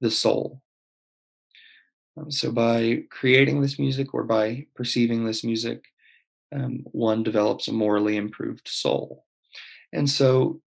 the 0.00 0.10
soul. 0.10 0.60
Um, 2.16 2.30
so 2.30 2.50
by 2.50 3.04
creating 3.10 3.60
this 3.60 3.78
music 3.78 4.14
or 4.14 4.24
by 4.24 4.66
perceiving 4.74 5.24
this 5.24 5.44
music, 5.44 5.84
um, 6.54 6.84
one 6.92 7.22
develops 7.22 7.68
a 7.68 7.72
morally 7.72 8.16
improved 8.16 8.68
soul. 8.68 9.24
And 9.92 10.08
so 10.08 10.60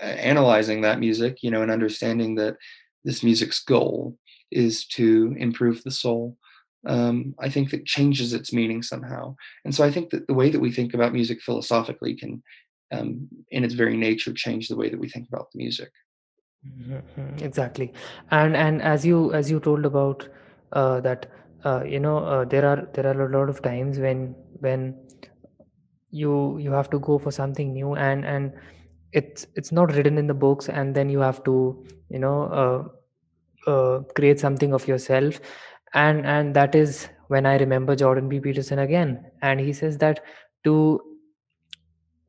uh, 0.00 0.06
analyzing 0.06 0.82
that 0.82 0.98
music, 0.98 1.42
you 1.42 1.50
know, 1.50 1.62
and 1.62 1.70
understanding 1.70 2.36
that 2.36 2.56
this 3.04 3.22
music's 3.22 3.62
goal 3.62 4.16
is 4.50 4.86
to 4.86 5.34
improve 5.38 5.82
the 5.82 5.90
soul, 5.90 6.36
um, 6.86 7.34
I 7.38 7.48
think 7.48 7.70
that 7.70 7.86
changes 7.86 8.32
its 8.32 8.52
meaning 8.52 8.82
somehow. 8.82 9.36
And 9.64 9.74
so 9.74 9.84
I 9.84 9.90
think 9.90 10.10
that 10.10 10.26
the 10.26 10.34
way 10.34 10.50
that 10.50 10.60
we 10.60 10.72
think 10.72 10.94
about 10.94 11.12
music 11.12 11.40
philosophically 11.40 12.14
can, 12.14 12.42
um, 12.90 13.28
in 13.50 13.64
its 13.64 13.74
very 13.74 13.96
nature, 13.96 14.32
change 14.32 14.68
the 14.68 14.76
way 14.76 14.88
that 14.88 14.98
we 14.98 15.08
think 15.08 15.28
about 15.28 15.50
the 15.52 15.58
music. 15.58 15.90
Mm-hmm. 16.66 17.44
Exactly, 17.44 17.92
and 18.30 18.56
and 18.56 18.82
as 18.82 19.04
you 19.04 19.32
as 19.32 19.50
you 19.50 19.58
told 19.58 19.84
about 19.84 20.28
uh, 20.72 21.00
that 21.00 21.26
uh, 21.64 21.82
you 21.84 21.98
know 21.98 22.18
uh, 22.18 22.44
there 22.44 22.64
are 22.64 22.88
there 22.94 23.04
are 23.06 23.26
a 23.26 23.36
lot 23.36 23.48
of 23.48 23.62
times 23.62 23.98
when 23.98 24.36
when 24.62 24.94
you 26.10 26.58
you 26.58 26.72
have 26.72 26.90
to 26.90 26.98
go 26.98 27.18
for 27.18 27.30
something 27.30 27.72
new 27.72 27.94
and 27.94 28.24
and 28.24 28.52
it's 29.12 29.46
it's 29.54 29.72
not 29.72 29.94
written 29.94 30.18
in 30.18 30.26
the 30.26 30.34
books 30.34 30.68
and 30.68 30.94
then 30.94 31.08
you 31.08 31.20
have 31.20 31.42
to 31.44 31.84
you 32.08 32.18
know 32.18 32.42
uh, 32.62 33.70
uh, 33.70 34.00
create 34.16 34.40
something 34.40 34.72
of 34.72 34.88
yourself. 34.88 35.40
And 35.94 36.26
and 36.26 36.54
that 36.56 36.74
is 36.74 37.08
when 37.28 37.46
i 37.46 37.56
remember 37.58 37.94
jordan 37.96 38.28
b. 38.28 38.40
Peterson 38.40 38.78
again. 38.78 39.24
And 39.42 39.60
he 39.60 39.72
says 39.72 39.98
that 39.98 40.24
to 40.64 41.00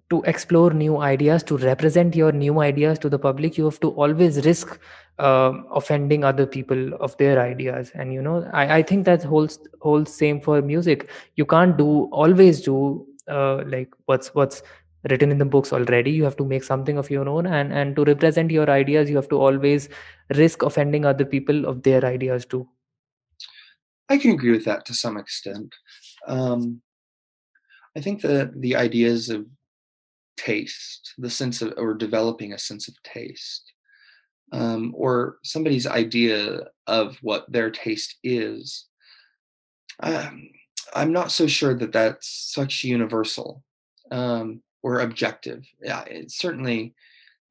to 0.10 0.22
explore 0.24 0.72
new 0.72 0.98
ideas 0.98 1.44
to 1.44 1.58
represent 1.58 2.16
your 2.16 2.32
new 2.32 2.60
ideas 2.62 3.00
to 3.00 3.10
the 3.10 3.20
public 3.20 3.58
you 3.58 3.66
have 3.66 3.80
to 3.80 3.90
always 3.92 4.46
risk 4.46 4.80
uh, 5.20 5.54
offending 5.72 6.24
other 6.24 6.46
people 6.46 6.94
of 6.96 7.16
their 7.18 7.40
ideas. 7.40 7.92
And 7.96 8.14
you 8.14 8.22
know 8.22 8.50
i, 8.54 8.78
I 8.78 8.84
think 8.84 9.06
that 9.06 9.24
holds 9.24 9.60
holds 9.82 10.14
same 10.14 10.42
for 10.42 10.62
music. 10.62 11.10
You 11.36 11.46
can't 11.46 11.78
do 11.78 12.10
always 12.12 12.62
do 12.62 13.08
uh, 13.30 13.64
like 13.66 13.92
what's 14.06 14.34
what's 14.36 14.64
written 15.10 15.32
in 15.32 15.38
the 15.38 15.46
books 15.46 15.74
already. 15.74 16.12
You 16.12 16.24
have 16.24 16.38
to 16.38 16.46
make 16.46 16.64
something 16.64 16.98
of 16.98 17.10
your 17.10 17.28
own. 17.28 17.46
And 17.46 17.74
and 17.74 17.96
to 17.96 18.04
represent 18.04 18.52
your 18.52 18.70
ideas 18.70 19.10
you 19.10 19.16
have 19.16 19.30
to 19.30 19.40
always 19.40 19.90
risk 20.36 20.64
offending 20.64 21.06
other 21.06 21.26
people 21.26 21.66
of 21.66 21.84
their 21.84 22.04
ideas 22.06 22.46
too. 22.46 22.68
I 24.10 24.18
can 24.18 24.32
agree 24.32 24.52
with 24.52 24.66
that 24.66 24.86
to 24.86 24.94
some 24.94 25.18
extent. 25.18 25.74
Um, 26.28 26.82
I 27.96 28.02
think 28.02 28.22
that 28.22 28.60
the 28.60 28.76
ideas 28.76 29.30
of 29.30 29.48
taste, 30.38 31.14
the 31.18 31.30
sense 31.30 31.62
of, 31.62 31.74
or 31.78 31.94
developing 31.94 32.54
a 32.54 32.58
sense 32.58 32.88
of 32.88 32.96
taste, 33.04 33.72
um, 34.54 34.94
or 34.96 35.40
somebody's 35.44 35.86
idea 35.86 36.62
of 36.88 37.18
what 37.22 37.52
their 37.52 37.72
taste 37.72 38.16
is, 38.24 38.86
um, 40.02 40.50
I'm 40.96 41.12
not 41.12 41.32
so 41.32 41.48
sure 41.48 41.74
that 41.74 41.92
that's 41.92 42.54
such 42.54 42.84
universal 42.84 43.64
um, 44.12 44.62
or 44.82 45.00
objective. 45.02 45.66
Yeah, 45.82 46.04
it's 46.08 46.38
certainly 46.38 46.94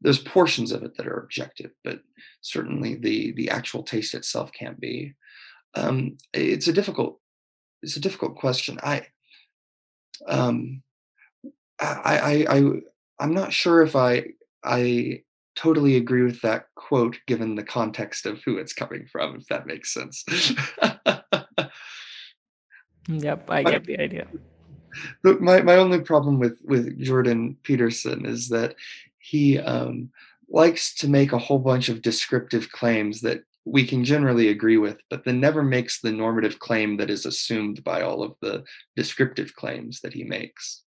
there's 0.01 0.19
portions 0.19 0.73
of 0.73 0.83
it 0.83 0.97
that 0.97 1.07
are 1.07 1.19
objective, 1.21 1.73
but 1.85 2.01
certainly 2.41 2.95
the 2.95 3.33
the 3.33 3.51
actual 3.51 3.83
taste 3.83 4.15
itself 4.15 4.51
can't 4.53 4.81
be. 4.81 5.15
Um, 5.75 6.17
it's 6.33 6.69
a 6.69 6.73
difficult 6.73 7.21
it's 7.83 7.97
a 7.97 8.01
difficult 8.01 8.37
question. 8.37 8.79
I 8.83 9.07
um, 10.29 10.83
I, 11.81 12.47
I, 12.49 12.57
I, 12.57 12.71
I'm 13.19 13.35
not 13.35 13.53
sure 13.53 13.83
if 13.83 13.97
I, 13.97 14.27
I 14.65 15.23
totally 15.55 15.97
agree 15.97 16.23
with 16.23 16.41
that 16.43 16.67
quote 16.75 17.19
given 17.27 17.55
the 17.55 17.63
context 17.63 18.27
of 18.27 18.43
who 18.45 18.59
it's 18.59 18.73
coming 18.73 19.07
from, 19.11 19.37
if 19.37 19.47
that 19.49 19.67
makes 19.67 19.93
sense. 19.93 20.25
yep, 23.09 23.49
I 23.51 23.63
get 23.63 23.85
the 23.85 23.99
idea. 23.99 24.27
My, 25.23 25.63
my 25.63 25.77
only 25.77 26.01
problem 26.01 26.39
with, 26.39 26.59
with 26.65 27.01
Jordan 27.01 27.57
Peterson 27.63 28.27
is 28.27 28.49
that 28.51 28.75
he 29.19 29.59
um, 29.59 30.11
likes 30.49 30.95
to 30.97 31.09
make 31.09 31.33
a 31.33 31.39
whole 31.39 31.59
bunch 31.59 31.89
of 31.89 32.03
descriptive 32.03 32.71
claims 32.71 33.21
that 33.23 33.43
we 33.65 33.87
can 33.87 34.05
generally 34.05 34.49
agree 34.49 34.77
with, 34.77 34.99
but 35.09 35.25
then 35.25 35.41
never 35.41 35.63
makes 35.63 36.01
the 36.01 36.11
normative 36.13 36.59
claim 36.59 36.97
that 36.97 37.11
is 37.11 37.27
assumed 37.27 37.83
by 37.85 38.03
all 38.03 38.23
of 38.23 38.35
the 38.41 38.65
descriptive 38.97 39.55
claims 39.55 40.01
that 40.01 40.13
he 40.13 40.25
makes. 40.25 40.83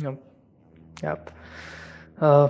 Yep. 0.00 0.22
Yep. 1.02 1.30
Uh, 2.20 2.48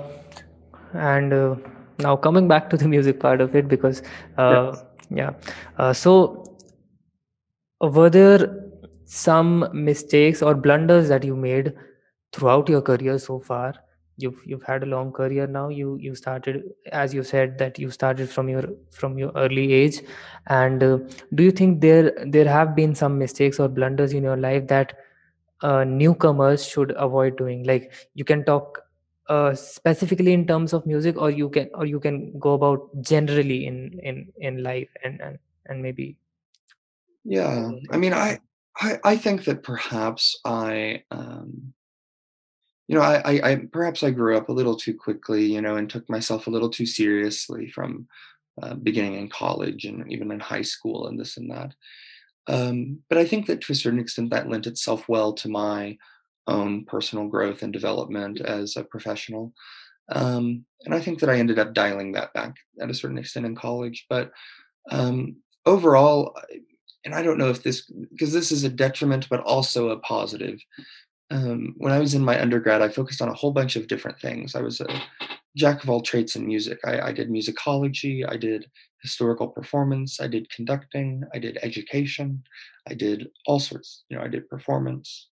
and 0.95 1.33
uh, 1.33 1.57
now 1.99 2.17
coming 2.17 2.49
back 2.49 2.71
to 2.71 2.77
the 2.77 2.89
music 2.89 3.21
part 3.21 3.41
of 3.41 3.55
it, 3.55 3.69
because 3.69 4.03
uh, 4.39 4.73
yes. 4.73 4.85
yeah. 5.11 5.31
Uh, 5.79 5.93
so 5.93 6.57
were 7.81 8.11
there 8.11 8.65
some 9.05 9.69
mistakes 9.73 10.43
or 10.43 10.55
blunders 10.55 11.09
that 11.09 11.25
you 11.25 11.35
made 11.37 11.73
throughout 12.33 12.69
your 12.69 12.83
career 12.83 13.19
so 13.19 13.41
far? 13.41 13.75
You've 14.17 14.41
you've 14.45 14.63
had 14.63 14.83
a 14.83 14.87
long 14.87 15.13
career 15.13 15.47
now. 15.47 15.69
You 15.69 15.97
you 15.97 16.15
started 16.15 16.65
as 16.93 17.15
you 17.15 17.23
said 17.23 17.57
that 17.59 17.79
you 17.79 17.91
started 17.91 18.29
from 18.29 18.51
your 18.51 18.65
from 18.91 19.19
your 19.19 19.33
early 19.35 19.73
age, 19.73 20.03
and 20.49 20.83
uh, 20.83 20.99
do 21.35 21.43
you 21.43 21.51
think 21.51 21.81
there 21.81 22.13
there 22.27 22.47
have 22.49 22.77
been 22.77 22.95
some 22.95 23.19
mistakes 23.19 23.59
or 23.59 23.69
blunders 23.69 24.13
in 24.13 24.23
your 24.23 24.37
life 24.37 24.67
that 24.69 24.99
uh, 25.63 25.85
newcomers 25.85 26.67
should 26.67 26.93
avoid 26.97 27.37
doing 27.37 27.65
like 27.65 27.93
you 28.15 28.25
can 28.25 28.45
talk 28.45 28.83
uh, 29.31 29.55
specifically 29.55 30.33
in 30.33 30.47
terms 30.47 30.73
of 30.73 30.87
music 30.87 31.17
or 31.17 31.31
you 31.31 31.49
can 31.49 31.71
or 31.75 31.87
you 31.87 32.01
can 32.01 32.37
go 32.39 32.55
about 32.55 32.91
generally 33.01 33.67
in 33.67 33.99
in 34.03 34.33
in 34.39 34.63
life 34.63 34.91
and 35.05 35.21
and, 35.21 35.39
and 35.67 35.83
maybe 35.83 36.17
yeah 37.25 37.71
i 37.91 37.97
mean 37.97 38.13
I, 38.13 38.39
I 38.77 38.99
i 39.05 39.17
think 39.17 39.45
that 39.45 39.63
perhaps 39.63 40.39
i 40.45 41.05
um 41.11 41.73
you 42.89 42.97
know 42.97 43.03
I, 43.03 43.23
I 43.25 43.51
i 43.51 43.57
perhaps 43.71 44.03
i 44.03 44.11
grew 44.11 44.37
up 44.37 44.49
a 44.49 44.57
little 44.57 44.77
too 44.77 44.95
quickly 44.95 45.45
you 45.47 45.61
know 45.63 45.77
and 45.77 45.89
took 45.89 46.09
myself 46.11 46.47
a 46.47 46.51
little 46.51 46.71
too 46.71 46.87
seriously 46.87 47.71
from 47.71 48.09
uh, 48.63 48.75
beginning 48.75 49.15
in 49.15 49.29
college 49.29 49.85
and 49.85 50.11
even 50.13 50.31
in 50.31 50.41
high 50.41 50.63
school 50.63 51.07
and 51.07 51.19
this 51.19 51.37
and 51.37 51.51
that. 51.51 51.75
Um, 52.47 52.99
but 53.09 53.17
I 53.17 53.25
think 53.25 53.47
that 53.47 53.61
to 53.63 53.73
a 53.73 53.77
certain 53.77 54.01
extent 54.01 54.31
that 54.31 54.49
lent 54.49 54.67
itself 54.67 55.09
well 55.09 55.33
to 55.35 55.49
my 55.49 55.97
own 56.47 56.85
personal 56.85 57.27
growth 57.27 57.63
and 57.63 57.73
development 57.73 58.41
as 58.41 58.77
a 58.77 58.85
professional. 58.85 59.53
Um, 60.13 60.65
and 60.85 60.95
I 60.95 61.01
think 61.01 61.21
that 61.21 61.31
I 61.31 61.39
ended 61.39 61.59
up 61.59 61.75
dialing 61.75 62.13
that 62.13 62.33
back 62.35 62.57
at 62.81 62.91
a 62.91 62.95
certain 62.95 63.19
extent 63.19 63.47
in 63.47 63.55
college. 63.55 64.07
But 64.09 64.33
um, 64.91 65.37
overall, 65.67 66.37
and 67.05 67.15
I 67.15 67.23
don't 67.23 67.39
know 67.39 67.51
if 67.51 67.63
this, 67.63 67.91
because 68.11 68.33
this 68.33 68.51
is 68.51 68.65
a 68.65 68.69
detriment, 68.69 69.29
but 69.31 69.41
also 69.41 69.91
a 69.91 69.99
positive. 70.01 70.59
Um, 71.31 71.75
when 71.79 71.93
I 71.93 72.01
was 72.01 72.15
in 72.15 72.25
my 72.25 72.41
undergrad, 72.41 72.83
I 72.83 72.89
focused 72.89 73.23
on 73.23 73.29
a 73.29 73.35
whole 73.35 73.53
bunch 73.53 73.77
of 73.77 73.87
different 73.87 74.19
things. 74.19 74.57
I 74.57 74.63
was 74.63 74.81
a 74.81 74.89
jack 75.57 75.83
of 75.83 75.91
all 75.91 76.01
trades 76.01 76.37
in 76.37 76.47
music. 76.47 76.79
I, 76.85 77.01
I 77.01 77.13
did 77.13 77.31
musicology, 77.31 78.29
I 78.29 78.37
did 78.37 78.67
historical 79.03 79.49
performance, 79.49 80.21
I 80.21 80.27
did 80.27 80.51
conducting, 80.51 81.23
I 81.33 81.39
did 81.39 81.59
education, 81.63 82.43
I 82.89 82.95
did 82.95 83.29
all 83.47 83.61
sorts. 83.61 84.05
You 84.09 84.17
know, 84.17 84.25
I 84.25 84.29
did 84.29 84.49
performance. 84.49 85.30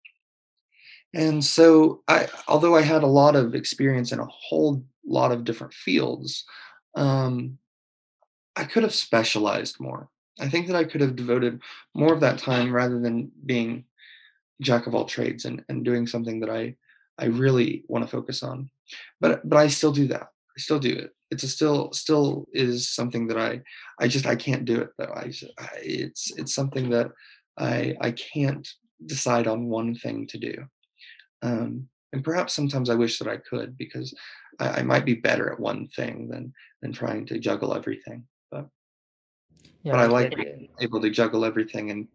And 1.14 1.44
so, 1.44 2.02
I, 2.08 2.28
although 2.48 2.76
I 2.76 2.82
had 2.82 3.04
a 3.04 3.08
lot 3.08 3.36
of 3.36 3.54
experience 3.54 4.12
in 4.12 4.20
a 4.20 4.26
whole 4.26 4.84
lot 5.06 5.32
of 5.32 5.44
different 5.44 5.74
fields, 5.74 6.44
um, 6.96 7.58
I 8.56 8.64
could 8.64 8.84
have 8.84 8.94
specialized 8.94 9.80
more. 9.80 10.10
I 10.40 10.50
think 10.50 10.68
that 10.68 10.76
I 10.76 10.84
could 10.84 11.02
have 11.02 11.16
devoted 11.16 11.62
more 11.94 12.14
of 12.14 12.22
that 12.22 12.40
time 12.40 12.74
rather 12.74 13.00
than 13.00 13.32
being 13.46 13.86
jack 14.62 14.88
of 14.88 14.96
all 14.96 15.06
trades 15.06 15.46
and, 15.46 15.64
and 15.70 15.86
doing 15.86 16.08
something 16.08 16.40
that 16.40 16.50
I 16.50 16.76
I 17.20 17.26
really 17.26 17.84
want 17.88 18.04
to 18.04 18.10
focus 18.10 18.42
on. 18.42 18.70
But 19.22 19.48
but 19.48 19.58
I 19.58 19.68
still 19.68 19.92
do 19.92 20.08
that. 20.08 20.24
I 20.24 20.60
still 20.60 20.80
do 20.80 20.94
it. 20.96 21.12
It's 21.30 21.48
still 21.50 21.92
still 21.94 22.46
is 22.54 22.90
something 22.90 23.28
that 23.28 23.38
I 23.38 23.62
I 24.00 24.08
just 24.08 24.26
I 24.26 24.36
can't 24.36 24.66
do 24.66 24.82
it 24.82 24.90
though. 24.98 25.14
I, 25.16 25.32
I 25.60 25.70
it's 25.82 26.32
it's 26.38 26.56
something 26.56 26.90
that 26.90 27.12
I 27.58 27.96
I 28.02 28.12
can't 28.12 28.68
decide 29.06 29.48
on 29.48 29.70
one 29.70 29.96
thing 29.96 30.28
to 30.28 30.38
do. 30.38 30.66
Um, 31.44 31.90
and 32.14 32.24
perhaps 32.24 32.54
sometimes 32.54 32.90
I 32.90 32.96
wish 32.96 33.20
that 33.20 33.28
I 33.28 33.38
could 33.38 33.78
because 33.78 34.14
I, 34.60 34.80
I 34.80 34.84
might 34.84 35.06
be 35.06 35.16
better 35.16 35.52
at 35.52 35.60
one 35.60 35.88
thing 35.88 36.30
than 36.30 36.54
than 36.82 36.94
trying 36.94 37.26
to 37.28 37.40
juggle 37.40 37.76
everything. 37.76 38.26
But 38.50 38.68
yeah 39.84 39.92
but 39.94 40.00
I 40.00 40.06
like 40.06 40.36
being 40.36 40.70
able 40.80 41.02
to 41.02 41.10
juggle 41.10 41.44
everything 41.46 41.92
and 41.92 42.08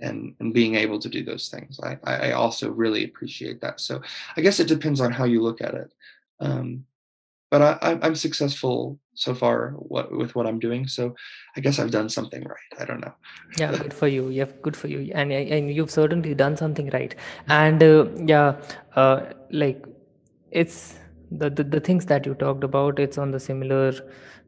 and 0.00 0.34
and 0.40 0.52
being 0.52 0.74
able 0.74 0.98
to 0.98 1.08
do 1.08 1.24
those 1.24 1.48
things. 1.48 1.78
I 1.82 1.98
I 2.04 2.32
also 2.32 2.70
really 2.70 3.04
appreciate 3.04 3.60
that. 3.60 3.80
So 3.80 4.02
I 4.36 4.40
guess 4.40 4.60
it 4.60 4.68
depends 4.68 5.00
on 5.00 5.12
how 5.12 5.24
you 5.24 5.42
look 5.42 5.60
at 5.60 5.74
it. 5.74 5.92
Um, 6.40 6.84
but 7.50 7.62
I, 7.62 7.98
I'm 8.02 8.14
successful 8.14 8.98
so 9.18 9.34
far 9.34 9.70
what 9.94 10.10
with 10.12 10.34
what 10.36 10.46
I'm 10.46 10.60
doing. 10.60 10.86
So 10.86 11.14
I 11.56 11.60
guess 11.60 11.78
I've 11.78 11.90
done 11.90 12.08
something 12.08 12.44
right. 12.44 12.72
I 12.80 12.84
don't 12.84 13.00
know. 13.00 13.14
yeah 13.58 13.76
good 13.82 13.94
for 14.00 14.08
you 14.08 14.28
yeah 14.38 14.50
good 14.62 14.76
for 14.76 14.88
you 14.88 15.00
and 15.14 15.32
and 15.32 15.74
you've 15.74 15.90
certainly 15.90 16.34
done 16.34 16.56
something 16.56 16.90
right 16.96 17.14
and 17.48 17.82
uh, 17.82 18.06
yeah 18.32 18.54
uh, 18.96 19.20
like 19.50 19.84
it's 20.50 20.98
the, 21.30 21.50
the 21.50 21.64
the 21.64 21.80
things 21.80 22.06
that 22.06 22.26
you 22.26 22.34
talked 22.34 22.64
about 22.64 22.98
it's 22.98 23.18
on 23.18 23.30
the 23.36 23.40
similar 23.40 23.92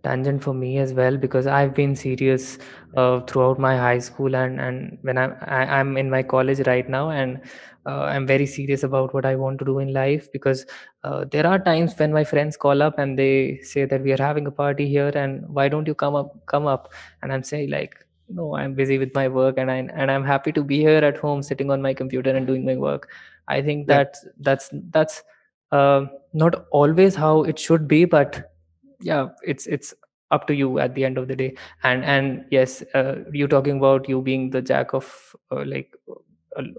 tangent 0.02 0.42
for 0.42 0.54
me 0.54 0.78
as 0.78 0.94
well 1.00 1.16
because 1.24 1.46
i've 1.46 1.74
been 1.78 1.94
serious 2.02 2.58
uh, 2.96 3.20
throughout 3.20 3.58
my 3.58 3.76
high 3.76 3.98
school 3.98 4.34
and 4.34 4.60
and 4.60 4.98
when 5.02 5.18
i'm 5.18 5.34
I, 5.58 5.64
i'm 5.78 5.96
in 6.04 6.08
my 6.08 6.22
college 6.22 6.66
right 6.66 6.88
now 6.88 7.10
and 7.10 7.40
uh, 7.86 8.02
i'm 8.12 8.26
very 8.26 8.46
serious 8.46 8.82
about 8.82 9.12
what 9.14 9.24
i 9.24 9.34
want 9.34 9.58
to 9.58 9.64
do 9.64 9.78
in 9.78 9.92
life 9.92 10.30
because 10.32 10.66
uh, 11.04 11.24
there 11.30 11.46
are 11.46 11.58
times 11.58 11.94
when 11.98 12.12
my 12.12 12.24
friends 12.24 12.56
call 12.56 12.82
up 12.82 12.98
and 12.98 13.18
they 13.18 13.58
say 13.62 13.84
that 13.84 14.02
we 14.02 14.12
are 14.12 14.22
having 14.22 14.46
a 14.46 14.50
party 14.50 14.88
here 14.88 15.12
and 15.14 15.46
why 15.48 15.68
don't 15.68 15.86
you 15.86 15.94
come 15.94 16.14
up 16.14 16.34
come 16.46 16.66
up? 16.66 16.92
And 17.22 17.32
i'm 17.32 17.42
saying 17.42 17.70
like 17.70 17.94
no 18.28 18.54
i'm 18.56 18.74
busy 18.74 18.98
with 18.98 19.14
my 19.14 19.26
work 19.28 19.56
and 19.58 19.70
i 19.70 19.76
and 19.76 20.10
i'm 20.10 20.24
happy 20.24 20.52
to 20.52 20.62
be 20.62 20.78
here 20.80 21.04
at 21.10 21.18
home 21.18 21.42
sitting 21.42 21.70
on 21.70 21.82
my 21.82 21.94
computer 21.94 22.30
and 22.30 22.46
doing 22.46 22.64
my 22.64 22.76
work. 22.76 23.08
I 23.48 23.62
think 23.62 23.88
Yeah. 23.88 23.98
that 23.98 24.16
that's 24.38 24.70
that's 24.90 25.22
uh, 25.72 26.06
not 26.32 26.66
always 26.70 27.14
how 27.14 27.42
it 27.44 27.58
should 27.58 27.88
be 27.88 28.04
but 28.04 28.52
yeah 29.00 29.28
it's 29.42 29.66
it's 29.66 29.94
up 30.30 30.46
to 30.46 30.54
you 30.54 30.78
at 30.78 30.94
the 30.94 31.04
end 31.04 31.18
of 31.18 31.26
the 31.28 31.34
day. 31.36 31.54
And 31.82 32.04
and 32.04 32.44
yes 32.50 32.82
uh, 32.94 33.16
you 33.32 33.48
talking 33.48 33.78
about 33.78 34.08
you 34.08 34.20
being 34.22 34.50
the 34.50 34.62
jack 34.62 34.92
of 34.94 35.34
uh, 35.50 35.64
like 35.66 35.92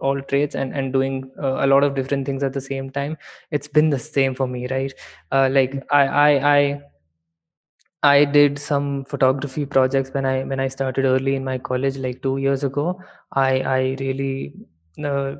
all 0.01 0.21
trades 0.23 0.55
and 0.55 0.73
and 0.75 0.91
doing 0.93 1.31
uh, 1.41 1.57
a 1.65 1.67
lot 1.67 1.83
of 1.83 1.95
different 1.95 2.25
things 2.25 2.43
at 2.43 2.53
the 2.53 2.61
same 2.61 2.89
time 2.89 3.17
it's 3.51 3.67
been 3.67 3.89
the 3.89 3.99
same 3.99 4.35
for 4.35 4.47
me 4.47 4.67
right 4.67 4.93
uh, 5.31 5.47
like 5.51 5.75
i 5.91 6.03
i 6.07 6.57
i 6.57 6.81
I 8.03 8.25
did 8.25 8.57
some 8.57 9.05
photography 9.05 9.65
projects 9.65 10.11
when 10.13 10.25
I 10.25 10.43
when 10.43 10.59
I 10.59 10.67
started 10.69 11.05
early 11.05 11.35
in 11.35 11.43
my 11.43 11.57
college, 11.59 11.97
like 11.97 12.21
two 12.23 12.37
years 12.37 12.63
ago. 12.63 12.99
I 13.31 13.61
I 13.61 13.95
really 13.99 14.53
uh, 15.03 15.35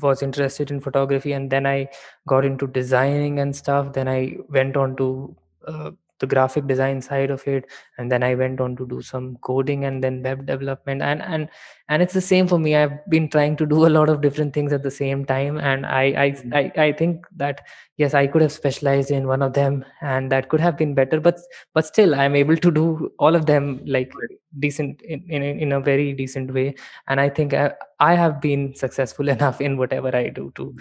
was 0.00 0.22
interested 0.22 0.70
in 0.70 0.80
photography, 0.80 1.32
and 1.32 1.50
then 1.50 1.66
I 1.66 1.88
got 2.28 2.44
into 2.44 2.66
designing 2.66 3.38
and 3.40 3.56
stuff. 3.56 3.92
Then 3.94 4.08
I 4.08 4.36
went 4.48 4.76
on 4.76 4.96
to 4.96 5.36
uh, 5.66 5.90
the 6.24 6.30
graphic 6.34 6.66
design 6.66 7.00
side 7.02 7.30
of 7.30 7.46
it, 7.46 7.66
and 7.98 8.10
then 8.12 8.22
I 8.22 8.34
went 8.34 8.60
on 8.60 8.76
to 8.76 8.86
do 8.86 9.02
some 9.02 9.36
coding 9.42 9.84
and 9.84 10.02
then 10.02 10.22
web 10.22 10.46
development. 10.46 11.02
And 11.02 11.22
and 11.22 11.48
and 11.88 12.02
it's 12.02 12.14
the 12.14 12.20
same 12.20 12.48
for 12.48 12.58
me. 12.58 12.74
I've 12.76 12.98
been 13.10 13.28
trying 13.28 13.56
to 13.62 13.66
do 13.66 13.86
a 13.86 13.92
lot 13.96 14.08
of 14.08 14.20
different 14.20 14.54
things 14.54 14.72
at 14.72 14.82
the 14.82 14.90
same 14.90 15.24
time, 15.24 15.58
and 15.58 15.86
I 15.86 16.04
I 16.26 16.30
Mhm. 16.30 16.54
I, 16.62 16.86
I 16.86 16.92
think 16.92 17.26
that 17.44 17.62
yes, 17.96 18.14
I 18.14 18.26
could 18.26 18.42
have 18.42 18.52
specialized 18.52 19.10
in 19.10 19.26
one 19.26 19.42
of 19.42 19.52
them, 19.52 19.84
and 20.00 20.32
that 20.32 20.48
could 20.48 20.60
have 20.60 20.76
been 20.76 20.94
better. 20.94 21.20
But 21.20 21.40
but 21.74 21.86
still 21.86 22.14
i'm 22.14 22.34
able 22.36 22.56
to 22.56 22.70
do 22.70 23.10
all 23.18 23.34
of 23.34 23.46
them 23.46 23.80
like 23.86 24.12
decent 24.58 25.02
in, 25.02 25.22
in, 25.28 25.42
in 25.42 25.72
a 25.72 25.80
very 25.80 26.12
decent 26.12 26.52
way 26.52 26.74
and 27.08 27.20
i 27.20 27.28
think 27.28 27.54
I, 27.54 27.72
I 28.00 28.14
have 28.14 28.40
been 28.40 28.74
successful 28.74 29.28
enough 29.36 29.60
in 29.60 29.76
whatever 29.76 30.14
i 30.14 30.28
do 30.28 30.52
too 30.54 30.74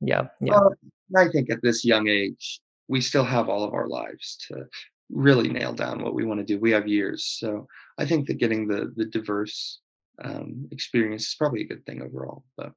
yeah 0.00 0.28
yeah 0.40 0.60
Well, 0.60 0.74
I 1.16 1.28
think 1.28 1.50
at 1.50 1.62
this 1.62 1.84
young 1.84 2.06
age, 2.08 2.60
we 2.88 3.00
still 3.00 3.24
have 3.24 3.48
all 3.48 3.64
of 3.64 3.74
our 3.74 3.88
lives 3.88 4.38
to 4.48 4.64
really 5.10 5.48
nail 5.48 5.72
down 5.72 6.02
what 6.02 6.14
we 6.14 6.24
want 6.24 6.40
to 6.40 6.44
do. 6.44 6.60
We 6.60 6.70
have 6.72 6.86
years, 6.86 7.36
so 7.38 7.66
I 7.98 8.04
think 8.04 8.26
that 8.26 8.38
getting 8.38 8.68
the 8.68 8.92
the 8.96 9.06
diverse 9.06 9.80
um, 10.24 10.68
experience 10.70 11.28
is 11.28 11.34
probably 11.34 11.62
a 11.62 11.66
good 11.66 11.84
thing 11.86 12.02
overall. 12.02 12.44
But 12.56 12.72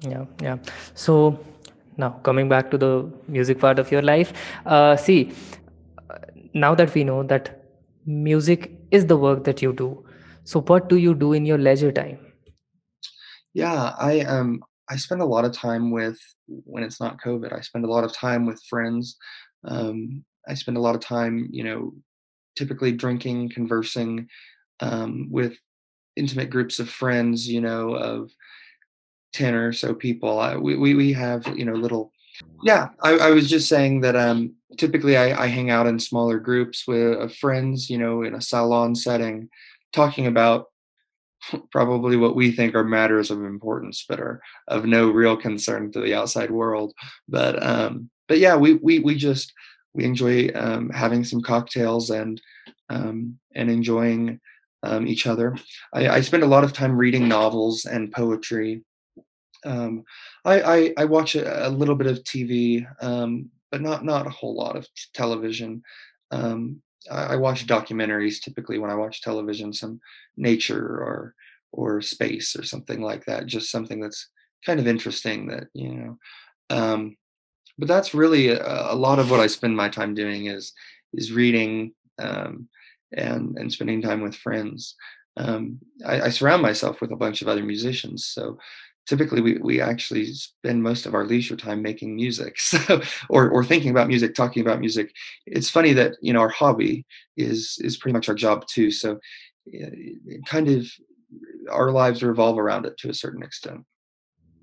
yeah 0.00 0.24
yeah 0.42 0.56
so 0.94 1.38
now 1.96 2.10
coming 2.24 2.48
back 2.48 2.70
to 2.70 2.78
the 2.78 3.08
music 3.28 3.60
part 3.60 3.78
of 3.78 3.92
your 3.92 4.02
life 4.02 4.32
uh, 4.66 4.96
see 4.96 5.32
now 6.54 6.74
that 6.74 6.92
we 6.94 7.04
know 7.04 7.22
that 7.22 7.62
music 8.04 8.72
is 8.90 9.06
the 9.06 9.16
work 9.16 9.44
that 9.44 9.62
you 9.62 9.72
do 9.72 10.04
so 10.42 10.60
what 10.62 10.88
do 10.88 10.96
you 10.96 11.14
do 11.14 11.32
in 11.32 11.46
your 11.46 11.58
leisure 11.58 11.92
time 11.92 12.18
yeah, 13.54 13.94
I 13.98 14.20
um 14.20 14.64
I 14.92 14.96
spend 14.96 15.22
a 15.22 15.26
lot 15.26 15.46
of 15.46 15.52
time 15.52 15.90
with 15.90 16.18
when 16.46 16.82
it's 16.82 17.00
not 17.00 17.20
COVID. 17.20 17.56
I 17.56 17.62
spend 17.62 17.86
a 17.86 17.90
lot 17.90 18.04
of 18.04 18.12
time 18.12 18.44
with 18.44 18.62
friends. 18.68 19.16
Um, 19.64 20.22
I 20.46 20.52
spend 20.52 20.76
a 20.76 20.80
lot 20.80 20.94
of 20.94 21.00
time, 21.00 21.48
you 21.50 21.64
know, 21.64 21.94
typically 22.56 22.92
drinking, 22.92 23.50
conversing 23.50 24.28
um, 24.80 25.28
with 25.30 25.56
intimate 26.14 26.50
groups 26.50 26.78
of 26.78 26.90
friends. 26.90 27.48
You 27.48 27.62
know, 27.62 27.94
of 27.94 28.30
10 29.32 29.54
or 29.54 29.72
so 29.72 29.94
people. 29.94 30.38
I, 30.38 30.56
we, 30.56 30.76
we 30.76 30.94
we 30.94 31.14
have, 31.14 31.46
you 31.56 31.64
know, 31.64 31.72
little 31.72 32.12
yeah, 32.62 32.88
I, 33.02 33.12
I 33.12 33.30
was 33.30 33.48
just 33.48 33.68
saying 33.68 34.02
that 34.02 34.16
um 34.16 34.54
typically 34.76 35.16
I, 35.16 35.44
I 35.44 35.46
hang 35.46 35.70
out 35.70 35.86
in 35.86 35.98
smaller 35.98 36.38
groups 36.38 36.86
with 36.86 37.18
of 37.18 37.34
friends, 37.34 37.88
you 37.88 37.96
know, 37.96 38.22
in 38.22 38.34
a 38.34 38.42
salon 38.42 38.94
setting, 38.94 39.48
talking 39.92 40.26
about 40.26 40.66
probably 41.70 42.16
what 42.16 42.36
we 42.36 42.52
think 42.52 42.74
are 42.74 42.84
matters 42.84 43.30
of 43.30 43.44
importance 43.44 44.04
but 44.08 44.20
are 44.20 44.40
of 44.68 44.84
no 44.84 45.10
real 45.10 45.36
concern 45.36 45.90
to 45.92 46.00
the 46.00 46.14
outside 46.14 46.50
world. 46.50 46.92
But 47.28 47.62
um 47.62 48.10
but 48.28 48.38
yeah, 48.38 48.56
we 48.56 48.74
we 48.74 48.98
we 48.98 49.14
just 49.14 49.52
we 49.94 50.04
enjoy 50.04 50.50
um 50.54 50.90
having 50.90 51.24
some 51.24 51.42
cocktails 51.42 52.10
and 52.10 52.40
um 52.88 53.38
and 53.54 53.70
enjoying 53.70 54.40
um, 54.84 55.06
each 55.06 55.28
other. 55.28 55.56
I, 55.92 56.08
I 56.08 56.20
spend 56.22 56.42
a 56.42 56.48
lot 56.48 56.64
of 56.64 56.72
time 56.72 56.96
reading 56.96 57.28
novels 57.28 57.84
and 57.84 58.10
poetry 58.10 58.82
um, 59.64 60.04
I, 60.44 60.60
I 60.60 60.94
I 60.98 61.04
watch 61.04 61.34
a, 61.34 61.68
a 61.68 61.70
little 61.70 61.94
bit 61.94 62.06
of 62.06 62.24
TV, 62.24 62.86
um, 63.00 63.50
but 63.70 63.80
not 63.80 64.04
not 64.04 64.26
a 64.26 64.30
whole 64.30 64.54
lot 64.54 64.76
of 64.76 64.84
t- 64.84 64.90
television. 65.14 65.82
Um, 66.30 66.82
I, 67.10 67.34
I 67.34 67.36
watch 67.36 67.66
documentaries 67.66 68.40
typically 68.40 68.78
when 68.78 68.90
I 68.90 68.94
watch 68.94 69.22
television, 69.22 69.72
some 69.72 70.00
nature 70.36 70.84
or 70.84 71.34
or 71.72 72.02
space 72.02 72.54
or 72.54 72.64
something 72.64 73.00
like 73.00 73.24
that. 73.24 73.46
Just 73.46 73.70
something 73.70 74.00
that's 74.00 74.28
kind 74.64 74.78
of 74.80 74.86
interesting 74.86 75.48
that 75.48 75.68
you 75.74 75.94
know. 75.94 76.18
Um, 76.70 77.16
but 77.78 77.88
that's 77.88 78.14
really 78.14 78.48
a, 78.48 78.92
a 78.92 78.94
lot 78.94 79.18
of 79.18 79.30
what 79.30 79.40
I 79.40 79.46
spend 79.46 79.76
my 79.76 79.88
time 79.88 80.14
doing 80.14 80.46
is 80.46 80.72
is 81.14 81.32
reading 81.32 81.92
um, 82.18 82.68
and 83.12 83.56
and 83.58 83.72
spending 83.72 84.02
time 84.02 84.20
with 84.20 84.36
friends. 84.36 84.94
Um, 85.36 85.78
I, 86.06 86.22
I 86.22 86.28
surround 86.28 86.62
myself 86.62 87.00
with 87.00 87.10
a 87.10 87.16
bunch 87.16 87.40
of 87.40 87.48
other 87.48 87.64
musicians, 87.64 88.26
so 88.26 88.58
typically 89.06 89.40
we 89.40 89.58
we 89.58 89.80
actually 89.80 90.26
spend 90.26 90.82
most 90.82 91.06
of 91.06 91.14
our 91.14 91.24
leisure 91.24 91.56
time 91.56 91.82
making 91.82 92.14
music, 92.14 92.60
so 92.60 93.00
or 93.28 93.50
or 93.50 93.64
thinking 93.64 93.90
about 93.90 94.08
music, 94.08 94.34
talking 94.34 94.62
about 94.62 94.80
music. 94.80 95.12
It's 95.46 95.70
funny 95.70 95.92
that 95.94 96.14
you 96.20 96.32
know 96.32 96.40
our 96.40 96.48
hobby 96.48 97.06
is 97.36 97.78
is 97.80 97.96
pretty 97.96 98.12
much 98.12 98.28
our 98.28 98.34
job 98.34 98.66
too. 98.66 98.90
So 98.90 99.18
kind 100.46 100.68
of 100.68 100.86
our 101.70 101.90
lives 101.90 102.22
revolve 102.22 102.58
around 102.58 102.86
it 102.86 102.96
to 102.98 103.10
a 103.10 103.14
certain 103.14 103.42
extent. 103.42 103.84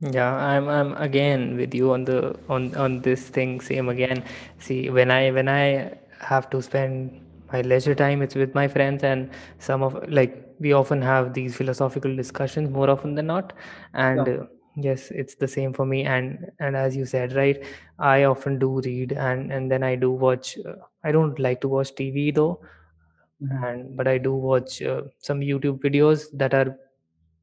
Yeah, 0.01 0.33
I'm 0.33 0.69
I'm 0.69 0.93
again 0.95 1.57
with 1.57 1.75
you 1.75 1.91
on 1.91 2.05
the 2.05 2.35
on 2.47 2.73
on 2.75 3.01
this 3.01 3.27
thing 3.27 3.59
same 3.59 3.89
again. 3.89 4.23
See, 4.59 4.89
when 4.89 5.11
I 5.11 5.31
when 5.31 5.49
I 5.49 5.97
have 6.21 6.49
to 6.51 6.61
spend 6.61 7.19
my 7.51 7.61
leisure 7.61 7.95
time, 7.95 8.21
it's 8.21 8.35
with 8.35 8.55
my 8.55 8.67
friends 8.67 9.03
and 9.03 9.29
some 9.59 9.83
of 9.83 10.09
like 10.09 10.48
we 10.59 10.73
often 10.73 11.01
have 11.01 11.33
these 11.33 11.55
philosophical 11.55 12.15
discussions 12.15 12.69
more 12.69 12.89
often 12.89 13.15
than 13.15 13.27
not. 13.27 13.53
And 13.93 14.27
Yeah. 14.27 14.29
uh, 14.29 14.45
Yes, 14.81 15.11
it's 15.11 15.35
the 15.35 15.47
same 15.47 15.73
for 15.73 15.85
me. 15.85 16.05
And 16.05 16.51
and 16.59 16.77
as 16.77 16.95
you 16.95 17.05
said, 17.05 17.33
right, 17.33 17.61
I 17.97 18.23
often 18.23 18.59
do 18.59 18.79
read 18.79 19.11
and 19.11 19.51
and 19.51 19.69
then 19.69 19.83
I 19.83 19.95
do 19.95 20.11
watch. 20.11 20.57
Uh, 20.65 20.75
I 21.03 21.11
don't 21.11 21.37
like 21.37 21.59
to 21.61 21.67
watch 21.67 21.93
TV 21.95 22.31
though, 22.31 22.61
Mhm. 23.39 23.65
and 23.65 23.97
but 23.97 24.07
I 24.07 24.17
do 24.17 24.33
watch 24.35 24.81
uh, 24.81 25.01
some 25.19 25.39
YouTube 25.41 25.79
videos 25.81 26.25
that 26.33 26.53
are 26.53 26.77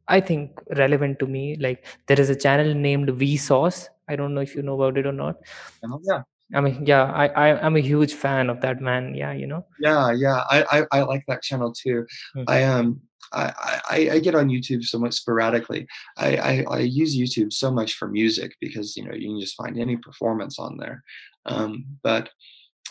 I 0.08 0.20
think 0.20 0.60
relevant 0.76 1.18
to 1.20 1.26
me. 1.26 1.56
Like 1.56 1.84
there 2.06 2.20
is 2.20 2.30
a 2.30 2.36
channel 2.36 2.74
named 2.74 3.08
Vsauce. 3.10 3.88
I 4.08 4.16
don't 4.16 4.34
know 4.34 4.40
if 4.42 4.54
you 4.54 4.62
know 4.62 4.80
about 4.80 4.98
it 4.98 5.06
or 5.06 5.12
not. 5.12 5.36
Oh, 5.82 6.00
yeah. 6.04 6.22
I 6.54 6.60
mean, 6.60 6.86
yeah, 6.86 7.04
I, 7.04 7.26
I 7.28 7.60
I'm 7.60 7.76
a 7.76 7.80
huge 7.80 8.14
fan 8.14 8.50
of 8.50 8.60
that 8.60 8.80
man. 8.80 9.14
Yeah, 9.14 9.32
you 9.32 9.46
know. 9.46 9.66
Yeah, 9.80 10.12
yeah, 10.12 10.44
I 10.48 10.64
I 10.70 10.98
I 10.98 11.02
like 11.02 11.24
that 11.26 11.42
channel 11.42 11.72
too. 11.72 12.06
Mm. 12.36 12.44
I, 12.46 12.64
um, 12.64 13.00
I 13.32 13.80
I 13.90 14.10
I 14.12 14.18
get 14.20 14.34
on 14.36 14.48
YouTube 14.48 14.84
somewhat 14.84 15.14
sporadically. 15.14 15.86
I 16.16 16.36
I 16.36 16.64
I 16.70 16.78
use 16.80 17.16
YouTube 17.16 17.52
so 17.52 17.70
much 17.72 17.94
for 17.94 18.08
music 18.08 18.54
because, 18.60 18.96
you 18.96 19.04
know, 19.04 19.14
you 19.14 19.28
can 19.28 19.40
just 19.40 19.56
find 19.56 19.78
any 19.78 19.96
performance 19.96 20.58
on 20.58 20.76
there. 20.76 21.02
Um, 21.46 21.84
but, 22.02 22.30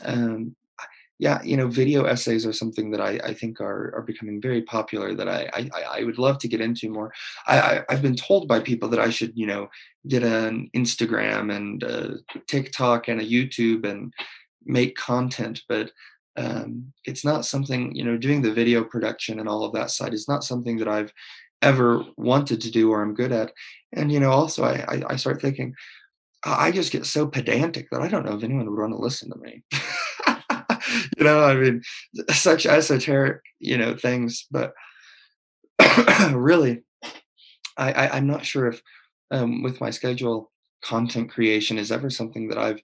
um, 0.04 0.56
yeah, 1.18 1.42
you 1.44 1.56
know, 1.56 1.68
video 1.68 2.04
essays 2.04 2.46
are 2.46 2.54
something 2.54 2.92
that 2.92 3.00
I 3.02 3.20
I 3.24 3.34
think 3.34 3.62
are 3.62 3.94
are 3.96 4.02
becoming 4.02 4.42
very 4.42 4.62
popular 4.62 5.14
that 5.14 5.30
I 5.30 5.50
I 5.54 6.00
I 6.00 6.04
would 6.04 6.18
love 6.18 6.40
to 6.40 6.48
get 6.48 6.62
into 6.62 6.90
more. 6.90 7.14
I 7.48 7.60
I 7.60 7.84
I've 7.90 8.02
been 8.02 8.16
told 8.16 8.48
by 8.48 8.60
people 8.60 8.90
that 8.90 9.00
I 9.00 9.10
should, 9.10 9.32
you 9.36 9.48
know, 9.48 9.70
get 10.08 10.24
an 10.24 10.70
Instagram 10.76 11.56
and 11.56 11.84
a 11.84 12.16
TikTok 12.48 13.08
and 13.08 13.22
a 13.22 13.26
YouTube 13.26 13.86
and 13.86 14.14
make 14.66 14.96
content, 14.98 15.62
but 15.70 15.92
um, 16.38 16.92
it's 17.06 17.24
not 17.24 17.46
something, 17.46 17.96
you 17.96 18.04
know, 18.04 18.18
doing 18.18 18.42
the 18.42 18.54
video 18.54 18.84
production 18.84 19.40
and 19.40 19.48
all 19.48 19.64
of 19.64 19.74
that 19.74 19.92
side 19.92 20.14
is 20.14 20.28
not 20.28 20.44
something 20.44 20.78
that 20.78 20.88
I've 20.88 21.14
ever 21.62 22.04
wanted 22.18 22.62
to 22.62 22.72
do 22.72 22.92
or 22.92 23.02
I'm 23.02 23.14
good 23.14 23.32
at. 23.32 23.54
And, 23.94 24.12
you 24.12 24.20
know, 24.20 24.32
also 24.32 24.64
I, 24.64 24.84
I, 24.88 25.04
I 25.12 25.16
start 25.16 25.42
thinking, 25.42 25.74
I 26.44 26.72
just 26.72 26.92
get 26.92 27.06
so 27.06 27.26
pedantic 27.26 27.90
that 27.90 28.02
I 28.02 28.08
don't 28.08 28.26
know 28.26 28.36
if 28.36 28.44
anyone 28.44 28.70
would 28.70 28.80
want 28.80 28.94
to 28.94 29.00
listen 29.00 29.32
to 29.32 29.38
me. 29.38 29.64
you 31.18 31.24
know, 31.24 31.44
I 31.44 31.56
mean, 31.56 31.82
such 32.30 32.66
esoteric, 32.66 33.42
you 33.60 33.78
know, 33.78 33.96
things, 33.96 34.46
but 34.52 34.74
really, 36.32 36.84
I, 37.78 37.92
I, 37.92 38.18
I'm 38.18 38.28
not 38.28 38.46
sure 38.46 38.68
if 38.68 38.82
um, 39.32 39.64
with 39.64 39.82
my 39.82 39.90
schedule, 39.90 40.52
content 40.84 41.32
creation 41.32 41.78
is 41.78 41.92
ever 41.92 42.10
something 42.10 42.48
that 42.50 42.58
I've 42.58 42.82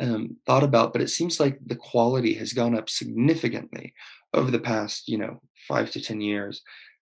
um, 0.00 0.36
thought 0.46 0.62
about, 0.62 0.92
but 0.92 1.02
it 1.02 1.10
seems 1.10 1.40
like 1.40 1.58
the 1.64 1.76
quality 1.76 2.34
has 2.34 2.52
gone 2.52 2.76
up 2.76 2.88
significantly 2.88 3.94
over 4.32 4.50
the 4.50 4.58
past, 4.58 5.08
you 5.08 5.18
know, 5.18 5.40
five 5.68 5.90
to 5.92 6.00
10 6.00 6.20
years. 6.20 6.62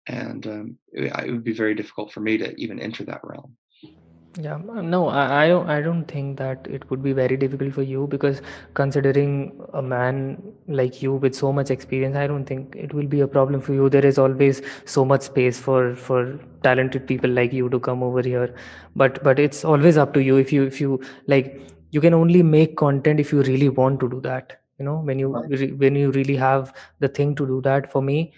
And 0.07 0.45
um, 0.47 0.77
it, 0.91 1.05
it 1.25 1.31
would 1.31 1.43
be 1.43 1.53
very 1.53 1.75
difficult 1.75 2.11
for 2.11 2.19
me 2.19 2.37
to 2.37 2.53
even 2.55 2.79
enter 2.79 3.03
that 3.05 3.21
realm. 3.23 3.55
Yeah, 4.39 4.55
m- 4.55 4.89
no, 4.89 5.09
I, 5.09 5.43
I 5.45 5.47
don't 5.47 5.69
I 5.69 5.79
don't 5.81 6.05
think 6.05 6.37
that 6.39 6.65
it 6.67 6.89
would 6.89 7.03
be 7.03 7.11
very 7.13 7.37
difficult 7.37 7.73
for 7.73 7.83
you 7.83 8.07
because 8.07 8.41
considering 8.73 9.61
a 9.73 9.81
man 9.81 10.41
like 10.67 11.03
you 11.03 11.13
with 11.13 11.35
so 11.35 11.53
much 11.53 11.69
experience, 11.69 12.15
I 12.15 12.25
don't 12.25 12.45
think 12.45 12.75
it 12.75 12.93
will 12.95 13.05
be 13.05 13.19
a 13.21 13.27
problem 13.27 13.61
for 13.61 13.73
you. 13.73 13.89
There 13.89 14.05
is 14.05 14.17
always 14.17 14.63
so 14.85 15.05
much 15.05 15.21
space 15.21 15.59
for 15.59 15.95
for 15.95 16.39
talented 16.63 17.05
people 17.05 17.29
like 17.29 17.53
you 17.53 17.69
to 17.69 17.79
come 17.79 18.01
over 18.01 18.23
here. 18.23 18.55
But 18.95 19.23
but 19.23 19.37
it's 19.37 19.63
always 19.63 19.97
up 19.97 20.13
to 20.15 20.23
you 20.23 20.37
if 20.37 20.51
you 20.51 20.63
if 20.63 20.81
you 20.81 20.99
like 21.27 21.61
you 21.91 22.01
can 22.01 22.15
only 22.15 22.41
make 22.41 22.75
content 22.75 23.19
if 23.19 23.31
you 23.31 23.43
really 23.43 23.69
want 23.69 23.99
to 23.99 24.09
do 24.09 24.19
that. 24.21 24.59
You 24.79 24.85
know, 24.85 24.97
when 25.11 25.19
you 25.19 25.29
Right. 25.35 25.59
re- 25.59 25.71
when 25.85 25.95
you 25.95 26.09
really 26.11 26.35
have 26.37 26.73
the 26.99 27.07
thing 27.07 27.35
to 27.35 27.45
do 27.45 27.61
that. 27.69 27.91
For 27.91 28.01
me, 28.01 28.33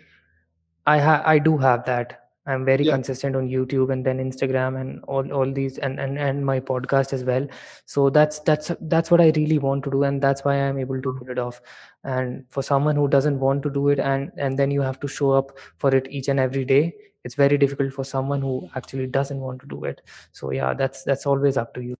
I 0.87 0.99
ha- 0.99 1.23
I 1.25 1.39
do 1.39 1.57
have 1.57 1.85
that. 1.85 2.24
I'm 2.47 2.63
very 2.65 2.83
Yeah, 2.83 2.93
consistent 2.93 3.35
on 3.35 3.47
YouTube 3.49 3.91
and 3.91 4.05
then 4.05 4.19
Instagram 4.19 4.79
and 4.79 5.03
all 5.05 5.31
all 5.33 5.51
these 5.51 5.77
and 5.79 5.99
and 5.99 6.17
and 6.19 6.45
my 6.45 6.59
podcast 6.59 7.13
as 7.13 7.23
well. 7.23 7.47
So 7.85 8.09
that's 8.09 8.39
that's 8.39 8.71
that's 8.81 9.09
what 9.11 9.21
I 9.21 9.31
really 9.35 9.57
want 9.57 9.83
to 9.85 9.91
do 9.91 10.03
and 10.03 10.21
that's 10.21 10.43
why 10.45 10.55
I'm 10.55 10.77
able 10.79 11.01
to 11.01 11.13
pull 11.13 11.29
it 11.29 11.39
off. 11.39 11.61
And 12.03 12.45
for 12.49 12.61
someone 12.63 12.95
who 12.95 13.07
doesn't 13.07 13.39
want 13.39 13.63
to 13.63 13.69
do 13.69 13.89
it 13.89 13.99
and 13.99 14.31
and 14.37 14.59
then 14.59 14.71
you 14.71 14.81
have 14.81 14.99
to 15.01 15.07
show 15.07 15.31
up 15.31 15.57
for 15.77 15.95
it 15.95 16.07
each 16.09 16.27
and 16.27 16.39
every 16.39 16.65
day, 16.65 16.93
it's 17.23 17.35
very 17.35 17.57
difficult 17.57 17.93
for 17.93 18.03
someone 18.03 18.41
who 18.41 18.69
actually 18.75 19.07
doesn't 19.07 19.39
want 19.39 19.59
to 19.61 19.67
do 19.67 19.83
it. 19.85 20.01
So 20.31 20.51
yeah, 20.51 20.73
that's 20.73 21.03
that's 21.03 21.25
always 21.25 21.57
up 21.57 21.73
to 21.75 21.81
you. 21.81 21.95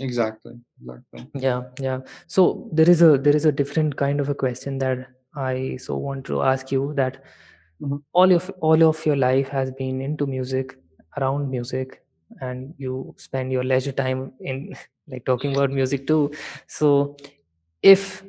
exactly. 0.00 0.58
Exactly. 0.80 1.30
Yeah, 1.34 1.62
yeah. 1.80 2.00
So 2.26 2.68
there 2.72 2.88
is 2.88 3.02
a 3.02 3.16
there 3.18 3.36
is 3.36 3.44
a 3.44 3.52
different 3.52 3.96
kind 3.96 4.20
of 4.20 4.28
a 4.28 4.34
question 4.34 4.78
that 4.78 5.08
I 5.34 5.76
so 5.76 5.96
want 5.96 6.24
to 6.26 6.42
ask 6.42 6.72
you 6.72 6.92
that 6.96 7.22
Mhm. 7.80 8.02
all 8.12 8.32
of 8.32 8.50
all 8.60 8.82
of 8.82 9.04
your 9.06 9.16
life 9.16 9.48
has 9.48 9.70
been 9.72 10.00
into 10.02 10.26
music 10.26 10.76
around 11.18 11.50
music 11.50 12.02
and 12.40 12.74
you 12.76 13.14
spend 13.16 13.52
your 13.52 13.64
leisure 13.64 13.92
time 13.92 14.32
in 14.40 14.74
like 15.08 15.24
talking 15.24 15.56
about 15.56 15.70
music 15.70 16.06
too 16.06 16.30
so 16.66 17.16
if 17.82 18.22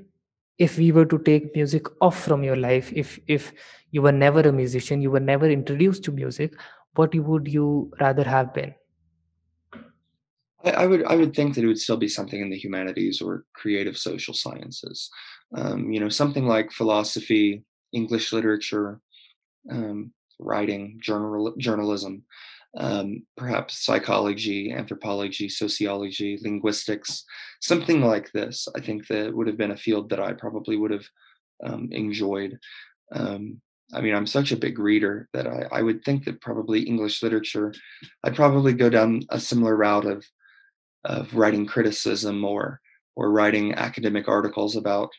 if 0.57 0.77
we 0.77 0.91
were 0.91 1.05
to 1.05 1.19
take 1.19 1.53
music 1.55 1.87
off 2.01 2.23
from 2.23 2.43
your 2.43 2.55
life 2.55 2.91
if 2.93 3.19
if 3.27 3.51
you 3.91 4.01
were 4.01 4.17
never 4.23 4.41
a 4.41 4.53
musician 4.53 5.01
you 5.01 5.11
were 5.11 5.25
never 5.33 5.49
introduced 5.49 6.03
to 6.03 6.11
music 6.11 6.53
what 6.95 7.13
would 7.15 7.47
you 7.47 7.91
rather 7.99 8.23
have 8.23 8.53
been 8.53 8.73
I, 10.63 10.71
I 10.71 10.87
would 10.87 11.03
I 11.05 11.15
would 11.15 11.35
think 11.35 11.55
that 11.55 11.63
it 11.63 11.67
would 11.67 11.79
still 11.79 11.97
be 11.97 12.07
something 12.07 12.41
in 12.41 12.49
the 12.49 12.57
humanities 12.57 13.21
or 13.21 13.45
creative 13.53 13.97
social 13.97 14.33
sciences. 14.33 15.09
Um, 15.55 15.91
you 15.91 15.99
know, 15.99 16.09
something 16.09 16.47
like 16.47 16.71
philosophy, 16.71 17.63
English 17.91 18.31
literature, 18.31 19.01
um, 19.69 20.11
writing, 20.39 20.99
journal, 21.01 21.53
journalism, 21.57 22.23
um, 22.77 23.23
perhaps 23.35 23.85
psychology, 23.85 24.71
anthropology, 24.71 25.49
sociology, 25.49 26.39
linguistics, 26.41 27.25
something 27.59 28.01
like 28.01 28.31
this. 28.31 28.67
I 28.75 28.79
think 28.79 29.07
that 29.07 29.33
would 29.33 29.47
have 29.47 29.57
been 29.57 29.71
a 29.71 29.77
field 29.77 30.09
that 30.09 30.19
I 30.19 30.33
probably 30.33 30.77
would 30.77 30.91
have 30.91 31.05
um, 31.63 31.89
enjoyed. 31.91 32.59
Um, 33.11 33.61
I 33.93 33.99
mean, 33.99 34.15
I'm 34.15 34.27
such 34.27 34.51
a 34.51 34.57
big 34.57 34.79
reader 34.79 35.27
that 35.33 35.47
I, 35.47 35.67
I 35.71 35.81
would 35.81 36.03
think 36.03 36.23
that 36.25 36.39
probably 36.39 36.81
English 36.81 37.21
literature, 37.21 37.73
I'd 38.23 38.35
probably 38.35 38.73
go 38.73 38.89
down 38.89 39.23
a 39.29 39.39
similar 39.39 39.75
route 39.75 40.05
of 40.05 40.25
of 41.03 41.33
writing 41.33 41.65
criticism 41.65 42.45
or 42.45 42.79
or 43.15 43.31
writing 43.31 43.73
academic 43.73 44.27
articles 44.27 44.75
about 44.75 45.09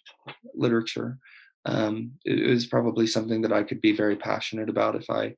literature. 0.54 1.18
Um, 1.64 2.12
it, 2.24 2.48
was 2.48 2.66
probably 2.66 3.06
something 3.06 3.42
that 3.42 3.52
I 3.52 3.62
could 3.62 3.80
be 3.80 3.94
very 3.94 4.16
passionate 4.16 4.68
about 4.68 4.96
if 4.96 5.08
I 5.08 5.36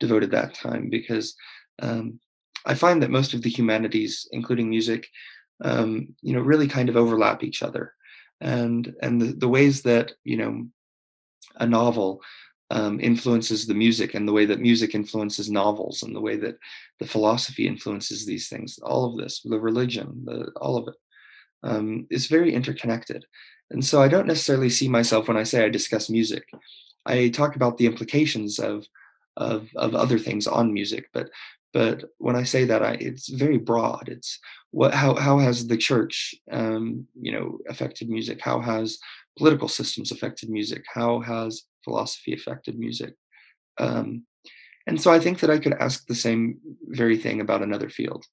devoted 0.00 0.30
that 0.32 0.54
time 0.54 0.90
because 0.90 1.34
um, 1.80 2.20
I 2.66 2.74
find 2.74 3.02
that 3.02 3.10
most 3.10 3.32
of 3.32 3.42
the 3.42 3.50
humanities, 3.50 4.28
including 4.32 4.68
music, 4.68 5.08
um, 5.64 6.14
you 6.20 6.34
know, 6.34 6.40
really 6.40 6.68
kind 6.68 6.88
of 6.88 6.96
overlap 6.96 7.42
each 7.42 7.62
other, 7.62 7.94
and 8.40 8.94
and 9.02 9.20
the, 9.20 9.32
the 9.32 9.48
ways 9.48 9.82
that 9.82 10.12
you 10.24 10.36
know 10.36 10.66
a 11.56 11.66
novel 11.66 12.20
um, 12.70 13.00
influences 13.00 13.66
the 13.66 13.74
music 13.74 14.14
and 14.14 14.26
the 14.26 14.32
way 14.32 14.46
that 14.46 14.60
music 14.60 14.94
influences 14.94 15.50
novels 15.50 16.02
and 16.02 16.14
the 16.16 16.20
way 16.20 16.36
that 16.36 16.56
the 16.98 17.06
philosophy 17.06 17.66
influences 17.66 18.24
these 18.24 18.48
things 18.48 18.78
all 18.82 19.04
of 19.04 19.18
this 19.18 19.42
the 19.44 19.60
religion 19.60 20.22
the, 20.24 20.50
all 20.56 20.78
of 20.78 20.88
it 20.88 20.94
um, 21.62 22.06
is 22.10 22.26
very 22.26 22.52
interconnected. 22.54 23.24
And 23.70 23.84
so 23.84 24.02
I 24.02 24.08
don't 24.08 24.26
necessarily 24.26 24.70
see 24.70 24.88
myself 24.88 25.28
when 25.28 25.36
I 25.36 25.44
say 25.44 25.64
I 25.64 25.68
discuss 25.68 26.10
music. 26.10 26.44
I 27.06 27.28
talk 27.28 27.56
about 27.56 27.78
the 27.78 27.86
implications 27.86 28.58
of 28.58 28.86
of, 29.38 29.70
of 29.76 29.94
other 29.94 30.18
things 30.18 30.46
on 30.46 30.74
music, 30.74 31.08
but 31.14 31.30
but 31.72 32.04
when 32.18 32.36
I 32.36 32.42
say 32.42 32.66
that, 32.66 32.82
I, 32.82 32.92
it's 33.00 33.28
very 33.28 33.56
broad. 33.56 34.08
It's 34.08 34.38
what 34.72 34.92
how 34.92 35.14
how 35.14 35.38
has 35.38 35.66
the 35.66 35.76
church 35.76 36.34
um, 36.50 37.06
you 37.20 37.32
know 37.32 37.58
affected 37.68 38.10
music? 38.10 38.40
How 38.40 38.60
has 38.60 38.98
political 39.38 39.68
systems 39.68 40.12
affected 40.12 40.50
music? 40.50 40.84
How 40.92 41.20
has 41.20 41.62
philosophy 41.84 42.34
affected 42.34 42.78
music? 42.78 43.14
Um, 43.78 44.26
and 44.86 45.00
so 45.00 45.10
I 45.12 45.18
think 45.18 45.40
that 45.40 45.50
I 45.50 45.58
could 45.58 45.74
ask 45.74 46.06
the 46.06 46.14
same 46.14 46.58
very 46.88 47.16
thing 47.16 47.40
about 47.40 47.62
another 47.62 47.88
field 47.88 48.26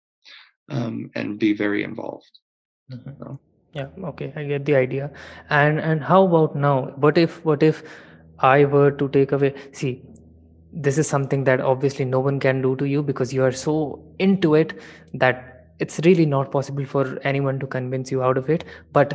um, 0.69 1.11
and 1.15 1.39
be 1.39 1.53
very 1.53 1.83
involved. 1.83 2.39
Mhm. 2.91 3.17
So. 3.19 3.39
Yeah 3.73 3.87
okay 4.09 4.31
i 4.35 4.43
get 4.43 4.65
the 4.65 4.75
idea. 4.75 5.11
And 5.49 5.79
and 5.79 6.03
how 6.03 6.23
about 6.25 6.55
now? 6.55 6.75
What 7.05 7.17
if 7.17 7.43
what 7.45 7.63
if 7.63 7.83
i 8.39 8.65
were 8.65 8.91
to 8.99 9.07
take 9.17 9.31
away 9.37 9.53
see 9.73 9.91
this 10.87 10.97
is 10.97 11.07
something 11.07 11.43
that 11.45 11.61
obviously 11.61 12.05
no 12.05 12.19
one 12.19 12.39
can 12.39 12.61
do 12.61 12.75
to 12.77 12.85
you 12.85 13.01
because 13.03 13.33
you 13.33 13.43
are 13.43 13.51
so 13.51 13.75
into 14.19 14.53
it 14.55 14.73
that 15.13 15.45
it's 15.79 15.99
really 16.05 16.25
not 16.25 16.51
possible 16.51 16.85
for 16.85 17.05
anyone 17.23 17.59
to 17.59 17.67
convince 17.67 18.11
you 18.11 18.21
out 18.21 18.37
of 18.37 18.49
it. 18.49 18.63
But 18.93 19.13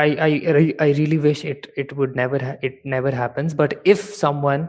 i 0.00 0.04
i 0.26 0.60
i 0.84 0.88
really 0.98 1.18
wish 1.24 1.40
it 1.52 1.66
it 1.82 1.92
would 2.00 2.14
never 2.20 2.38
ha- 2.44 2.56
it 2.68 2.78
never 2.94 3.10
happens. 3.20 3.54
But 3.62 3.80
if 3.94 4.04
someone 4.20 4.68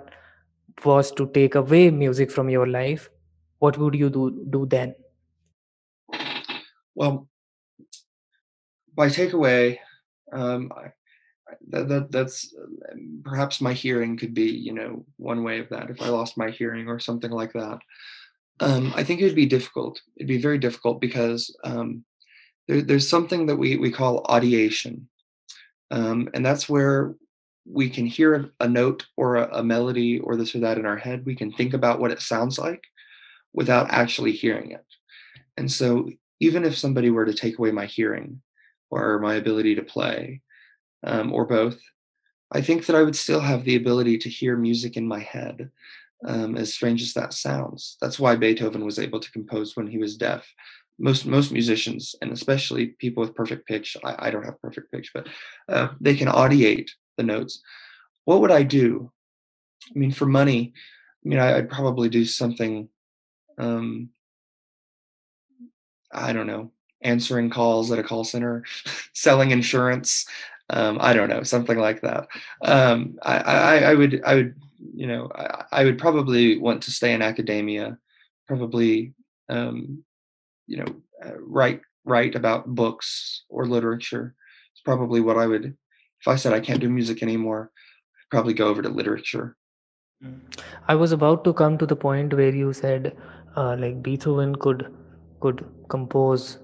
was 0.86 1.12
to 1.22 1.28
take 1.40 1.56
away 1.56 1.90
music 1.92 2.32
from 2.32 2.50
your 2.50 2.68
life 2.68 3.10
what 3.60 3.78
would 3.78 3.96
you 3.96 4.10
do 4.10 4.26
do 4.58 4.66
then? 4.78 4.96
Well, 6.96 7.28
by 9.00 9.08
takeaway, 9.08 9.78
um, 10.34 10.74
that, 11.70 11.88
that 11.88 12.12
that's 12.12 12.54
perhaps 13.24 13.62
my 13.62 13.72
hearing 13.72 14.18
could 14.18 14.34
be 14.34 14.52
you 14.52 14.74
know 14.74 15.06
one 15.16 15.42
way 15.42 15.60
of 15.60 15.70
that 15.70 15.90
if 15.90 16.02
I 16.02 16.10
lost 16.10 16.38
my 16.38 16.50
hearing 16.50 16.90
or 16.90 17.00
something 17.00 17.32
like 17.32 17.54
that. 17.54 17.80
Um, 18.60 18.92
I 18.98 19.06
think 19.06 19.22
it 19.22 19.24
would 19.24 19.36
be 19.36 19.46
difficult. 19.46 20.02
It'd 20.18 20.28
be 20.28 20.42
very 20.42 20.58
difficult 20.58 21.00
because 21.00 21.56
um, 21.64 22.04
there, 22.68 22.82
there's 22.82 23.08
something 23.08 23.46
that 23.46 23.56
we 23.56 23.78
we 23.78 23.90
call 23.90 24.26
audiation, 24.26 25.06
um, 25.92 26.28
and 26.34 26.46
that's 26.46 26.68
where 26.68 27.16
we 27.66 27.90
can 27.90 28.06
hear 28.06 28.36
a, 28.36 28.66
a 28.66 28.68
note 28.68 29.08
or 29.16 29.38
a, 29.38 29.60
a 29.60 29.64
melody 29.64 30.20
or 30.20 30.36
this 30.36 30.54
or 30.54 30.60
that 30.60 30.78
in 30.78 30.86
our 30.86 30.98
head. 30.98 31.26
We 31.26 31.36
can 31.36 31.54
think 31.54 31.74
about 31.74 32.02
what 32.02 32.12
it 32.12 32.22
sounds 32.22 32.60
like 32.60 32.84
without 33.54 33.90
actually 33.92 34.34
hearing 34.34 34.72
it. 34.72 34.86
And 35.56 35.72
so, 35.72 36.10
even 36.42 36.66
if 36.66 36.78
somebody 36.78 37.10
were 37.10 37.26
to 37.26 37.34
take 37.34 37.60
away 37.60 37.72
my 37.72 37.86
hearing 37.86 38.42
or 38.90 39.20
my 39.20 39.36
ability 39.36 39.76
to 39.76 39.84
play, 39.84 40.42
um, 41.04 41.32
or 41.34 41.46
both, 41.46 41.80
I 42.52 42.62
think 42.62 42.86
that 42.86 42.96
I 42.96 43.04
would 43.04 43.16
still 43.16 43.40
have 43.40 43.64
the 43.64 43.76
ability 43.76 44.18
to 44.20 44.30
hear 44.30 44.58
music 44.58 44.98
in 44.98 45.08
my 45.08 45.20
head, 45.20 45.70
um, 46.26 46.58
as 46.58 46.74
strange 46.74 47.02
as 47.02 47.14
that 47.14 47.34
sounds. 47.34 47.98
That's 48.02 48.20
why 48.20 48.36
Beethoven 48.36 48.84
was 48.84 49.00
able 49.00 49.20
to 49.20 49.32
compose 49.32 49.76
when 49.76 49.88
he 49.88 49.98
was 49.98 50.18
deaf. 50.18 50.52
Most 50.98 51.26
most 51.26 51.52
musicians, 51.52 52.16
and 52.22 52.32
especially 52.32 52.88
people 52.88 53.22
with 53.22 53.36
perfect 53.36 53.68
pitch, 53.68 53.96
I, 54.04 54.28
I 54.28 54.32
don't 54.32 54.44
have 54.44 54.62
perfect 54.62 54.92
pitch, 54.92 55.12
but 55.14 55.28
uh, 55.70 55.90
they 56.02 56.16
can 56.16 56.28
audiate 56.28 56.90
the 57.18 57.24
notes. 57.24 57.62
What 58.26 58.42
would 58.42 58.52
I 58.52 58.64
do? 58.64 59.12
I 59.96 59.98
mean, 59.98 60.12
for 60.12 60.26
money, 60.26 60.74
I 61.26 61.30
mean, 61.30 61.40
I, 61.40 61.58
I'd 61.58 61.70
probably 61.70 62.10
do 62.10 62.26
something. 62.26 62.90
Um, 63.58 64.10
I 66.12 66.34
don't 66.34 66.48
know, 66.48 66.72
answering 67.02 67.50
calls 67.50 67.92
at 67.92 68.00
a 68.00 68.04
call 68.04 68.24
center, 68.24 68.64
selling 69.14 69.52
insurance. 69.52 70.26
Um, 70.72 71.00
I 71.02 71.14
don't 71.14 71.30
know, 71.30 71.44
something 71.44 71.78
like 71.78 72.02
that. 72.02 72.28
Um, 72.64 73.18
I, 73.24 73.38
I, 73.38 73.78
I 73.92 73.94
would, 73.96 74.22
I 74.24 74.36
would, 74.36 74.56
you 74.94 75.08
know, 75.08 75.32
I, 75.34 75.66
I 75.72 75.84
would 75.84 75.98
probably 75.98 76.60
want 76.60 76.84
to 76.84 76.92
stay 76.92 77.14
in 77.14 77.24
academia, 77.24 77.98
probably, 78.48 79.14
um, 79.50 80.04
you 80.68 80.78
know, 80.78 80.96
uh, 81.26 81.40
write 81.40 81.82
write 82.06 82.36
about 82.36 82.68
books 82.68 83.44
or 83.50 83.66
literature. 83.66 84.36
It's 84.74 84.82
probably 84.82 85.22
what 85.22 85.38
I 85.38 85.48
would. 85.48 85.66
If 86.22 86.28
I 86.28 86.36
said 86.36 86.54
I 86.54 86.60
can't 86.60 86.80
do 86.80 86.90
music 86.90 87.24
anymore, 87.24 87.72
I'd 87.74 88.30
probably 88.30 88.54
go 88.54 88.68
over 88.68 88.82
to 88.82 88.90
literature. 88.90 89.58
I 90.88 90.96
was 90.96 91.12
about 91.12 91.44
to 91.46 91.54
come 91.54 91.78
to 91.78 91.86
the 91.86 91.96
point 91.96 92.34
where 92.34 92.54
you 92.54 92.74
said, 92.74 93.16
uh, 93.56 93.76
like 93.80 94.04
Beethoven 94.04 94.56
could 94.56 94.94
could 95.40 95.66
compose 95.90 96.60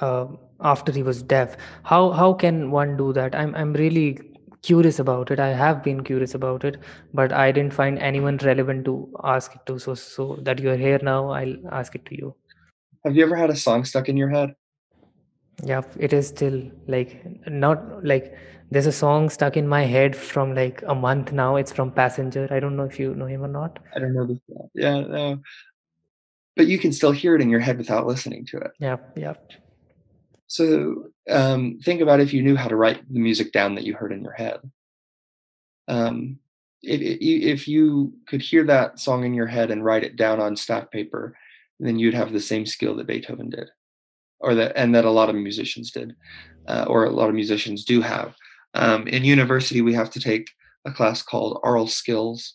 uh, 0.00 0.26
after 0.60 0.92
he 0.92 1.02
was 1.02 1.22
deaf. 1.22 1.56
How 1.82 2.10
how 2.10 2.32
can 2.32 2.70
one 2.70 2.96
do 2.96 3.12
that? 3.12 3.34
I'm 3.34 3.54
I'm 3.54 3.72
really 3.72 4.18
curious 4.62 4.98
about 4.98 5.30
it. 5.30 5.40
I 5.40 5.48
have 5.48 5.82
been 5.82 6.02
curious 6.02 6.34
about 6.34 6.64
it, 6.64 6.78
but 7.14 7.32
I 7.32 7.52
didn't 7.52 7.74
find 7.74 7.98
anyone 7.98 8.38
relevant 8.38 8.84
to 8.86 8.96
ask 9.24 9.54
it 9.54 9.64
to. 9.66 9.78
So 9.78 9.94
so 9.94 10.38
that 10.42 10.58
you're 10.58 10.76
here 10.76 10.98
now, 11.02 11.30
I'll 11.30 11.56
ask 11.70 11.94
it 11.94 12.06
to 12.06 12.16
you. 12.16 12.34
Have 13.04 13.16
you 13.16 13.24
ever 13.24 13.36
had 13.36 13.50
a 13.50 13.56
song 13.56 13.84
stuck 13.84 14.08
in 14.08 14.16
your 14.16 14.30
head? 14.30 14.54
Yeah, 15.64 15.82
it 15.98 16.12
is 16.12 16.28
still 16.28 16.62
like 16.86 17.24
not 17.46 18.04
like 18.04 18.34
there's 18.70 18.86
a 18.86 18.92
song 18.92 19.28
stuck 19.30 19.56
in 19.56 19.68
my 19.68 19.84
head 19.84 20.16
from 20.16 20.54
like 20.54 20.82
a 20.86 20.94
month 20.94 21.32
now. 21.32 21.56
It's 21.56 21.72
from 21.72 21.92
Passenger. 21.92 22.48
I 22.50 22.60
don't 22.60 22.76
know 22.76 22.84
if 22.84 22.98
you 22.98 23.14
know 23.14 23.26
him 23.26 23.44
or 23.44 23.48
not. 23.48 23.78
I 23.94 24.00
don't 24.00 24.14
know 24.14 24.26
this. 24.26 24.38
Yeah, 24.74 25.00
no. 25.00 25.40
But 26.56 26.66
you 26.66 26.78
can 26.78 26.92
still 26.92 27.12
hear 27.12 27.36
it 27.36 27.42
in 27.42 27.50
your 27.50 27.60
head 27.60 27.78
without 27.78 28.06
listening 28.06 28.46
to 28.46 28.58
it. 28.58 28.70
Yeah, 28.80 28.96
yeah. 29.14 29.34
So 30.46 31.08
um, 31.28 31.78
think 31.82 32.00
about 32.00 32.20
if 32.20 32.32
you 32.32 32.42
knew 32.42 32.56
how 32.56 32.68
to 32.68 32.76
write 32.76 33.02
the 33.12 33.18
music 33.18 33.52
down 33.52 33.74
that 33.74 33.84
you 33.84 33.94
heard 33.94 34.12
in 34.12 34.22
your 34.22 34.32
head. 34.32 34.60
Um, 35.88 36.38
if, 36.82 37.00
if 37.60 37.68
you 37.68 38.12
could 38.28 38.42
hear 38.42 38.64
that 38.64 39.00
song 39.00 39.24
in 39.24 39.34
your 39.34 39.46
head 39.46 39.70
and 39.70 39.84
write 39.84 40.04
it 40.04 40.16
down 40.16 40.40
on 40.40 40.56
staff 40.56 40.90
paper, 40.90 41.36
then 41.80 41.98
you'd 41.98 42.14
have 42.14 42.32
the 42.32 42.40
same 42.40 42.64
skill 42.64 42.96
that 42.96 43.06
Beethoven 43.06 43.50
did, 43.50 43.68
or 44.40 44.54
that 44.54 44.72
and 44.76 44.94
that 44.94 45.04
a 45.04 45.10
lot 45.10 45.28
of 45.28 45.34
musicians 45.34 45.90
did, 45.90 46.14
uh, 46.68 46.86
or 46.88 47.04
a 47.04 47.10
lot 47.10 47.28
of 47.28 47.34
musicians 47.34 47.84
do 47.84 48.00
have. 48.00 48.34
Um, 48.74 49.06
in 49.08 49.24
university, 49.24 49.82
we 49.82 49.94
have 49.94 50.10
to 50.10 50.20
take 50.20 50.50
a 50.84 50.92
class 50.92 51.22
called 51.22 51.60
aural 51.64 51.86
skills 51.86 52.54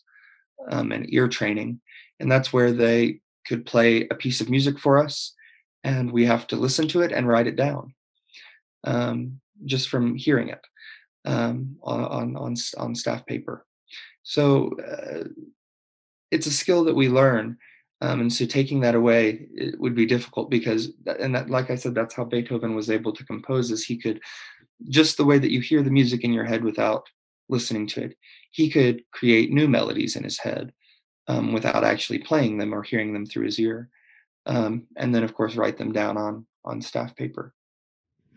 um, 0.70 0.92
and 0.92 1.12
ear 1.12 1.28
training, 1.28 1.80
and 2.20 2.30
that's 2.30 2.52
where 2.52 2.72
they 2.72 3.20
could 3.46 3.66
play 3.66 4.08
a 4.10 4.14
piece 4.14 4.40
of 4.40 4.48
music 4.48 4.78
for 4.78 4.98
us 4.98 5.34
and 5.84 6.10
we 6.10 6.24
have 6.24 6.46
to 6.48 6.56
listen 6.56 6.88
to 6.88 7.02
it 7.02 7.12
and 7.12 7.26
write 7.26 7.46
it 7.46 7.56
down 7.56 7.94
um, 8.84 9.40
just 9.64 9.88
from 9.88 10.14
hearing 10.14 10.48
it 10.48 10.64
um, 11.24 11.76
on, 11.82 12.36
on, 12.36 12.56
on, 12.78 12.94
staff 12.94 13.24
paper. 13.26 13.66
So 14.22 14.72
uh, 14.80 15.24
it's 16.30 16.46
a 16.46 16.52
skill 16.52 16.84
that 16.84 16.94
we 16.94 17.08
learn. 17.08 17.58
Um, 18.00 18.20
and 18.20 18.32
so 18.32 18.46
taking 18.46 18.80
that 18.80 18.96
away 18.96 19.46
it 19.54 19.78
would 19.78 19.94
be 19.94 20.06
difficult 20.06 20.50
because, 20.50 20.90
and 21.20 21.34
that, 21.34 21.50
like 21.50 21.70
I 21.70 21.76
said, 21.76 21.94
that's 21.94 22.14
how 22.14 22.24
Beethoven 22.24 22.74
was 22.74 22.90
able 22.90 23.12
to 23.12 23.24
compose 23.24 23.70
is 23.70 23.84
he 23.84 23.96
could, 23.96 24.20
just 24.88 25.16
the 25.16 25.24
way 25.24 25.38
that 25.38 25.52
you 25.52 25.60
hear 25.60 25.82
the 25.82 25.90
music 25.90 26.24
in 26.24 26.32
your 26.32 26.44
head 26.44 26.64
without 26.64 27.06
listening 27.48 27.86
to 27.86 28.04
it, 28.04 28.16
he 28.50 28.68
could 28.68 29.04
create 29.12 29.52
new 29.52 29.68
melodies 29.68 30.16
in 30.16 30.24
his 30.24 30.38
head 30.38 30.72
um, 31.28 31.52
without 31.52 31.84
actually 31.84 32.18
playing 32.18 32.58
them 32.58 32.74
or 32.74 32.82
hearing 32.82 33.12
them 33.12 33.24
through 33.24 33.44
his 33.44 33.60
ear 33.60 33.88
um, 34.46 34.86
and 34.96 35.14
then 35.14 35.22
of 35.22 35.34
course 35.34 35.56
write 35.56 35.76
them 35.78 35.92
down 35.92 36.16
on 36.16 36.46
on 36.64 36.80
staff 36.80 37.14
paper. 37.16 37.54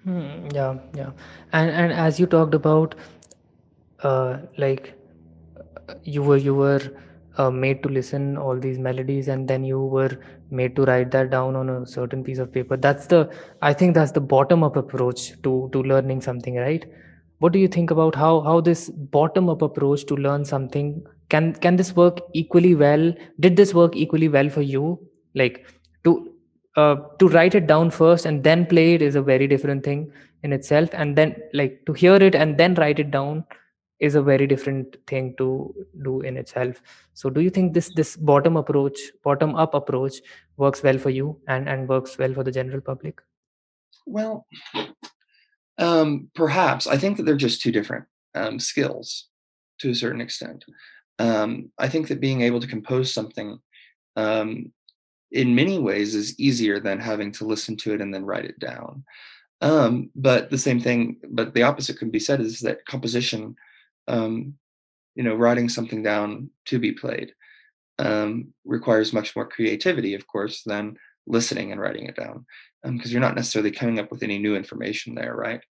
Hmm, 0.03 0.47
yeah, 0.53 0.77
yeah, 0.95 1.11
and 1.53 1.69
and 1.71 1.93
as 1.93 2.19
you 2.19 2.27
talked 2.27 2.53
about, 2.53 2.95
uh, 4.03 4.37
like 4.57 4.93
you 6.03 6.21
were 6.21 6.37
you 6.37 6.53
were 6.53 6.81
uh, 7.37 7.49
made 7.49 7.81
to 7.83 7.89
listen 7.89 8.37
all 8.37 8.57
these 8.57 8.77
melodies, 8.77 9.27
and 9.27 9.47
then 9.47 9.63
you 9.63 9.79
were 9.79 10.19
made 10.51 10.75
to 10.75 10.83
write 10.83 11.11
that 11.11 11.31
down 11.31 11.55
on 11.55 11.69
a 11.69 11.85
certain 11.85 12.23
piece 12.23 12.37
of 12.37 12.51
paper. 12.51 12.77
That's 12.77 13.07
the 13.07 13.29
I 13.61 13.73
think 13.73 13.95
that's 13.95 14.11
the 14.11 14.21
bottom 14.21 14.63
up 14.63 14.75
approach 14.75 15.41
to 15.43 15.69
to 15.73 15.83
learning 15.83 16.21
something, 16.21 16.55
right? 16.55 16.85
What 17.39 17.51
do 17.51 17.59
you 17.59 17.67
think 17.67 17.91
about 17.91 18.15
how 18.15 18.41
how 18.41 18.61
this 18.61 18.89
bottom 18.89 19.49
up 19.49 19.61
approach 19.61 20.05
to 20.05 20.15
learn 20.15 20.45
something 20.45 21.03
can 21.29 21.53
can 21.53 21.75
this 21.75 21.95
work 21.95 22.21
equally 22.33 22.75
well? 22.75 23.13
Did 23.39 23.55
this 23.55 23.73
work 23.73 23.95
equally 23.95 24.29
well 24.29 24.49
for 24.49 24.61
you? 24.61 24.99
Like 25.33 25.65
to 26.05 26.31
uh, 26.75 26.95
to 27.19 27.27
write 27.29 27.55
it 27.55 27.67
down 27.67 27.89
first 27.89 28.25
and 28.25 28.43
then 28.43 28.65
play 28.65 28.93
it 28.93 29.01
is 29.01 29.15
a 29.15 29.21
very 29.21 29.47
different 29.47 29.83
thing 29.83 30.11
in 30.43 30.53
itself. 30.53 30.89
And 30.93 31.15
then 31.15 31.35
like 31.53 31.85
to 31.85 31.93
hear 31.93 32.15
it 32.15 32.35
and 32.35 32.57
then 32.57 32.75
write 32.75 32.99
it 32.99 33.11
down 33.11 33.45
is 33.99 34.15
a 34.15 34.21
very 34.21 34.45
different 34.45 34.97
thing 35.07 35.33
to 35.37 35.73
do 36.03 36.21
in 36.21 36.35
itself. 36.37 36.81
So 37.13 37.29
do 37.29 37.41
you 37.41 37.49
think 37.49 37.73
this 37.73 37.93
this 37.95 38.17
bottom 38.17 38.57
approach 38.57 38.99
bottom 39.23 39.55
up 39.55 39.73
approach 39.73 40.15
works 40.57 40.83
well 40.83 40.97
for 40.97 41.09
you 41.09 41.39
and 41.47 41.69
and 41.69 41.87
works 41.87 42.17
well 42.17 42.33
for 42.33 42.43
the 42.43 42.51
general 42.51 42.81
public? 42.81 43.21
Well 44.05 44.45
um 45.77 46.29
perhaps. 46.35 46.87
I 46.87 46.97
think 46.97 47.17
that 47.17 47.23
they're 47.23 47.37
just 47.47 47.61
two 47.61 47.71
different 47.71 48.05
um 48.33 48.59
skills 48.59 49.29
to 49.79 49.91
a 49.91 49.95
certain 49.95 50.21
extent. 50.21 50.65
Um 51.19 51.71
i 51.79 51.87
think 51.87 52.09
that 52.09 52.19
being 52.19 52.41
able 52.41 52.59
to 52.59 52.67
compose 52.67 53.13
something 53.13 53.57
um 54.17 54.73
in 55.31 55.55
many 55.55 55.79
ways 55.79 56.15
is 56.15 56.39
easier 56.39 56.79
than 56.79 56.99
having 56.99 57.31
to 57.33 57.45
listen 57.45 57.75
to 57.77 57.93
it 57.93 58.01
and 58.01 58.13
then 58.13 58.25
write 58.25 58.45
it 58.45 58.59
down. 58.59 59.03
Um, 59.61 60.09
but 60.15 60.49
the 60.49 60.57
same 60.57 60.79
thing, 60.79 61.17
but 61.29 61.53
the 61.53 61.63
opposite 61.63 61.97
can 61.97 62.11
be 62.11 62.19
said 62.19 62.41
is 62.41 62.59
that 62.59 62.85
composition, 62.85 63.55
um, 64.07 64.55
you 65.15 65.23
know, 65.23 65.35
writing 65.35 65.69
something 65.69 66.03
down 66.03 66.49
to 66.65 66.77
be 66.79 66.91
played 66.91 67.33
um, 67.99 68.53
requires 68.65 69.13
much 69.13 69.35
more 69.35 69.47
creativity, 69.47 70.13
of 70.13 70.27
course, 70.27 70.63
than 70.63 70.97
listening 71.27 71.71
and 71.71 71.81
writing 71.81 72.05
it 72.05 72.15
down, 72.15 72.45
because 72.83 73.05
um, 73.05 73.11
you're 73.11 73.21
not 73.21 73.35
necessarily 73.35 73.71
coming 73.71 73.99
up 73.99 74.11
with 74.11 74.23
any 74.23 74.37
new 74.37 74.55
information 74.55 75.15
there, 75.15 75.35
right? 75.35 75.61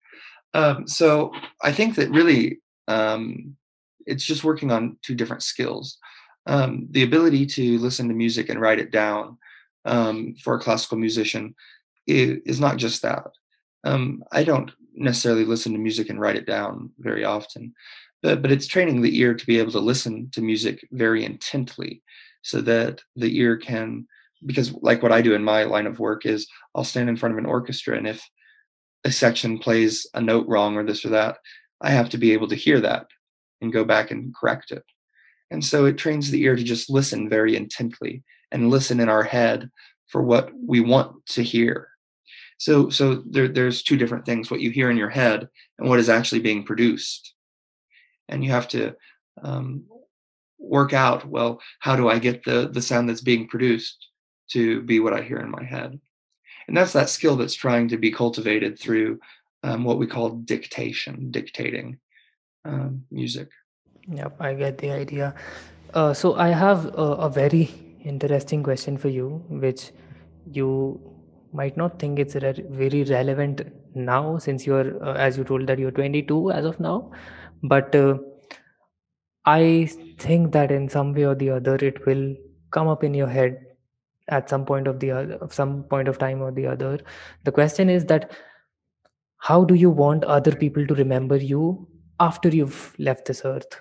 Um, 0.53 0.87
so 0.87 1.31
I 1.61 1.71
think 1.71 1.95
that 1.95 2.09
really 2.09 2.59
um, 2.87 3.55
it's 4.05 4.25
just 4.25 4.43
working 4.43 4.71
on 4.71 4.97
two 5.01 5.15
different 5.15 5.43
skills. 5.43 5.97
The 6.45 7.03
ability 7.03 7.45
to 7.45 7.79
listen 7.79 8.07
to 8.07 8.13
music 8.13 8.49
and 8.49 8.61
write 8.61 8.79
it 8.79 8.91
down 8.91 9.37
um, 9.85 10.35
for 10.35 10.55
a 10.55 10.59
classical 10.59 10.97
musician 10.97 11.55
is, 12.07 12.39
is 12.45 12.59
not 12.59 12.77
just 12.77 13.01
that. 13.01 13.27
Um, 13.83 14.23
I 14.31 14.43
don't 14.43 14.71
necessarily 14.93 15.45
listen 15.45 15.73
to 15.73 15.79
music 15.79 16.09
and 16.09 16.19
write 16.19 16.35
it 16.35 16.47
down 16.47 16.91
very 16.99 17.23
often, 17.23 17.73
but, 18.23 18.41
but 18.41 18.51
it's 18.51 18.67
training 18.67 19.01
the 19.01 19.19
ear 19.19 19.33
to 19.33 19.45
be 19.45 19.59
able 19.59 19.71
to 19.73 19.79
listen 19.79 20.29
to 20.31 20.41
music 20.41 20.87
very 20.91 21.23
intently 21.23 22.01
so 22.41 22.61
that 22.61 23.01
the 23.15 23.37
ear 23.37 23.57
can, 23.57 24.07
because 24.45 24.73
like 24.81 25.03
what 25.03 25.11
I 25.11 25.21
do 25.21 25.33
in 25.33 25.43
my 25.43 25.63
line 25.63 25.87
of 25.87 25.99
work 25.99 26.25
is 26.25 26.47
I'll 26.73 26.83
stand 26.83 27.09
in 27.09 27.17
front 27.17 27.33
of 27.33 27.39
an 27.39 27.45
orchestra 27.45 27.97
and 27.97 28.07
if 28.07 28.27
a 29.03 29.11
section 29.11 29.59
plays 29.59 30.07
a 30.15 30.21
note 30.21 30.47
wrong 30.47 30.75
or 30.75 30.83
this 30.83 31.05
or 31.05 31.09
that, 31.09 31.37
I 31.81 31.91
have 31.91 32.09
to 32.09 32.17
be 32.17 32.33
able 32.33 32.47
to 32.47 32.55
hear 32.55 32.81
that 32.81 33.07
and 33.61 33.71
go 33.71 33.83
back 33.83 34.09
and 34.11 34.33
correct 34.33 34.71
it. 34.71 34.83
And 35.55 35.65
so 35.65 35.85
it 35.85 35.97
trains 35.97 36.29
the 36.29 36.43
ear 36.43 36.55
to 36.55 36.63
just 36.63 36.89
listen 36.89 37.27
very 37.29 37.55
intently 37.55 38.23
and 38.51 38.69
listen 38.69 38.99
in 38.99 39.09
our 39.09 39.23
head 39.23 39.71
for 40.07 40.21
what 40.21 40.51
we 40.55 40.81
want 40.81 41.25
to 41.27 41.41
hear. 41.41 41.87
So, 42.57 42.89
so 42.89 43.23
there, 43.25 43.47
there's 43.47 43.81
two 43.81 43.97
different 43.97 44.25
things: 44.25 44.51
what 44.51 44.59
you 44.59 44.69
hear 44.69 44.91
in 44.91 44.97
your 44.97 45.09
head 45.09 45.49
and 45.79 45.89
what 45.89 45.99
is 45.99 46.09
actually 46.09 46.41
being 46.41 46.63
produced. 46.63 47.33
And 48.29 48.43
you 48.43 48.51
have 48.51 48.67
to 48.69 48.95
um, 49.43 49.85
work 50.59 50.93
out. 50.93 51.25
Well, 51.25 51.59
how 51.79 51.95
do 51.95 52.09
I 52.09 52.19
get 52.19 52.43
the 52.43 52.69
the 52.71 52.81
sound 52.81 53.09
that's 53.09 53.21
being 53.21 53.47
produced? 53.47 54.09
to 54.49 54.81
be 54.81 54.99
what 54.99 55.13
I 55.13 55.21
hear 55.21 55.37
in 55.37 55.49
my 55.49 55.63
head. 55.63 55.99
And 56.67 56.75
that's 56.75 56.93
that 56.93 57.09
skill 57.09 57.35
that's 57.35 57.53
trying 57.53 57.89
to 57.89 57.97
be 57.97 58.11
cultivated 58.11 58.79
through 58.79 59.19
um, 59.63 59.83
what 59.83 59.97
we 59.97 60.07
call 60.07 60.29
dictation, 60.29 61.31
dictating 61.31 61.99
um, 62.63 63.03
music. 63.11 63.49
Yep, 64.07 64.35
I 64.39 64.53
get 64.53 64.77
the 64.77 64.91
idea. 64.91 65.33
Uh, 65.93 66.13
so 66.13 66.35
I 66.35 66.49
have 66.49 66.85
a, 66.95 67.07
a 67.27 67.29
very 67.29 67.69
interesting 68.03 68.63
question 68.63 68.97
for 68.97 69.09
you, 69.09 69.43
which 69.49 69.91
you 70.51 70.99
might 71.53 71.77
not 71.77 71.97
think 71.99 72.19
it's 72.19 72.35
re- 72.35 72.63
very 72.69 73.03
relevant 73.03 73.61
now, 73.95 74.37
since 74.37 74.65
you're, 74.67 75.03
uh, 75.03 75.13
as 75.13 75.37
you 75.37 75.43
told 75.43 75.67
that 75.67 75.79
you're 75.79 75.91
22 75.91 76.51
as 76.51 76.65
of 76.65 76.79
now, 76.79 77.11
but 77.63 77.95
uh, 77.95 78.17
I 79.45 79.89
think 80.19 80.51
that 80.53 80.71
in 80.71 80.89
some 80.89 81.13
way 81.13 81.23
or 81.25 81.35
the 81.35 81.49
other, 81.51 81.75
it 81.75 82.05
will 82.05 82.35
come 82.71 82.87
up 82.87 83.03
in 83.03 83.13
your 83.13 83.27
head 83.27 83.57
at 84.27 84.49
some 84.49 84.65
point 84.65 84.87
of 84.87 84.99
the 84.99 85.11
other, 85.11 85.39
some 85.51 85.83
point 85.83 86.07
of 86.07 86.17
time 86.17 86.41
or 86.41 86.51
the 86.51 86.67
other. 86.67 86.99
The 87.43 87.51
question 87.51 87.89
is 87.89 88.05
that 88.05 88.31
how 89.37 89.63
do 89.63 89.75
you 89.75 89.89
want 89.89 90.23
other 90.25 90.53
people 90.55 90.85
to 90.87 90.95
remember 90.95 91.37
you 91.37 91.87
after 92.19 92.49
you've 92.49 92.95
left 92.99 93.25
this 93.25 93.43
earth? 93.45 93.79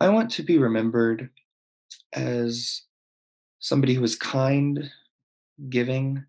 I 0.00 0.10
want 0.10 0.30
to 0.32 0.42
be 0.42 0.58
remembered 0.58 1.30
as 2.12 2.82
somebody 3.60 3.94
who 3.94 4.02
was 4.02 4.14
kind, 4.14 4.90
giving, 5.70 6.24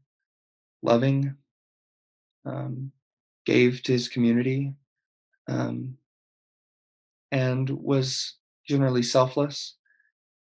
loving, 0.81 1.35
um, 2.45 2.91
gave 3.45 3.83
to 3.83 3.91
his 3.91 4.07
community, 4.07 4.73
um, 5.49 5.97
and 7.31 7.69
was 7.69 8.35
generally 8.65 9.03
selfless 9.03 9.75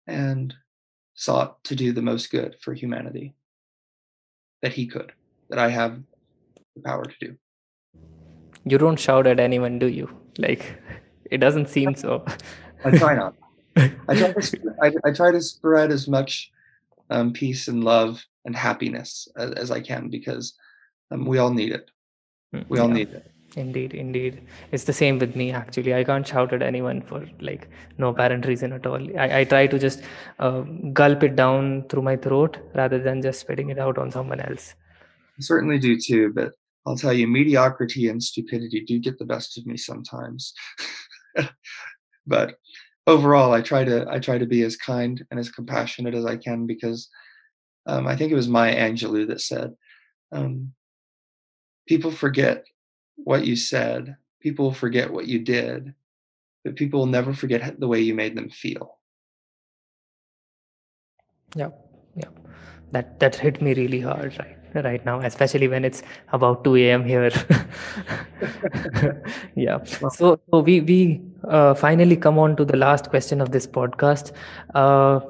and 0.07 0.55
sought 1.15 1.63
to 1.65 1.75
do 1.75 1.93
the 1.93 2.03
most 2.03 2.31
good 2.31 2.55
for 2.61 2.73
humanity 2.73 3.35
that 4.63 4.73
he 4.73 4.87
could, 4.87 5.13
that 5.51 5.59
I 5.59 5.71
have 5.71 6.01
the 6.77 6.83
power 6.83 7.05
to 7.05 7.15
do. 7.21 7.37
You 8.65 8.79
don't 8.79 8.99
shout 8.99 9.27
at 9.27 9.41
anyone, 9.41 9.81
do 9.81 9.89
you? 9.89 10.09
Like, 10.39 10.81
it 11.31 11.39
doesn't 11.39 11.69
seem 11.69 11.97
so. 11.97 12.25
I 12.85 12.97
try 12.97 13.15
not. 13.15 13.35
I 13.77 14.15
try 14.15 14.33
to, 14.33 14.75
I, 14.83 14.93
I 15.05 15.13
try 15.13 15.31
to 15.31 15.41
spread 15.41 15.91
as 15.93 16.09
much 16.09 16.51
um, 17.11 17.33
peace 17.33 17.69
and 17.69 17.85
love 17.85 18.25
and 18.45 18.55
happiness 18.57 19.29
as, 19.37 19.53
as 19.53 19.71
I 19.71 19.81
can 19.81 20.09
because 20.09 20.55
um, 21.11 21.25
we 21.25 21.39
all 21.39 21.53
need 21.53 21.73
it. 21.73 21.91
Hmm, 22.53 22.63
We 22.69 22.79
all 22.79 22.89
yeah. 22.89 22.95
need 22.95 23.09
it. 23.11 23.31
Indeed, 23.57 23.95
indeed. 23.95 24.43
It's 24.73 24.85
the 24.85 24.93
same 24.93 25.19
with 25.19 25.35
me 25.35 25.53
actually. 25.53 25.95
I 25.95 26.05
can't 26.05 26.27
shout 26.27 26.53
at 26.53 26.63
anyone 26.63 27.01
for 27.03 27.27
like 27.41 27.69
no 27.97 28.09
apparent 28.09 28.47
reason 28.47 28.73
at 28.73 28.87
all. 28.87 29.03
I, 29.19 29.41
I 29.41 29.45
try 29.45 29.67
to 29.67 29.79
just 29.79 30.03
uh, 30.39 30.61
gulp 30.93 31.23
it 31.23 31.35
down 31.35 31.89
through 31.89 32.03
my 32.03 32.17
throat 32.17 32.59
rather 32.75 32.99
than 32.99 33.23
just 33.23 33.41
spitting 33.41 33.71
it 33.71 33.79
out 33.79 33.99
on 33.99 34.11
someone 34.11 34.41
else. 34.41 34.75
I 35.39 35.41
certainly 35.41 35.79
do 35.79 35.99
too, 35.99 36.33
but 36.35 36.53
I'll 36.87 36.97
tell 36.97 37.13
you, 37.13 37.27
mediocrity 37.27 38.09
and 38.09 38.23
stupidity 38.23 38.81
do 38.81 38.99
get 38.99 39.19
the 39.19 39.25
best 39.25 39.59
of 39.59 39.67
me 39.67 39.77
sometimes. 39.77 40.53
but 42.27 42.57
overall, 43.09 43.53
I 43.53 43.63
try 43.63 43.83
to 43.85 44.07
I 44.09 44.21
try 44.21 44.39
to 44.39 44.47
be 44.47 44.63
as 44.63 44.77
kind 44.77 45.25
and 45.31 45.41
as 45.41 45.51
compassionate 45.51 46.15
as 46.15 46.27
I 46.27 46.37
can 46.37 46.67
because 46.67 47.09
um, 47.87 48.07
I 48.07 48.15
think 48.15 48.31
it 48.31 48.37
was 48.37 48.49
Maya 48.49 48.77
Angelou 48.77 49.27
that 49.29 49.41
said, 49.41 49.75
um, 50.31 50.75
"People 51.89 52.13
forget 52.13 52.65
what 53.17 53.47
you 53.47 53.57
said, 53.57 54.17
people 54.41 54.73
forget 54.73 55.11
what 55.11 55.27
you 55.27 55.41
did, 55.41 55.95
but 56.65 56.77
people 56.77 57.01
will 57.01 57.07
never 57.07 57.33
forget 57.33 57.81
the 57.81 57.89
way 57.89 58.01
you 58.01 58.15
made 58.15 58.37
them 58.37 58.51
feel." 58.51 58.99
Yeah, 61.57 61.71
yeah. 62.15 62.31
That 62.93 63.19
that 63.21 63.37
hit 63.37 63.63
me 63.63 63.75
really 63.75 64.01
hard 64.01 64.37
right 64.39 64.58
right 64.83 65.05
now, 65.05 65.21
especially 65.21 65.69
when 65.69 65.85
it's 65.85 66.03
about 66.33 66.65
2 66.65 66.77
a.m. 66.77 67.05
here. 67.05 67.31
yeah. 69.55 69.83
So, 69.85 70.39
so 70.51 70.59
we 70.61 70.81
we 70.81 71.21
uh, 71.49 71.75
finally 71.75 72.17
come 72.17 72.39
on 72.39 72.57
to 72.57 72.65
the 72.65 72.77
last 72.77 73.11
question 73.11 73.41
of 73.41 73.51
this 73.53 73.67
podcast, 73.67 74.33
uh, 74.75 75.21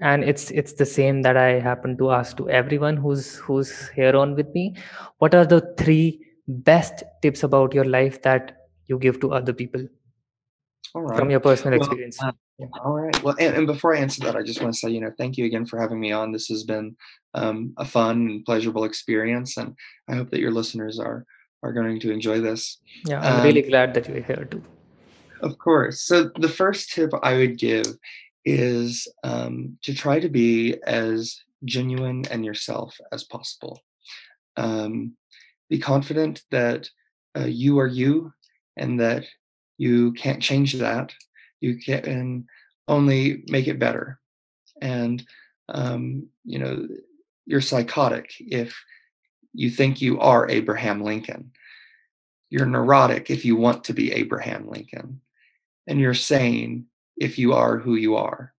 and 0.00 0.24
it's 0.24 0.50
it's 0.50 0.74
the 0.74 0.86
same 0.86 1.22
that 1.22 1.36
I 1.36 1.60
happen 1.60 1.96
to 1.98 2.10
ask 2.10 2.36
to 2.38 2.48
everyone 2.50 2.96
who's 2.96 3.36
who's 3.36 3.88
here 3.90 4.16
on 4.16 4.34
with 4.34 4.52
me. 4.54 4.74
What 5.18 5.34
are 5.34 5.44
the 5.44 5.60
three 5.78 6.20
best 6.48 7.02
tips 7.22 7.42
about 7.42 7.74
your 7.74 7.84
life 7.84 8.22
that 8.22 8.68
you 8.86 8.98
give 8.98 9.20
to 9.20 9.32
other 9.32 9.52
people 9.52 9.86
all 10.94 11.02
from 11.02 11.18
right. 11.18 11.30
your 11.30 11.40
personal 11.40 11.78
Well, 11.78 11.88
experience? 11.88 12.22
uh, 12.22 12.32
all 12.84 12.94
right. 12.94 13.22
Well, 13.22 13.36
and, 13.38 13.56
and 13.56 13.66
before 13.66 13.94
I 13.94 13.98
answer 13.98 14.22
that, 14.22 14.36
I 14.36 14.42
just 14.42 14.62
want 14.62 14.72
to 14.74 14.78
say, 14.78 14.90
you 14.90 15.00
know, 15.00 15.12
thank 15.18 15.36
you 15.36 15.44
again 15.44 15.66
for 15.66 15.80
having 15.80 15.98
me 16.00 16.12
on. 16.12 16.32
This 16.32 16.46
has 16.48 16.62
been 16.62 16.96
um, 17.34 17.74
a 17.78 17.84
fun 17.84 18.16
and 18.28 18.44
pleasurable 18.44 18.84
experience, 18.84 19.56
and 19.56 19.74
I 20.08 20.14
hope 20.14 20.30
that 20.30 20.40
your 20.40 20.52
listeners 20.52 20.98
are 20.98 21.26
are 21.62 21.72
going 21.72 21.98
to 21.98 22.12
enjoy 22.12 22.40
this. 22.40 22.78
Yeah, 23.06 23.20
I'm 23.20 23.42
really 23.42 23.62
Um, 23.62 23.70
glad 23.70 23.94
that 23.94 24.08
you're 24.08 24.22
here 24.22 24.46
too. 24.50 24.62
of 25.40 25.58
course. 25.58 26.02
So 26.02 26.30
the 26.38 26.48
first 26.48 26.92
tip 26.92 27.10
I 27.22 27.34
would 27.36 27.58
give 27.58 27.86
is 28.44 29.08
um, 29.24 29.78
to 29.82 29.94
try 29.94 30.20
to 30.20 30.28
be 30.28 30.76
as 30.86 31.40
genuine 31.64 32.24
and 32.30 32.44
yourself 32.44 32.94
as 33.10 33.24
possible. 33.24 33.80
Um, 34.56 35.16
be 35.70 35.78
confident 35.78 36.42
that 36.50 36.90
uh, 37.36 37.46
you 37.46 37.78
are 37.78 37.86
you, 37.86 38.32
and 38.76 39.00
that 39.00 39.24
you 39.76 40.12
can't 40.12 40.42
change 40.42 40.74
that. 40.74 41.14
You 41.60 41.76
can 41.76 42.46
only 42.88 43.44
make 43.48 43.68
it 43.68 43.78
better. 43.78 44.20
And 44.80 45.24
um, 45.68 46.28
you 46.44 46.58
know, 46.58 46.88
you're 47.46 47.60
psychotic 47.60 48.32
if 48.38 48.76
you 49.52 49.70
think 49.70 50.00
you 50.00 50.20
are 50.20 50.48
Abraham 50.48 51.02
Lincoln. 51.02 51.52
You're 52.50 52.66
neurotic 52.66 53.30
if 53.30 53.44
you 53.44 53.56
want 53.56 53.84
to 53.84 53.94
be 53.94 54.12
Abraham 54.12 54.68
Lincoln. 54.68 55.20
And 55.86 55.98
you're 55.98 56.14
sane 56.14 56.86
if 57.16 57.38
you 57.38 57.52
are 57.52 57.78
who 57.78 57.94
you 57.94 58.16
are. 58.16 58.52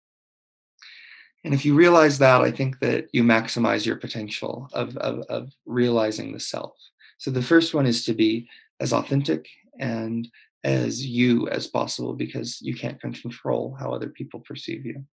And 1.44 1.52
if 1.52 1.64
you 1.64 1.74
realize 1.74 2.18
that, 2.18 2.40
I 2.40 2.50
think 2.50 2.78
that 2.80 3.08
you 3.12 3.22
maximize 3.22 3.84
your 3.84 3.96
potential 3.96 4.68
of, 4.72 4.96
of, 4.96 5.20
of 5.28 5.52
realizing 5.66 6.32
the 6.32 6.40
self. 6.40 6.74
So 7.18 7.30
the 7.30 7.42
first 7.42 7.74
one 7.74 7.86
is 7.86 8.04
to 8.06 8.14
be 8.14 8.48
as 8.80 8.92
authentic 8.92 9.46
and 9.78 10.26
as 10.64 11.04
you 11.04 11.46
as 11.48 11.66
possible 11.66 12.14
because 12.14 12.60
you 12.62 12.74
can't 12.74 13.00
control 13.00 13.76
how 13.78 13.92
other 13.92 14.08
people 14.08 14.40
perceive 14.40 14.84
you. 14.86 15.04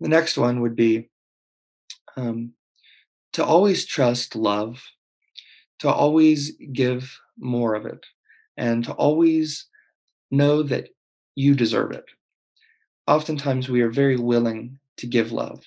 The 0.00 0.08
next 0.08 0.36
one 0.36 0.60
would 0.60 0.76
be 0.76 1.08
um, 2.16 2.52
to 3.32 3.44
always 3.44 3.86
trust 3.86 4.36
love, 4.36 4.84
to 5.80 5.88
always 5.88 6.52
give 6.72 7.18
more 7.38 7.74
of 7.74 7.86
it, 7.86 8.04
and 8.56 8.84
to 8.84 8.92
always 8.92 9.66
know 10.30 10.62
that 10.62 10.90
you 11.34 11.54
deserve 11.54 11.92
it. 11.92 12.04
Oftentimes, 13.06 13.68
we 13.68 13.80
are 13.80 13.90
very 13.90 14.16
willing 14.16 14.78
to 14.98 15.06
give 15.06 15.32
love, 15.32 15.64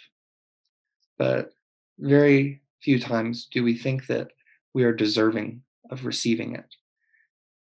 but 1.17 1.51
very 1.99 2.61
few 2.81 2.99
times 2.99 3.47
do 3.51 3.63
we 3.63 3.75
think 3.75 4.07
that 4.07 4.31
we 4.73 4.83
are 4.83 4.93
deserving 4.93 5.61
of 5.89 6.05
receiving 6.05 6.55
it. 6.55 6.76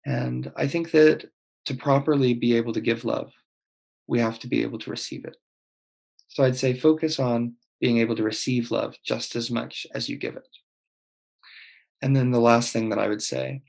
And 0.07 0.53
I 0.57 0.67
think 0.67 0.91
that 0.93 1.31
to 1.67 1.75
properly 1.75 2.35
be 2.35 2.57
able 2.57 2.73
to 2.75 2.81
give 2.81 3.05
love, 3.05 3.33
we 4.07 4.21
have 4.21 4.39
to 4.41 4.47
be 4.47 4.63
able 4.63 4.79
to 4.81 4.91
receive 4.91 5.25
it. 5.25 5.37
So 6.29 6.45
I'd 6.45 6.57
say 6.57 6.75
focus 6.75 7.19
on 7.19 7.55
being 7.81 7.99
able 7.99 8.17
to 8.17 8.23
receive 8.23 8.71
love 8.71 8.97
just 9.05 9.37
as 9.37 9.51
much 9.51 9.87
as 9.95 10.09
you 10.09 10.17
give 10.17 10.37
it. 10.37 10.49
And 12.03 12.15
then 12.15 12.31
the 12.31 12.41
last 12.41 12.73
thing 12.73 12.91
that 12.91 12.99
I 12.99 13.09
would 13.09 13.23
say 13.23 13.63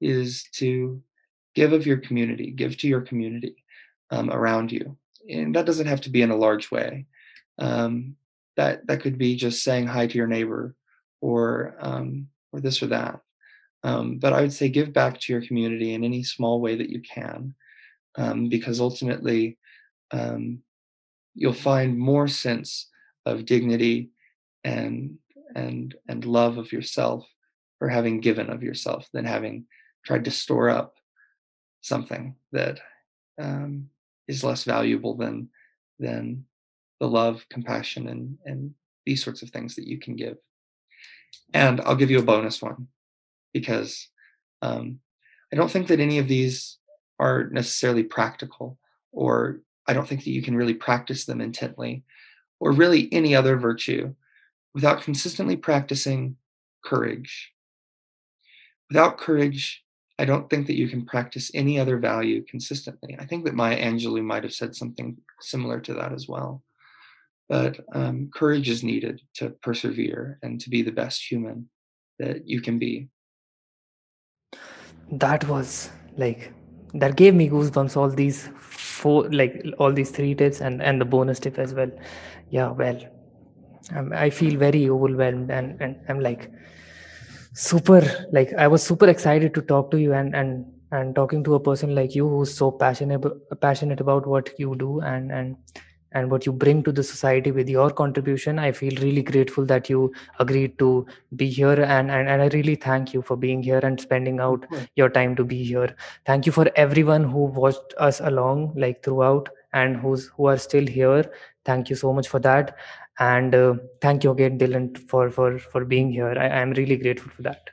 is 0.00 0.44
to 0.54 1.02
give 1.54 1.72
of 1.72 1.86
your 1.86 1.98
community, 1.98 2.50
give 2.50 2.76
to 2.78 2.88
your 2.88 3.00
community 3.00 3.64
um, 4.10 4.30
around 4.30 4.72
you. 4.72 4.96
And 5.28 5.54
that 5.54 5.66
doesn't 5.66 5.86
have 5.86 6.00
to 6.02 6.10
be 6.10 6.22
in 6.22 6.30
a 6.30 6.36
large 6.36 6.70
way. 6.70 7.06
Um, 7.58 8.16
that 8.56 8.86
that 8.86 9.00
could 9.00 9.18
be 9.18 9.36
just 9.36 9.62
saying 9.62 9.86
hi 9.86 10.06
to 10.06 10.16
your 10.16 10.26
neighbor, 10.26 10.74
or 11.20 11.76
um, 11.80 12.28
or 12.52 12.60
this 12.60 12.82
or 12.82 12.86
that. 12.86 13.20
Um, 13.84 14.18
but 14.18 14.32
I 14.32 14.40
would 14.40 14.52
say 14.52 14.68
give 14.68 14.92
back 14.92 15.20
to 15.20 15.32
your 15.32 15.42
community 15.42 15.94
in 15.94 16.04
any 16.04 16.22
small 16.22 16.60
way 16.60 16.76
that 16.76 16.90
you 16.90 17.00
can, 17.00 17.54
um, 18.16 18.48
because 18.48 18.80
ultimately 18.80 19.58
um, 20.10 20.60
you'll 21.34 21.52
find 21.52 21.98
more 21.98 22.28
sense 22.28 22.88
of 23.24 23.44
dignity 23.44 24.10
and 24.64 25.18
and 25.54 25.94
and 26.08 26.24
love 26.24 26.58
of 26.58 26.72
yourself 26.72 27.26
for 27.78 27.88
having 27.88 28.20
given 28.20 28.50
of 28.50 28.62
yourself 28.62 29.08
than 29.12 29.24
having 29.24 29.66
tried 30.04 30.24
to 30.24 30.30
store 30.30 30.68
up 30.68 30.94
something 31.82 32.34
that 32.52 32.80
um, 33.40 33.88
is 34.26 34.42
less 34.42 34.64
valuable 34.64 35.14
than 35.16 35.48
than 35.98 36.44
the 37.00 37.08
love, 37.08 37.44
compassion, 37.50 38.08
and 38.08 38.38
and 38.44 38.74
these 39.04 39.22
sorts 39.22 39.42
of 39.42 39.50
things 39.50 39.76
that 39.76 39.86
you 39.86 39.98
can 39.98 40.16
give. 40.16 40.36
And 41.54 41.80
I'll 41.82 41.96
give 41.96 42.10
you 42.10 42.18
a 42.18 42.22
bonus 42.22 42.60
one 42.60 42.88
because 43.58 44.08
um, 44.60 45.00
I 45.52 45.56
don't 45.56 45.70
think 45.70 45.86
that 45.88 46.00
any 46.00 46.18
of 46.18 46.28
these 46.28 46.78
are 47.18 47.48
necessarily 47.50 48.02
practical, 48.02 48.78
or 49.12 49.60
I 49.86 49.94
don't 49.94 50.06
think 50.06 50.24
that 50.24 50.30
you 50.36 50.42
can 50.42 50.56
really 50.56 50.74
practice 50.74 51.24
them 51.24 51.40
intently 51.40 52.04
or 52.60 52.72
really 52.72 53.08
any 53.12 53.34
other 53.34 53.56
virtue, 53.56 54.14
without 54.74 55.02
consistently 55.02 55.56
practicing 55.56 56.36
courage. 56.84 57.52
Without 58.90 59.18
courage, 59.18 59.84
I 60.18 60.24
don't 60.24 60.48
think 60.48 60.66
that 60.66 60.76
you 60.76 60.88
can 60.88 61.04
practice 61.04 61.50
any 61.54 61.78
other 61.78 61.98
value 61.98 62.44
consistently. 62.44 63.16
I 63.18 63.26
think 63.26 63.44
that 63.44 63.54
Maya 63.54 63.78
Angelou 63.78 64.22
might 64.22 64.44
have 64.44 64.54
said 64.54 64.74
something 64.74 65.16
similar 65.40 65.80
to 65.80 65.94
that 65.94 66.12
as 66.12 66.28
well. 66.28 66.62
But 67.48 67.80
um, 67.94 68.30
courage 68.34 68.68
is 68.68 68.82
needed 68.82 69.20
to 69.34 69.50
persevere 69.62 70.38
and 70.42 70.60
to 70.60 70.70
be 70.70 70.82
the 70.82 70.98
best 71.02 71.30
human 71.30 71.68
that 72.18 72.48
you 72.48 72.60
can 72.60 72.78
be. 72.78 73.08
That 75.10 75.46
was 75.48 75.90
like 76.16 76.52
that 76.94 77.16
gave 77.16 77.34
me 77.34 77.48
goosebumps. 77.48 77.96
All 77.96 78.08
these 78.10 78.48
four, 78.58 79.28
like 79.30 79.64
all 79.78 79.92
these 79.92 80.10
three 80.10 80.34
tips 80.34 80.60
and 80.60 80.82
and 80.82 81.00
the 81.00 81.04
bonus 81.04 81.38
tip 81.38 81.58
as 81.58 81.74
well. 81.74 81.90
Yeah, 82.50 82.70
well, 82.70 82.98
um, 83.94 84.12
I 84.12 84.30
feel 84.30 84.58
very 84.58 84.88
overwhelmed 84.88 85.50
and 85.50 85.80
and 85.80 85.96
I'm 86.08 86.20
like 86.20 86.50
super 87.54 88.02
like 88.32 88.52
I 88.54 88.66
was 88.68 88.82
super 88.82 89.08
excited 89.08 89.54
to 89.54 89.62
talk 89.62 89.90
to 89.92 90.00
you 90.00 90.12
and 90.12 90.34
and 90.34 90.66
and 90.92 91.14
talking 91.14 91.42
to 91.44 91.54
a 91.54 91.60
person 91.60 91.94
like 91.94 92.14
you 92.14 92.28
who's 92.28 92.54
so 92.54 92.70
passionate 92.70 93.24
passionate 93.60 94.00
about 94.00 94.26
what 94.26 94.50
you 94.58 94.74
do 94.76 95.00
and 95.00 95.32
and 95.32 95.56
and 96.12 96.30
what 96.30 96.46
you 96.46 96.52
bring 96.52 96.82
to 96.82 96.92
the 96.92 97.02
society 97.02 97.50
with 97.50 97.68
your 97.68 97.90
contribution 97.90 98.58
i 98.58 98.70
feel 98.72 98.94
really 99.02 99.22
grateful 99.22 99.64
that 99.64 99.90
you 99.90 100.12
agreed 100.38 100.78
to 100.78 101.06
be 101.34 101.48
here 101.48 101.80
and 101.82 102.10
and, 102.10 102.28
and 102.28 102.42
i 102.42 102.48
really 102.48 102.74
thank 102.74 103.12
you 103.12 103.22
for 103.22 103.36
being 103.36 103.62
here 103.62 103.80
and 103.82 104.00
spending 104.00 104.40
out 104.40 104.66
your 104.94 105.08
time 105.08 105.36
to 105.36 105.44
be 105.44 105.62
here. 105.64 105.94
Thank 106.24 106.46
you 106.46 106.52
for 106.52 106.70
everyone 106.76 107.24
who 107.24 107.44
watched 107.44 107.94
us 107.98 108.20
along 108.20 108.74
like 108.76 109.02
throughout 109.02 109.48
and 109.72 109.96
who's 109.96 110.26
who 110.36 110.46
are 110.46 110.58
still 110.58 110.86
here. 110.86 111.24
Thank 111.64 111.90
you 111.90 111.96
so 111.96 112.12
much 112.12 112.28
for 112.28 112.40
that. 112.40 112.76
And 113.18 113.54
uh, 113.54 113.74
thank 114.00 114.24
you 114.24 114.30
again 114.30 114.58
dylan 114.58 114.98
for 115.08 115.30
for 115.30 115.58
for 115.58 115.84
being 115.84 116.10
here. 116.10 116.34
I 116.38 116.48
am 116.64 116.72
really 116.72 116.96
grateful 116.96 117.30
for 117.36 117.42
that. 117.42 117.70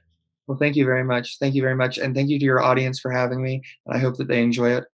Well 0.48 0.58
thank 0.58 0.76
you 0.76 0.86
very 0.86 1.04
much. 1.04 1.38
Thank 1.40 1.56
you 1.56 1.62
very 1.62 1.76
much. 1.76 1.98
And 1.98 2.16
thank 2.16 2.30
you 2.30 2.40
to 2.40 2.46
your 2.46 2.62
audience 2.62 3.00
for 3.00 3.12
having 3.12 3.42
me. 3.42 3.62
And 3.86 3.96
i 3.96 4.00
hope 4.00 4.18
that 4.18 4.28
they 4.28 4.42
enjoy 4.42 4.72
it. 4.78 4.86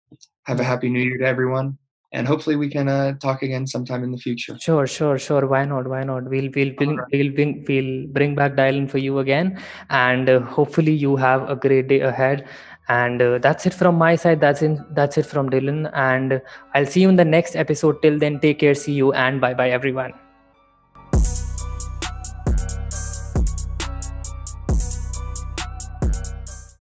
Have 0.46 0.60
a 0.60 0.64
happy 0.64 0.90
new 0.90 1.02
year 1.02 1.18
to 1.18 1.26
everyone 1.26 1.78
and 2.12 2.28
hopefully 2.28 2.56
we 2.56 2.70
can 2.70 2.88
uh, 2.88 3.14
talk 3.20 3.44
again 3.44 3.68
sometime 3.68 4.04
in 4.04 4.12
the 4.12 4.18
future. 4.18 4.58
Sure 4.60 4.88
sure 4.88 5.18
sure. 5.18 5.48
Why 5.48 5.66
not? 5.66 5.88
Why 5.88 6.04
not? 6.04 6.24
We'll 6.24 6.50
we'll 6.56 6.74
we'll, 6.80 6.96
right. 6.96 7.08
we'll, 7.12 7.32
bring, 7.32 7.66
we'll 7.68 8.08
bring 8.08 8.36
back 8.36 8.54
dylan 8.54 8.90
for 8.90 8.98
you 8.98 9.20
again 9.20 9.62
and 9.90 10.30
uh, 10.30 10.40
hopefully 10.40 10.94
you 10.94 11.16
have 11.16 11.50
a 11.50 11.56
great 11.56 11.88
day 11.88 12.02
ahead. 12.02 12.48
And 12.88 13.22
uh, 13.22 13.38
that's 13.38 13.68
it 13.68 13.74
from 13.76 13.96
my 13.96 14.16
side. 14.16 14.42
That's 14.42 14.64
in 14.64 14.84
that's 14.92 15.20
it 15.20 15.28
from 15.28 15.52
dylan. 15.52 15.92
And 15.94 16.42
i'll 16.74 16.88
see 16.88 17.02
you 17.02 17.10
in 17.10 17.18
the 17.18 17.26
next 17.26 17.56
episode. 17.56 18.02
Till 18.02 18.18
then 18.18 18.40
take 18.40 18.60
care. 18.60 18.74
See 18.74 18.94
you 18.94 19.14
and 19.14 19.40
bye 19.40 19.54
bye 19.54 19.70
everyone 19.70 20.14